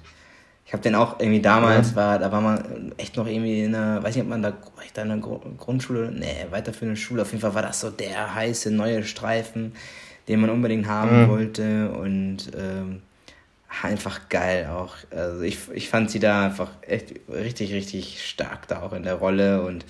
Ich 0.66 0.74
habe 0.74 0.82
den 0.82 0.96
auch 0.96 1.20
irgendwie 1.20 1.42
damals, 1.42 1.96
war, 1.96 2.18
da 2.20 2.32
war 2.32 2.42
man 2.42 2.94
echt 2.98 3.18
noch 3.18 3.28
irgendwie 3.28 3.64
in 3.64 3.76
einer, 3.76 4.02
weiß 4.02 4.16
nicht, 4.16 4.24
ob 4.24 4.30
man 4.30 4.42
da, 4.42 4.54
ich 4.84 4.94
da 4.94 5.04
in 5.04 5.12
einer 5.12 5.22
Gru- 5.22 5.42
Grundschule, 5.58 6.12
nee, 6.12 6.48
weiterführende 6.50 7.00
Schule, 7.00 7.22
auf 7.22 7.32
jeden 7.32 7.42
Fall 7.42 7.54
war 7.54 7.62
das 7.62 7.82
so 7.82 7.90
der 7.90 8.34
heiße 8.34 8.72
neue 8.72 9.04
Streifen, 9.04 9.74
den 10.28 10.40
man 10.40 10.50
unbedingt 10.50 10.88
haben 10.88 11.28
wollte 11.28 11.92
und 11.92 12.50
ähm, 12.58 13.02
einfach 13.84 14.30
geil 14.30 14.68
auch. 14.72 14.96
Also 15.12 15.42
ich, 15.42 15.58
ich 15.74 15.90
fand 15.90 16.10
sie 16.10 16.20
da 16.20 16.46
einfach 16.46 16.70
echt 16.82 17.14
richtig, 17.30 17.74
richtig 17.74 18.26
stark 18.28 18.68
da 18.68 18.82
auch 18.82 18.94
in 18.94 19.04
der 19.04 19.16
Rolle 19.16 19.64
und 19.64 19.86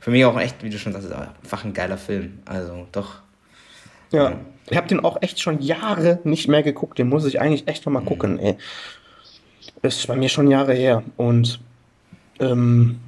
für 0.00 0.10
mich 0.10 0.24
auch 0.24 0.38
echt, 0.38 0.62
wie 0.62 0.70
du 0.70 0.78
schon 0.78 0.92
sagst, 0.92 1.10
einfach 1.12 1.64
ein 1.64 1.72
geiler 1.74 1.98
Film. 1.98 2.40
Also 2.44 2.86
doch. 2.92 3.16
Ja. 4.10 4.32
Ich 4.70 4.76
habe 4.76 4.86
den 4.86 5.00
auch 5.00 5.22
echt 5.22 5.40
schon 5.40 5.60
Jahre 5.60 6.20
nicht 6.24 6.48
mehr 6.48 6.62
geguckt. 6.62 6.98
Den 6.98 7.08
muss 7.08 7.24
ich 7.24 7.40
eigentlich 7.40 7.68
echt 7.68 7.84
noch 7.86 7.90
Mhm. 7.92 7.94
mal 7.94 8.04
gucken, 8.04 8.38
ey. 8.38 8.56
Ist 9.82 10.06
bei 10.06 10.16
mir 10.16 10.28
schon 10.28 10.50
Jahre 10.50 10.74
her. 10.74 11.02
Und 11.16 11.60
ähm, 12.40 13.00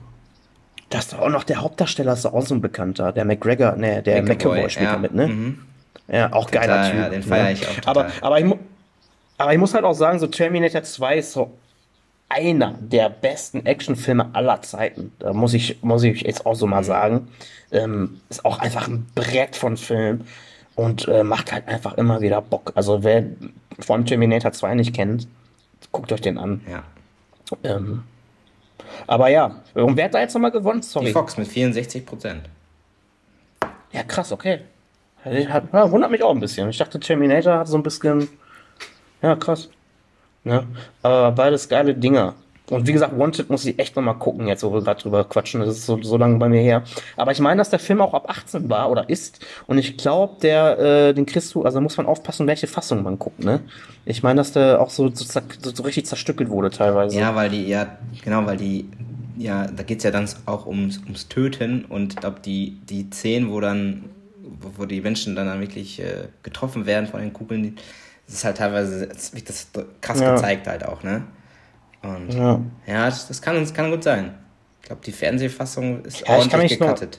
das 0.88 1.04
ist 1.04 1.12
doch 1.12 1.20
auch 1.20 1.28
noch 1.28 1.44
der 1.44 1.60
Hauptdarsteller, 1.60 2.12
ist 2.12 2.26
auch 2.26 2.42
so 2.46 2.54
ein 2.54 2.60
Bekannter. 2.60 3.12
Der 3.12 3.24
McGregor, 3.24 3.76
ne, 3.76 4.02
der 4.02 4.22
McAvoy 4.22 4.68
spielt 4.70 4.86
ja. 4.86 4.92
da 4.94 4.98
mit, 4.98 5.14
ne? 5.14 5.28
Mhm. 5.28 5.58
Ja, 6.08 6.32
auch 6.32 6.50
geiler 6.50 6.76
Total, 6.76 6.90
Typ. 6.90 7.00
ja, 7.00 7.08
den 7.08 7.22
feier 7.22 7.44
ne? 7.44 7.52
ich 7.52 7.68
auch 7.68 7.86
Aber, 7.86 8.02
total. 8.08 8.22
aber, 8.22 8.38
ich 8.40 8.44
mu 8.44 8.56
aber 9.38 9.52
ich 9.52 9.58
muss 9.58 9.74
halt 9.74 9.84
auch 9.84 9.94
sagen, 9.94 10.18
so 10.18 10.26
Terminator 10.26 10.82
2 10.82 11.16
ist 11.18 11.32
so 11.32 11.56
einer 12.30 12.74
der 12.80 13.10
besten 13.10 13.66
Actionfilme 13.66 14.30
aller 14.34 14.62
Zeiten. 14.62 15.12
Da 15.18 15.32
muss 15.34 15.52
ich, 15.52 15.82
muss 15.82 16.02
ich 16.04 16.22
jetzt 16.22 16.46
auch 16.46 16.54
so 16.54 16.64
Mhm. 16.66 16.70
mal 16.70 16.84
sagen. 16.84 17.28
Ähm, 17.72 18.20
ist 18.30 18.44
auch 18.44 18.58
einfach 18.60 18.88
ein 18.88 19.06
Brett 19.14 19.56
von 19.56 19.76
Film 19.76 20.22
und 20.76 21.06
äh, 21.08 21.22
macht 21.22 21.52
halt 21.52 21.68
einfach 21.68 21.94
immer 21.98 22.20
wieder 22.20 22.40
Bock. 22.40 22.72
Also 22.74 23.02
wer 23.04 23.24
vor 23.80 23.96
allem 23.96 24.06
Terminator 24.06 24.52
2 24.52 24.74
nicht 24.76 24.94
kennt, 24.94 25.28
guckt 25.92 26.12
euch 26.12 26.20
den 26.20 26.38
an. 26.38 26.60
Ja. 26.70 26.82
Ähm, 27.64 28.04
aber 29.06 29.28
ja, 29.28 29.60
und 29.74 29.96
wer 29.96 30.04
hat 30.06 30.14
da 30.14 30.20
jetzt 30.20 30.34
nochmal 30.34 30.50
gewonnen? 30.52 30.80
Die 30.80 30.86
Sorry. 30.86 31.12
Fox 31.12 31.36
mit 31.36 31.48
64 31.48 32.06
Prozent. 32.06 32.42
Ja, 33.92 34.02
krass, 34.04 34.30
okay. 34.32 34.60
Hat- 35.24 35.72
wundert 35.72 36.10
mich 36.10 36.22
auch 36.22 36.30
ein 36.30 36.40
bisschen. 36.40 36.70
Ich 36.70 36.78
dachte, 36.78 36.98
Terminator 36.98 37.58
hat 37.58 37.68
so 37.68 37.76
ein 37.76 37.82
bisschen. 37.82 38.28
Ja, 39.20 39.36
krass. 39.36 39.68
Ne? 40.44 40.64
Aber 41.02 41.32
beides 41.32 41.68
geile 41.68 41.94
Dinger. 41.94 42.34
Und 42.70 42.86
wie 42.86 42.92
gesagt, 42.92 43.18
Wanted 43.18 43.50
muss 43.50 43.64
ich 43.66 43.78
echt 43.78 43.96
nochmal 43.96 44.14
gucken, 44.14 44.46
jetzt 44.46 44.62
wo 44.62 44.72
wir 44.72 44.80
gerade 44.80 45.02
drüber 45.02 45.24
quatschen. 45.24 45.60
Das 45.60 45.70
ist 45.70 45.86
so, 45.86 46.00
so 46.02 46.16
lange 46.16 46.38
bei 46.38 46.48
mir 46.48 46.60
her. 46.60 46.84
Aber 47.16 47.32
ich 47.32 47.40
meine, 47.40 47.58
dass 47.58 47.68
der 47.68 47.80
Film 47.80 48.00
auch 48.00 48.14
ab 48.14 48.30
18 48.30 48.70
war 48.70 48.90
oder 48.90 49.08
ist. 49.08 49.44
Und 49.66 49.78
ich 49.78 49.96
glaube, 49.96 50.36
der, 50.40 50.78
äh, 50.78 51.12
den 51.12 51.26
kriegst 51.26 51.52
du, 51.54 51.64
also 51.64 51.80
muss 51.80 51.96
man 51.96 52.06
aufpassen, 52.06 52.46
welche 52.46 52.68
Fassung 52.68 53.02
man 53.02 53.18
guckt, 53.18 53.44
ne? 53.44 53.60
Ich 54.04 54.22
meine, 54.22 54.38
dass 54.38 54.52
der 54.52 54.80
auch 54.80 54.90
so, 54.90 55.10
so, 55.12 55.24
so, 55.24 55.82
richtig 55.82 56.06
zerstückelt 56.06 56.48
wurde 56.48 56.70
teilweise. 56.70 57.18
Ja, 57.18 57.34
weil 57.34 57.50
die, 57.50 57.66
ja, 57.66 57.98
genau, 58.24 58.46
weil 58.46 58.56
die, 58.56 58.88
ja, 59.36 59.66
da 59.66 59.82
geht 59.82 59.98
es 59.98 60.04
ja 60.04 60.12
dann 60.12 60.28
auch 60.46 60.66
ums, 60.66 60.98
ums 60.98 61.28
Töten 61.28 61.84
und 61.86 62.14
ich 62.14 62.20
glaube, 62.20 62.38
die, 62.44 62.78
die 62.88 63.08
Szenen, 63.10 63.50
wo 63.50 63.60
dann, 63.60 64.04
wo, 64.60 64.82
wo 64.82 64.86
die 64.86 65.00
Menschen 65.00 65.34
dann, 65.34 65.48
dann 65.48 65.60
wirklich 65.60 66.00
äh, 66.00 66.28
getroffen 66.44 66.86
werden 66.86 67.08
von 67.08 67.20
den 67.20 67.32
Kugeln, 67.32 67.62
die, 67.64 67.74
das 68.30 68.38
ist 68.38 68.44
halt 68.44 68.58
teilweise, 68.58 69.08
das 69.08 69.34
wird 69.34 69.48
das 69.48 69.66
krass 70.00 70.20
Ja. 70.20 70.34
gezeigt 70.34 70.68
halt 70.68 70.86
auch, 70.86 71.02
ne? 71.02 71.24
Und 72.02 72.32
Ja. 72.32 72.60
ja, 72.86 73.06
das, 73.06 73.26
das 73.26 73.42
kann 73.42 73.56
uns 73.56 73.74
kann 73.74 73.90
gut 73.90 74.04
sein. 74.04 74.34
Ich 74.80 74.86
glaube, 74.86 75.02
die 75.04 75.12
Fernsehfassung 75.12 76.04
ist 76.04 76.20
Ja, 76.20 76.36
ordentlich 76.36 76.78
gecuttet. 76.78 77.18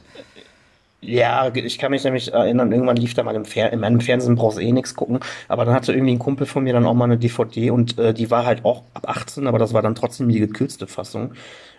Ja, 1.01 1.51
ich 1.53 1.79
kann 1.79 1.91
mich 1.91 2.03
nämlich 2.03 2.31
erinnern, 2.31 2.71
irgendwann 2.71 2.95
lief 2.95 3.13
da 3.15 3.23
mal 3.23 3.35
im, 3.35 3.43
Fer 3.43 3.73
in 3.73 3.79
meinem 3.79 4.01
Fernsehen, 4.01 4.35
brauchst 4.35 4.59
du 4.59 4.61
eh 4.61 4.71
nichts 4.71 4.95
gucken. 4.95 5.19
Aber 5.47 5.65
dann 5.65 5.73
hatte 5.73 5.93
irgendwie 5.93 6.13
ein 6.13 6.19
Kumpel 6.19 6.45
von 6.45 6.63
mir 6.63 6.73
dann 6.73 6.85
auch 6.85 6.93
mal 6.93 7.05
eine 7.05 7.17
DVD 7.17 7.71
und 7.71 7.97
äh, 7.97 8.13
die 8.13 8.29
war 8.29 8.45
halt 8.45 8.63
auch 8.65 8.83
ab 8.93 9.09
18, 9.09 9.47
aber 9.47 9.57
das 9.57 9.73
war 9.73 9.81
dann 9.81 9.95
trotzdem 9.95 10.29
die 10.29 10.39
gekürzte 10.39 10.85
Fassung. 10.87 11.33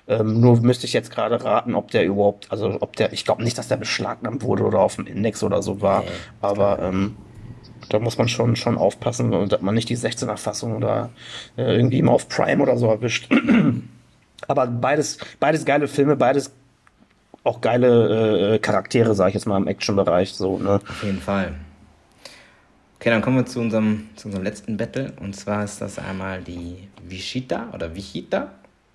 Ähm, 0.09 0.41
nur 0.41 0.61
müsste 0.61 0.87
ich 0.87 0.93
jetzt 0.93 1.13
gerade 1.13 1.43
raten, 1.45 1.77
ob 1.77 1.93
der 1.93 2.05
überhaupt, 2.05 2.51
also 2.51 2.77
ob 2.81 2.97
der, 2.97 3.13
ich 3.13 3.25
glaube 3.25 3.45
nicht, 3.45 3.57
dass 3.57 3.69
der 3.69 3.77
beschlagnahmt 3.77 4.43
wurde 4.43 4.65
oder 4.65 4.81
auf 4.81 4.97
dem 4.97 5.07
Index 5.07 5.43
oder 5.45 5.63
so 5.63 5.81
war. 5.81 6.03
Nee, 6.03 6.09
aber 6.41 6.81
ähm, 6.81 7.17
da 7.89 7.99
muss 7.99 8.19
man 8.19 8.29
schon, 8.29 8.57
schon 8.57 8.79
aufpassen, 8.79 9.49
dass 9.49 9.61
man 9.61 9.75
nicht 9.75 9.89
die 9.89 9.97
16er 9.97 10.37
Fassung 10.37 10.77
oder 10.77 11.11
äh, 11.57 11.77
irgendwie 11.77 11.99
immer 11.99 12.13
auf 12.13 12.29
Prime 12.29 12.63
oder 12.63 12.77
so 12.77 12.89
erwischt. 12.89 13.29
aber 14.49 14.67
beides, 14.67 15.19
beides 15.41 15.65
geile 15.65 15.89
Filme, 15.89 16.17
beides 16.17 16.53
auch 17.45 17.61
geile 17.61 18.55
äh, 18.55 18.59
Charaktere, 18.59 19.15
sag 19.15 19.29
ich 19.29 19.35
jetzt 19.35 19.47
mal, 19.47 19.57
im 19.57 19.67
Action-Bereich. 19.67 20.33
So, 20.33 20.59
ne? 20.59 20.81
Auf 20.89 21.03
jeden 21.03 21.21
Fall. 21.21 21.55
Okay, 22.97 23.11
dann 23.11 23.21
kommen 23.21 23.37
wir 23.37 23.47
zu 23.47 23.61
unserem, 23.61 24.09
zu 24.15 24.29
unserem 24.29 24.45
letzten 24.45 24.77
Battle. 24.77 25.13
Und 25.21 25.35
zwar 25.35 25.65
ist 25.65 25.81
das 25.81 25.99
einmal 25.99 26.41
die 26.41 26.89
Vishita 27.03 27.69
oder 27.73 27.95
Vichita. 27.97 28.53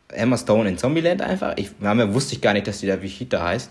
Emma 0.10 0.38
Stone 0.38 0.70
in 0.70 0.78
Zombieland 0.78 1.22
einfach. 1.22 1.54
Ich 1.58 1.72
ja, 1.82 2.14
wusste 2.14 2.36
ich 2.36 2.42
gar 2.42 2.54
nicht, 2.54 2.68
dass 2.68 2.80
die 2.80 2.88
da 2.88 3.02
Vichita 3.02 3.44
heißt. 3.44 3.70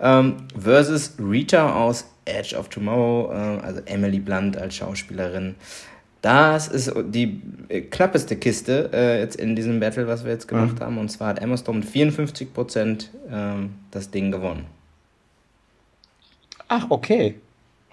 Ähm, 0.00 0.36
versus 0.58 1.16
Rita 1.18 1.74
aus 1.74 2.06
Edge 2.28 2.56
of 2.56 2.68
Tomorrow, 2.68 3.32
äh, 3.32 3.64
also 3.64 3.80
Emily 3.86 4.18
Blunt 4.20 4.56
als 4.56 4.76
Schauspielerin. 4.76 5.54
Das 6.22 6.66
ist 6.68 6.92
die 7.10 7.40
knappeste 7.90 8.34
Kiste 8.36 8.90
äh, 8.92 9.20
jetzt 9.20 9.36
in 9.36 9.54
diesem 9.54 9.78
Battle, 9.78 10.08
was 10.08 10.24
wir 10.24 10.32
jetzt 10.32 10.48
gemacht 10.48 10.80
Mhm. 10.80 10.84
haben. 10.84 10.98
Und 10.98 11.10
zwar 11.10 11.28
hat 11.28 11.38
Emma 11.40 11.56
Stone 11.56 11.80
mit 11.80 11.88
54% 11.88 13.06
ähm, 13.30 13.74
das 13.92 14.10
Ding 14.10 14.32
gewonnen. 14.32 14.66
Ach, 16.68 16.86
okay. 16.90 17.36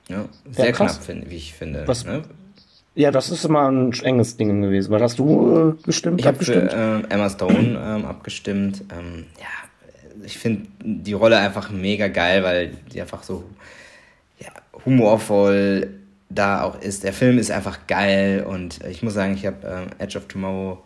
Ja, 0.10 0.26
sehr 0.52 0.72
krass. 0.72 0.96
knapp, 0.96 1.06
find, 1.06 1.30
wie 1.30 1.36
ich 1.38 1.54
finde. 1.54 1.84
Was- 1.88 2.06
ne? 2.06 2.24
Ja, 2.98 3.12
das 3.12 3.30
ist 3.30 3.44
immer 3.44 3.70
ein 3.70 3.92
enges 4.04 4.38
Ding 4.38 4.62
gewesen. 4.62 4.90
Was 4.92 5.02
hast 5.02 5.20
du 5.20 5.76
äh, 5.80 5.84
gestimmt? 5.84 6.20
Ich 6.22 6.28
habe 6.28 6.44
für 6.44 6.70
ähm, 6.72 7.06
Emma 7.10 7.30
Stone 7.30 7.58
ähm, 7.86 8.06
abgestimmt. 8.06 8.84
Ähm, 8.98 9.26
ja, 9.38 10.24
ich 10.26 10.38
finde 10.38 10.68
die 10.82 11.12
Rolle 11.14 11.38
einfach 11.38 11.70
mega 11.72 12.08
geil, 12.08 12.42
weil 12.44 12.72
die 12.94 13.02
einfach 13.02 13.24
so 13.24 13.44
ja, 14.40 14.50
humorvoll 14.86 15.90
da 16.30 16.64
auch 16.64 16.80
ist. 16.82 17.04
Der 17.04 17.14
Film 17.14 17.38
ist 17.38 17.52
einfach 17.52 17.88
geil 17.88 18.46
und 18.48 18.84
ich 18.86 19.04
muss 19.04 19.14
sagen, 19.14 19.34
ich 19.34 19.46
habe 19.46 19.58
ähm, 19.66 19.88
Edge 20.00 20.18
of 20.18 20.28
Tomorrow 20.28 20.80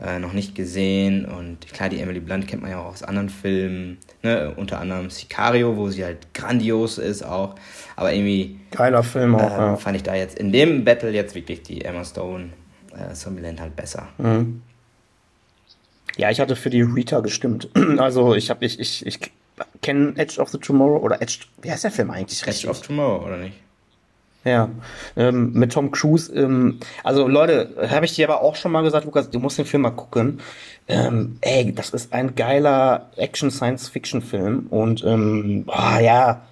äh, 0.00 0.18
noch 0.18 0.32
nicht 0.32 0.54
gesehen 0.54 1.24
und 1.24 1.66
klar, 1.72 1.88
die 1.88 2.00
Emily 2.00 2.20
Blunt 2.20 2.48
kennt 2.48 2.62
man 2.62 2.70
ja 2.70 2.80
auch 2.80 2.92
aus 2.92 3.02
anderen 3.02 3.28
Filmen, 3.28 3.98
ne? 4.22 4.52
unter 4.56 4.80
anderem 4.80 5.10
Sicario, 5.10 5.76
wo 5.76 5.88
sie 5.88 6.04
halt 6.04 6.34
grandios 6.34 6.98
ist 6.98 7.22
auch, 7.22 7.54
aber 7.94 8.12
irgendwie 8.12 8.58
Geiler 8.70 9.02
Film 9.02 9.36
auch. 9.36 9.52
äh, 9.52 9.56
ja. 9.56 9.76
fand 9.76 9.96
ich 9.96 10.02
da 10.02 10.14
jetzt 10.14 10.38
in 10.38 10.50
dem 10.50 10.84
Battle 10.84 11.10
jetzt 11.10 11.34
wirklich 11.34 11.62
die 11.62 11.84
Emma 11.84 12.04
Stone 12.04 12.50
äh, 12.92 13.14
Zombieland 13.14 13.60
halt 13.60 13.76
besser. 13.76 14.08
Mhm. 14.18 14.62
Ja, 16.16 16.30
ich 16.30 16.40
hatte 16.40 16.56
für 16.56 16.70
die 16.70 16.82
Rita 16.82 17.20
gestimmt. 17.20 17.68
Also 17.98 18.34
ich 18.34 18.50
habe 18.50 18.64
ich 18.64 18.78
ich 18.80 19.06
ich 19.06 19.20
kenne 19.84 20.14
Edge 20.16 20.40
of 20.40 20.48
the 20.48 20.58
Tomorrow 20.58 20.98
oder 20.98 21.20
Edge. 21.22 21.40
Wie 21.62 21.70
heißt 21.70 21.84
der 21.84 21.90
Film 21.90 22.10
eigentlich? 22.10 22.40
Edge 22.40 22.50
richtig? 22.50 22.70
of 22.70 22.80
Tomorrow, 22.80 23.26
oder 23.26 23.36
nicht? 23.36 23.54
Ja, 24.44 24.68
ähm, 25.16 25.52
mit 25.52 25.72
Tom 25.72 25.90
Cruise. 25.90 26.32
Ähm, 26.34 26.80
also 27.02 27.28
Leute, 27.28 27.74
habe 27.88 28.04
ich 28.04 28.14
dir 28.14 28.28
aber 28.28 28.42
auch 28.42 28.56
schon 28.56 28.72
mal 28.72 28.82
gesagt, 28.82 29.04
Lukas, 29.06 29.30
du 29.30 29.38
musst 29.38 29.58
den 29.58 29.64
Film 29.64 29.82
mal 29.82 29.90
gucken. 29.90 30.40
Ähm, 30.86 31.38
ey, 31.40 31.72
das 31.72 31.90
ist 31.90 32.12
ein 32.12 32.34
geiler 32.34 33.10
Action-Science-Fiction-Film 33.16 34.66
und 34.68 35.02
ähm, 35.04 35.64
ah, 35.68 35.98
ja, 36.00 36.42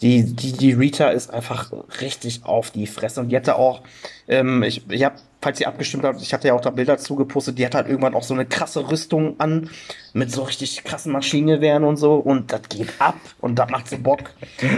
die, 0.00 0.24
die, 0.24 0.52
die 0.52 0.72
Rita 0.72 1.10
ist 1.10 1.32
einfach 1.32 1.72
richtig 2.00 2.44
auf 2.44 2.70
die 2.72 2.88
Fresse 2.88 3.20
und 3.20 3.28
die 3.28 3.36
hatte 3.36 3.54
auch, 3.54 3.82
ähm, 4.26 4.64
ich, 4.64 4.88
ich 4.90 5.04
habe, 5.04 5.16
falls 5.40 5.60
ihr 5.60 5.68
abgestimmt 5.68 6.04
habt, 6.04 6.20
ich 6.20 6.34
hatte 6.34 6.48
ja 6.48 6.54
auch 6.54 6.60
da 6.60 6.70
Bilder 6.70 6.98
zugepostet, 6.98 7.58
die 7.58 7.64
hat 7.64 7.74
halt 7.74 7.88
irgendwann 7.88 8.14
auch 8.14 8.24
so 8.24 8.34
eine 8.34 8.44
krasse 8.44 8.90
Rüstung 8.90 9.38
an 9.38 9.70
mit 10.12 10.32
so 10.32 10.42
richtig 10.42 10.82
krassen 10.84 11.12
Maschinengewehren 11.12 11.84
und 11.84 11.96
so 11.96 12.14
und 12.16 12.52
das 12.52 12.62
geht 12.68 12.88
ab 12.98 13.16
und 13.40 13.56
das 13.58 13.70
macht 13.70 13.88
so 13.88 13.98
Bock. 13.98 14.30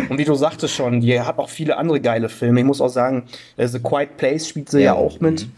Und 0.08 0.18
wie 0.18 0.24
du 0.24 0.34
sagtest 0.34 0.74
schon, 0.74 1.00
die 1.00 1.20
hat 1.20 1.38
auch 1.38 1.48
viele 1.48 1.78
andere 1.78 2.00
geile 2.00 2.28
Filme. 2.28 2.60
Ich 2.60 2.66
muss 2.66 2.80
auch 2.80 2.88
sagen, 2.88 3.24
äh, 3.56 3.66
The 3.66 3.80
Quiet 3.80 4.16
Place 4.16 4.48
spielt 4.48 4.70
sie 4.70 4.80
ja, 4.80 4.84
Ja, 4.86 4.94
auch 4.94 5.20
mit. 5.20 5.48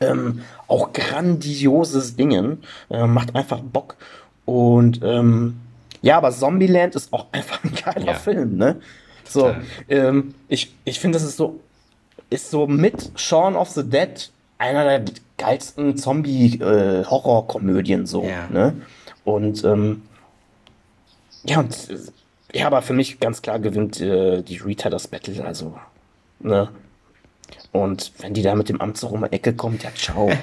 Ähm, 0.00 0.42
auch 0.66 0.92
grandioses 0.92 2.16
Dingen, 2.16 2.62
äh, 2.90 3.06
macht 3.06 3.34
einfach 3.36 3.60
Bock. 3.60 3.96
Und 4.46 5.00
ähm, 5.02 5.60
ja, 6.02 6.16
aber 6.16 6.30
Zombieland 6.30 6.94
ist 6.94 7.12
auch 7.12 7.26
einfach 7.32 7.62
ein 7.64 7.72
geiler 7.74 8.12
Ja. 8.12 8.14
Film, 8.14 8.56
ne? 8.56 8.76
So, 9.24 9.54
ähm, 9.88 10.34
ich, 10.48 10.74
ich 10.84 10.98
finde, 10.98 11.16
das 11.18 11.26
ist 11.26 11.36
so, 11.36 11.60
ist 12.30 12.50
so 12.50 12.66
mit 12.66 13.12
Shaun 13.16 13.54
of 13.56 13.68
the 13.70 13.84
Dead 13.88 14.30
einer 14.58 14.84
der 14.84 15.04
geilsten 15.38 15.96
Zombie-Horror-Komödien 15.96 18.06
so, 18.06 18.24
Ja. 18.24 18.48
ne? 18.50 18.74
Und 19.24 19.64
ähm, 19.64 20.02
ja, 21.44 21.60
und 21.60 21.88
äh, 21.90 21.98
ja, 22.58 22.66
aber 22.66 22.82
für 22.82 22.92
mich 22.94 23.20
ganz 23.20 23.40
klar 23.42 23.58
gewinnt 23.58 24.00
äh, 24.00 24.42
die 24.42 24.56
Rita 24.58 24.90
das 24.90 25.08
Battle, 25.08 25.44
also, 25.44 25.78
ne? 26.40 26.68
Und 27.72 28.12
wenn 28.18 28.34
die 28.34 28.42
da 28.42 28.56
mit 28.56 28.68
dem 28.68 28.80
Amt 28.80 28.96
so 28.96 29.06
um 29.08 29.24
die 29.24 29.32
Ecke 29.32 29.54
kommt, 29.54 29.84
ja, 29.84 29.90
ciao. 29.94 30.26
ne? 30.28 30.36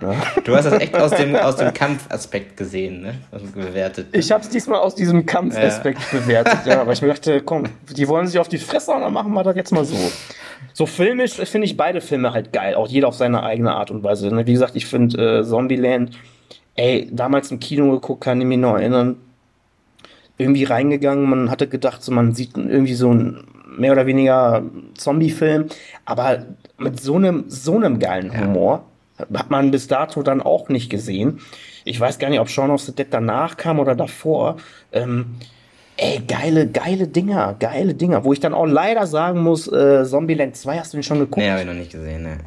Du 0.44 0.56
hast 0.56 0.64
das 0.64 0.80
echt 0.80 0.94
aus 0.96 1.10
dem, 1.10 1.36
aus 1.36 1.56
dem 1.56 1.74
Kampfaspekt 1.74 2.56
gesehen, 2.56 3.02
ne? 3.02 3.14
Also 3.30 3.46
bewertet. 3.46 4.06
Ich 4.12 4.32
habe 4.32 4.42
es 4.42 4.48
diesmal 4.48 4.80
aus 4.80 4.94
diesem 4.94 5.26
Kampfaspekt 5.26 6.00
bewertet, 6.10 6.60
ja, 6.64 6.80
aber 6.80 6.92
ich 6.92 7.02
mir 7.02 7.08
dachte, 7.08 7.42
komm, 7.42 7.64
die 7.90 8.08
wollen 8.08 8.26
sich 8.26 8.38
auf 8.38 8.48
die 8.48 8.56
Fresse 8.56 8.92
und 8.92 9.02
dann 9.02 9.12
machen 9.12 9.34
wir 9.34 9.42
das 9.42 9.54
jetzt 9.54 9.72
mal 9.72 9.84
so. 9.84 9.96
So 10.72 10.86
filmisch 10.86 11.34
finde 11.34 11.66
ich 11.66 11.76
beide 11.76 12.00
Filme 12.00 12.32
halt 12.32 12.54
geil, 12.54 12.74
auch 12.74 12.88
jeder 12.88 13.08
auf 13.08 13.16
seine 13.16 13.42
eigene 13.42 13.72
Art 13.74 13.90
und 13.90 14.02
Weise. 14.02 14.34
ne? 14.34 14.46
Wie 14.46 14.52
gesagt, 14.52 14.74
ich 14.74 14.86
finde 14.86 15.40
äh, 15.40 15.44
Zombieland, 15.44 16.16
ey, 16.76 17.06
damals 17.12 17.50
im 17.50 17.60
Kino 17.60 17.90
geguckt, 17.90 18.22
kann 18.22 18.40
ich 18.40 18.46
mich 18.46 18.58
noch 18.58 18.76
erinnern, 18.76 19.16
irgendwie 20.38 20.64
reingegangen, 20.64 21.28
man 21.28 21.50
hatte 21.50 21.68
gedacht, 21.68 22.02
so, 22.02 22.12
man 22.12 22.32
sieht 22.32 22.56
irgendwie 22.56 22.94
so 22.94 23.12
ein 23.12 23.44
mehr 23.78 23.92
oder 23.92 24.06
weniger 24.06 24.62
Zombie-Film, 24.94 25.66
aber 26.04 26.46
mit 26.78 27.00
so 27.00 27.16
einem, 27.16 27.44
so 27.48 27.76
einem 27.76 27.98
geilen 27.98 28.38
Humor 28.38 28.84
hat 29.18 29.50
man 29.50 29.70
bis 29.70 29.86
dato 29.86 30.22
dann 30.22 30.40
auch 30.40 30.68
nicht 30.68 30.90
gesehen. 30.90 31.40
Ich 31.84 31.98
weiß 31.98 32.18
gar 32.18 32.28
nicht, 32.30 32.40
ob 32.40 32.48
Shaun 32.48 32.70
of 32.70 32.80
the 32.80 32.94
Dead 32.94 33.06
danach 33.10 33.56
kam 33.56 33.78
oder 33.78 33.94
davor. 33.94 34.56
Ähm, 34.92 35.36
ey, 35.96 36.20
geile, 36.26 36.66
geile 36.68 37.08
Dinger, 37.08 37.54
geile 37.58 37.94
Dinger. 37.94 38.24
Wo 38.24 38.32
ich 38.32 38.40
dann 38.40 38.54
auch 38.54 38.66
leider 38.66 39.06
sagen 39.06 39.42
muss, 39.42 39.70
äh, 39.70 40.04
Zombieland 40.04 40.56
2, 40.56 40.78
hast 40.78 40.92
du 40.92 40.98
den 40.98 41.02
schon 41.02 41.18
geguckt? 41.18 41.38
Nee, 41.38 41.50
habe 41.50 41.60
ich 41.60 41.66
noch 41.66 41.74
nicht 41.74 41.92
gesehen, 41.92 42.22
ne? 42.22 42.38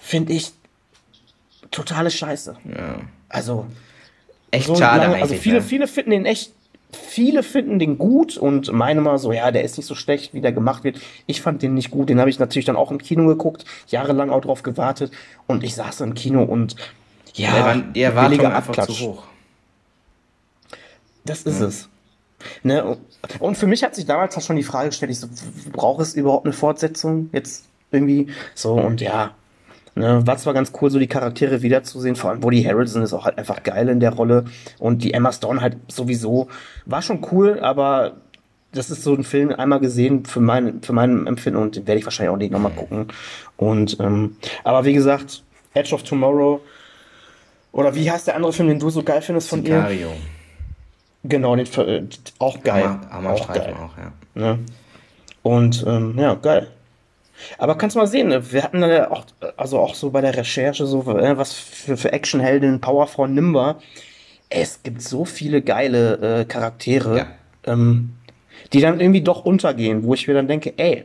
Finde 0.00 0.32
ich 0.32 0.52
totale 1.70 2.10
Scheiße. 2.10 2.56
Ja. 2.76 2.96
Also, 3.28 3.66
Echt 4.50 4.66
so 4.66 4.76
schade 4.76 5.00
lange, 5.00 5.14
eigentlich. 5.14 5.22
also 5.22 5.34
viele, 5.34 5.56
ne? 5.56 5.62
viele 5.62 5.86
finden 5.88 6.10
den 6.10 6.26
echt, 6.26 6.52
viele 6.94 7.42
finden 7.42 7.78
den 7.78 7.98
gut 7.98 8.36
und 8.36 8.72
meinen 8.72 9.02
mal 9.02 9.18
so, 9.18 9.32
ja, 9.32 9.50
der 9.50 9.64
ist 9.64 9.76
nicht 9.76 9.86
so 9.86 9.94
schlecht, 9.94 10.34
wie 10.34 10.40
der 10.40 10.52
gemacht 10.52 10.84
wird. 10.84 11.00
Ich 11.26 11.40
fand 11.40 11.62
den 11.62 11.74
nicht 11.74 11.90
gut, 11.90 12.08
den 12.08 12.20
habe 12.20 12.30
ich 12.30 12.38
natürlich 12.38 12.64
dann 12.64 12.76
auch 12.76 12.90
im 12.90 12.98
Kino 12.98 13.26
geguckt, 13.26 13.64
jahrelang 13.88 14.30
auch 14.30 14.40
drauf 14.40 14.62
gewartet 14.62 15.12
und 15.46 15.64
ich 15.64 15.74
saß 15.74 16.00
im 16.02 16.14
Kino 16.14 16.42
und 16.42 16.76
ja, 17.34 17.52
Der 17.52 17.64
war, 17.64 17.76
die 17.76 18.02
Erwartung 18.02 18.46
einfach 18.46 18.86
zu 18.86 18.92
hoch. 19.00 19.24
Das 21.24 21.42
ist 21.42 21.60
es. 21.60 21.88
Ne? 22.62 22.98
Und 23.40 23.56
für 23.56 23.66
mich 23.66 23.82
hat 23.82 23.94
sich 23.94 24.06
damals 24.06 24.36
auch 24.36 24.42
schon 24.42 24.56
die 24.56 24.62
Frage 24.62 24.90
gestellt, 24.90 25.10
ich 25.10 25.20
so, 25.20 25.28
braucht 25.72 26.00
es 26.02 26.14
überhaupt 26.14 26.46
eine 26.46 26.52
Fortsetzung 26.52 27.30
jetzt 27.32 27.64
irgendwie? 27.90 28.28
So, 28.54 28.74
und 28.74 29.00
ja, 29.00 29.34
ne, 29.94 30.26
war 30.26 30.36
zwar 30.36 30.54
ganz 30.54 30.72
cool, 30.80 30.90
so 30.90 30.98
die 30.98 31.06
Charaktere 31.06 31.62
wiederzusehen, 31.62 32.16
vor 32.16 32.30
allem 32.30 32.42
Woody 32.42 32.62
Harrelson 32.62 33.02
ist 33.02 33.12
auch 33.12 33.24
halt 33.24 33.38
einfach 33.38 33.62
geil 33.62 33.88
in 33.88 34.00
der 34.00 34.12
Rolle 34.12 34.44
und 34.78 35.02
die 35.02 35.14
Emma 35.14 35.32
Stone 35.32 35.60
halt 35.60 35.76
sowieso, 35.88 36.48
war 36.86 37.02
schon 37.02 37.26
cool, 37.30 37.60
aber 37.60 38.16
das 38.72 38.90
ist 38.90 39.02
so 39.02 39.14
ein 39.14 39.24
Film 39.24 39.52
einmal 39.52 39.80
gesehen 39.80 40.24
für 40.24 40.40
mein, 40.40 40.82
für 40.82 40.92
mein 40.92 41.26
Empfinden 41.26 41.60
und 41.60 41.76
den 41.76 41.86
werde 41.86 41.98
ich 41.98 42.04
wahrscheinlich 42.04 42.34
auch 42.34 42.38
nicht 42.38 42.50
nochmal 42.50 42.72
gucken. 42.72 43.06
Und, 43.56 43.98
ähm, 44.00 44.36
aber 44.64 44.84
wie 44.84 44.92
gesagt, 44.92 45.44
Edge 45.74 45.94
of 45.94 46.02
Tomorrow, 46.02 46.60
oder 47.72 47.94
wie 47.94 48.10
heißt 48.10 48.26
der 48.26 48.36
andere 48.36 48.52
Film, 48.52 48.68
den 48.68 48.78
du 48.78 48.90
so 48.90 49.02
geil 49.02 49.22
findest 49.22 49.48
von 49.48 49.64
ihr? 49.64 49.76
Sicario. 49.76 50.12
Genau, 51.24 51.56
den 51.56 51.66
äh, 51.66 52.02
auch 52.38 52.62
geil. 52.62 52.84
Hammer, 52.84 53.10
Hammer 53.10 53.30
auch 53.30 53.48
geil. 53.48 53.74
auch, 53.74 53.96
ja. 53.98 54.12
Ne? 54.34 54.58
Und 55.42 55.84
ähm, 55.86 56.14
ja, 56.18 56.34
geil. 56.34 56.68
Aber 57.58 57.76
kannst 57.76 57.96
mal 57.96 58.06
sehen, 58.06 58.28
ne? 58.28 58.52
wir 58.52 58.62
hatten 58.62 58.80
da 58.80 59.10
auch, 59.10 59.24
also 59.56 59.78
auch 59.78 59.94
so 59.94 60.10
bei 60.10 60.20
der 60.20 60.36
Recherche, 60.36 60.86
so 60.86 61.02
äh, 61.16 61.36
was 61.36 61.52
für, 61.52 61.96
für 61.96 62.12
Actionheldinnen, 62.12 62.80
Powerfrau 62.80 63.26
Nimba. 63.26 63.76
Es 64.50 64.82
gibt 64.82 65.02
so 65.02 65.24
viele 65.24 65.62
geile 65.62 66.40
äh, 66.40 66.44
Charaktere, 66.44 67.16
Ja. 67.18 67.26
ähm, 67.66 68.10
die 68.72 68.80
dann 68.80 69.00
irgendwie 69.00 69.22
doch 69.22 69.44
untergehen, 69.44 70.04
wo 70.04 70.14
ich 70.14 70.28
mir 70.28 70.34
dann 70.34 70.48
denke, 70.48 70.74
ey, 70.76 71.04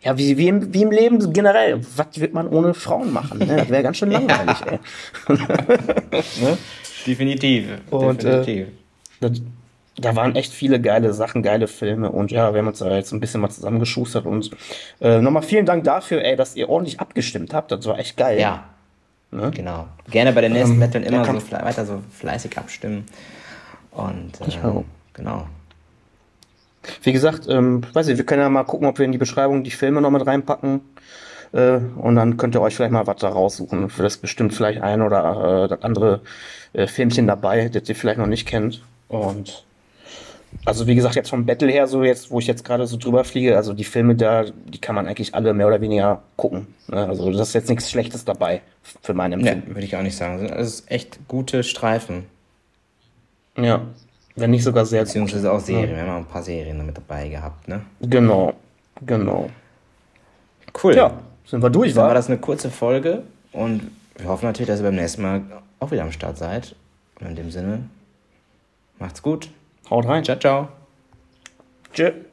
ja, 0.00 0.16
wie, 0.16 0.38
wie, 0.38 0.46
im, 0.48 0.72
wie 0.72 0.82
im 0.82 0.92
Leben 0.92 1.32
generell, 1.32 1.80
was 1.96 2.20
wird 2.20 2.32
man 2.32 2.48
ohne 2.48 2.72
Frauen 2.72 3.12
machen? 3.12 3.38
Ne? 3.40 3.56
Das 3.56 3.68
wäre 3.68 3.82
ganz 3.82 3.96
schön 3.96 4.10
langweilig, 4.12 4.56
ey. 4.66 4.78
ne? 6.40 6.58
Definitiv. 7.06 7.66
Und, 7.90 8.22
äh, 8.24 8.44
definitiv. 8.44 8.68
Da, 9.98 10.16
waren 10.16 10.36
echt 10.36 10.52
viele 10.52 10.80
geile 10.80 11.12
Sachen, 11.12 11.42
geile 11.42 11.66
Filme 11.68 12.10
und 12.10 12.30
ja, 12.30 12.52
wir 12.54 12.60
haben 12.60 12.68
uns 12.68 12.78
da 12.78 12.94
jetzt 12.94 13.12
ein 13.12 13.20
bisschen 13.20 13.40
mal 13.40 13.50
zusammengeschustert 13.50 14.26
und 14.26 14.50
äh, 15.00 15.20
nochmal 15.20 15.42
vielen 15.42 15.66
Dank 15.66 15.84
dafür, 15.84 16.24
ey, 16.24 16.36
dass 16.36 16.56
ihr 16.56 16.68
ordentlich 16.68 17.00
abgestimmt 17.00 17.52
habt. 17.54 17.70
Das 17.72 17.84
war 17.86 17.98
echt 17.98 18.16
geil. 18.16 18.38
ja, 18.40 18.64
Ne? 19.30 19.50
genau. 19.50 19.86
Gerne 20.10 20.32
bei 20.32 20.40
den 20.40 20.52
nächsten 20.52 20.74
Ähm, 20.74 20.80
Battlen 20.80 21.04
immer 21.04 21.22
so 21.24 21.52
weiter 21.52 21.84
so 21.84 22.00
fleißig 22.18 22.56
abstimmen. 22.56 23.04
Und 23.90 24.40
äh, 24.40 24.50
Ja. 24.50 24.82
genau. 25.12 25.46
Wie 27.02 27.12
gesagt, 27.12 27.46
ähm, 27.48 27.82
weiß 27.92 28.08
ich, 28.08 28.16
wir 28.16 28.24
können 28.24 28.40
ja 28.40 28.48
mal 28.48 28.64
gucken, 28.64 28.86
ob 28.86 28.98
wir 28.98 29.04
in 29.04 29.12
die 29.12 29.18
Beschreibung 29.18 29.64
die 29.64 29.70
Filme 29.70 30.00
noch 30.00 30.10
mit 30.10 30.26
reinpacken. 30.26 30.80
Äh, 31.52 31.78
und 31.96 32.16
dann 32.16 32.36
könnt 32.36 32.54
ihr 32.54 32.62
euch 32.62 32.74
vielleicht 32.76 32.92
mal 32.92 33.06
was 33.06 33.16
da 33.16 33.28
raussuchen. 33.28 33.90
Für 33.90 34.02
das 34.02 34.16
bestimmt 34.16 34.54
vielleicht 34.54 34.80
ein 34.80 35.02
oder 35.02 35.64
äh, 35.64 35.68
das 35.68 35.82
andere 35.82 36.20
äh, 36.72 36.86
Filmchen 36.86 37.26
dabei, 37.26 37.68
das 37.68 37.88
ihr 37.88 37.96
vielleicht 37.96 38.18
noch 38.18 38.26
nicht 38.26 38.46
kennt. 38.46 38.82
Und 39.08 39.64
also 40.64 40.86
wie 40.86 40.94
gesagt, 40.94 41.14
jetzt 41.14 41.30
vom 41.30 41.44
Battle 41.46 41.70
her, 41.70 41.86
so 41.86 42.02
jetzt, 42.02 42.30
wo 42.30 42.38
ich 42.38 42.46
jetzt 42.46 42.64
gerade 42.64 42.86
so 42.86 42.96
drüber 42.96 43.24
fliege, 43.24 43.56
also 43.56 43.72
die 43.74 43.84
Filme 43.84 44.14
da, 44.14 44.44
die 44.44 44.78
kann 44.80 44.94
man 44.94 45.06
eigentlich 45.06 45.34
alle 45.34 45.52
mehr 45.54 45.66
oder 45.66 45.80
weniger 45.80 46.22
gucken. 46.36 46.68
Ne? 46.88 47.06
Also 47.06 47.30
das 47.32 47.48
ist 47.48 47.54
jetzt 47.54 47.68
nichts 47.68 47.90
Schlechtes 47.90 48.24
dabei 48.24 48.62
für 49.02 49.14
mein 49.14 49.32
Ja, 49.32 49.38
Empfinden. 49.38 49.68
würde 49.74 49.84
ich 49.84 49.96
auch 49.96 50.02
nicht 50.02 50.16
sagen. 50.16 50.44
Es 50.46 50.68
ist 50.80 50.90
echt 50.90 51.18
gute 51.28 51.62
Streifen. 51.62 52.24
Ja. 53.56 53.82
Wenn 54.36 54.50
nicht 54.52 54.62
sogar 54.62 54.86
sehr. 54.86 55.02
Beziehungsweise 55.02 55.50
auch 55.50 55.60
Serien. 55.60 55.90
Wir 55.96 56.02
haben 56.02 56.10
auch 56.10 56.16
ein 56.16 56.24
paar 56.26 56.42
Serien 56.42 56.78
damit 56.78 56.96
dabei 56.96 57.28
gehabt, 57.28 57.66
ne? 57.68 57.82
Genau. 58.00 58.54
Genau. 59.04 59.50
Cool. 60.82 60.94
Ja, 60.94 61.18
sind 61.44 61.62
wir 61.62 61.70
durch, 61.70 61.92
Dann 61.94 62.02
war 62.04 62.10
wa? 62.10 62.14
das 62.14 62.28
eine 62.28 62.38
kurze 62.38 62.70
Folge 62.70 63.22
und 63.52 63.90
wir 64.16 64.28
hoffen 64.28 64.46
natürlich, 64.46 64.68
dass 64.68 64.80
ihr 64.80 64.84
beim 64.84 64.94
nächsten 64.94 65.22
Mal 65.22 65.42
auch 65.80 65.90
wieder 65.90 66.02
am 66.02 66.12
Start 66.12 66.38
seid. 66.38 66.74
Und 67.20 67.26
in 67.28 67.36
dem 67.36 67.50
Sinne, 67.50 67.88
macht's 68.98 69.22
gut. 69.22 69.48
Haut 69.90 70.06
rein. 70.06 70.24
Ciao, 70.24 70.36
ciao. 70.36 70.68
Tschö. 71.92 72.27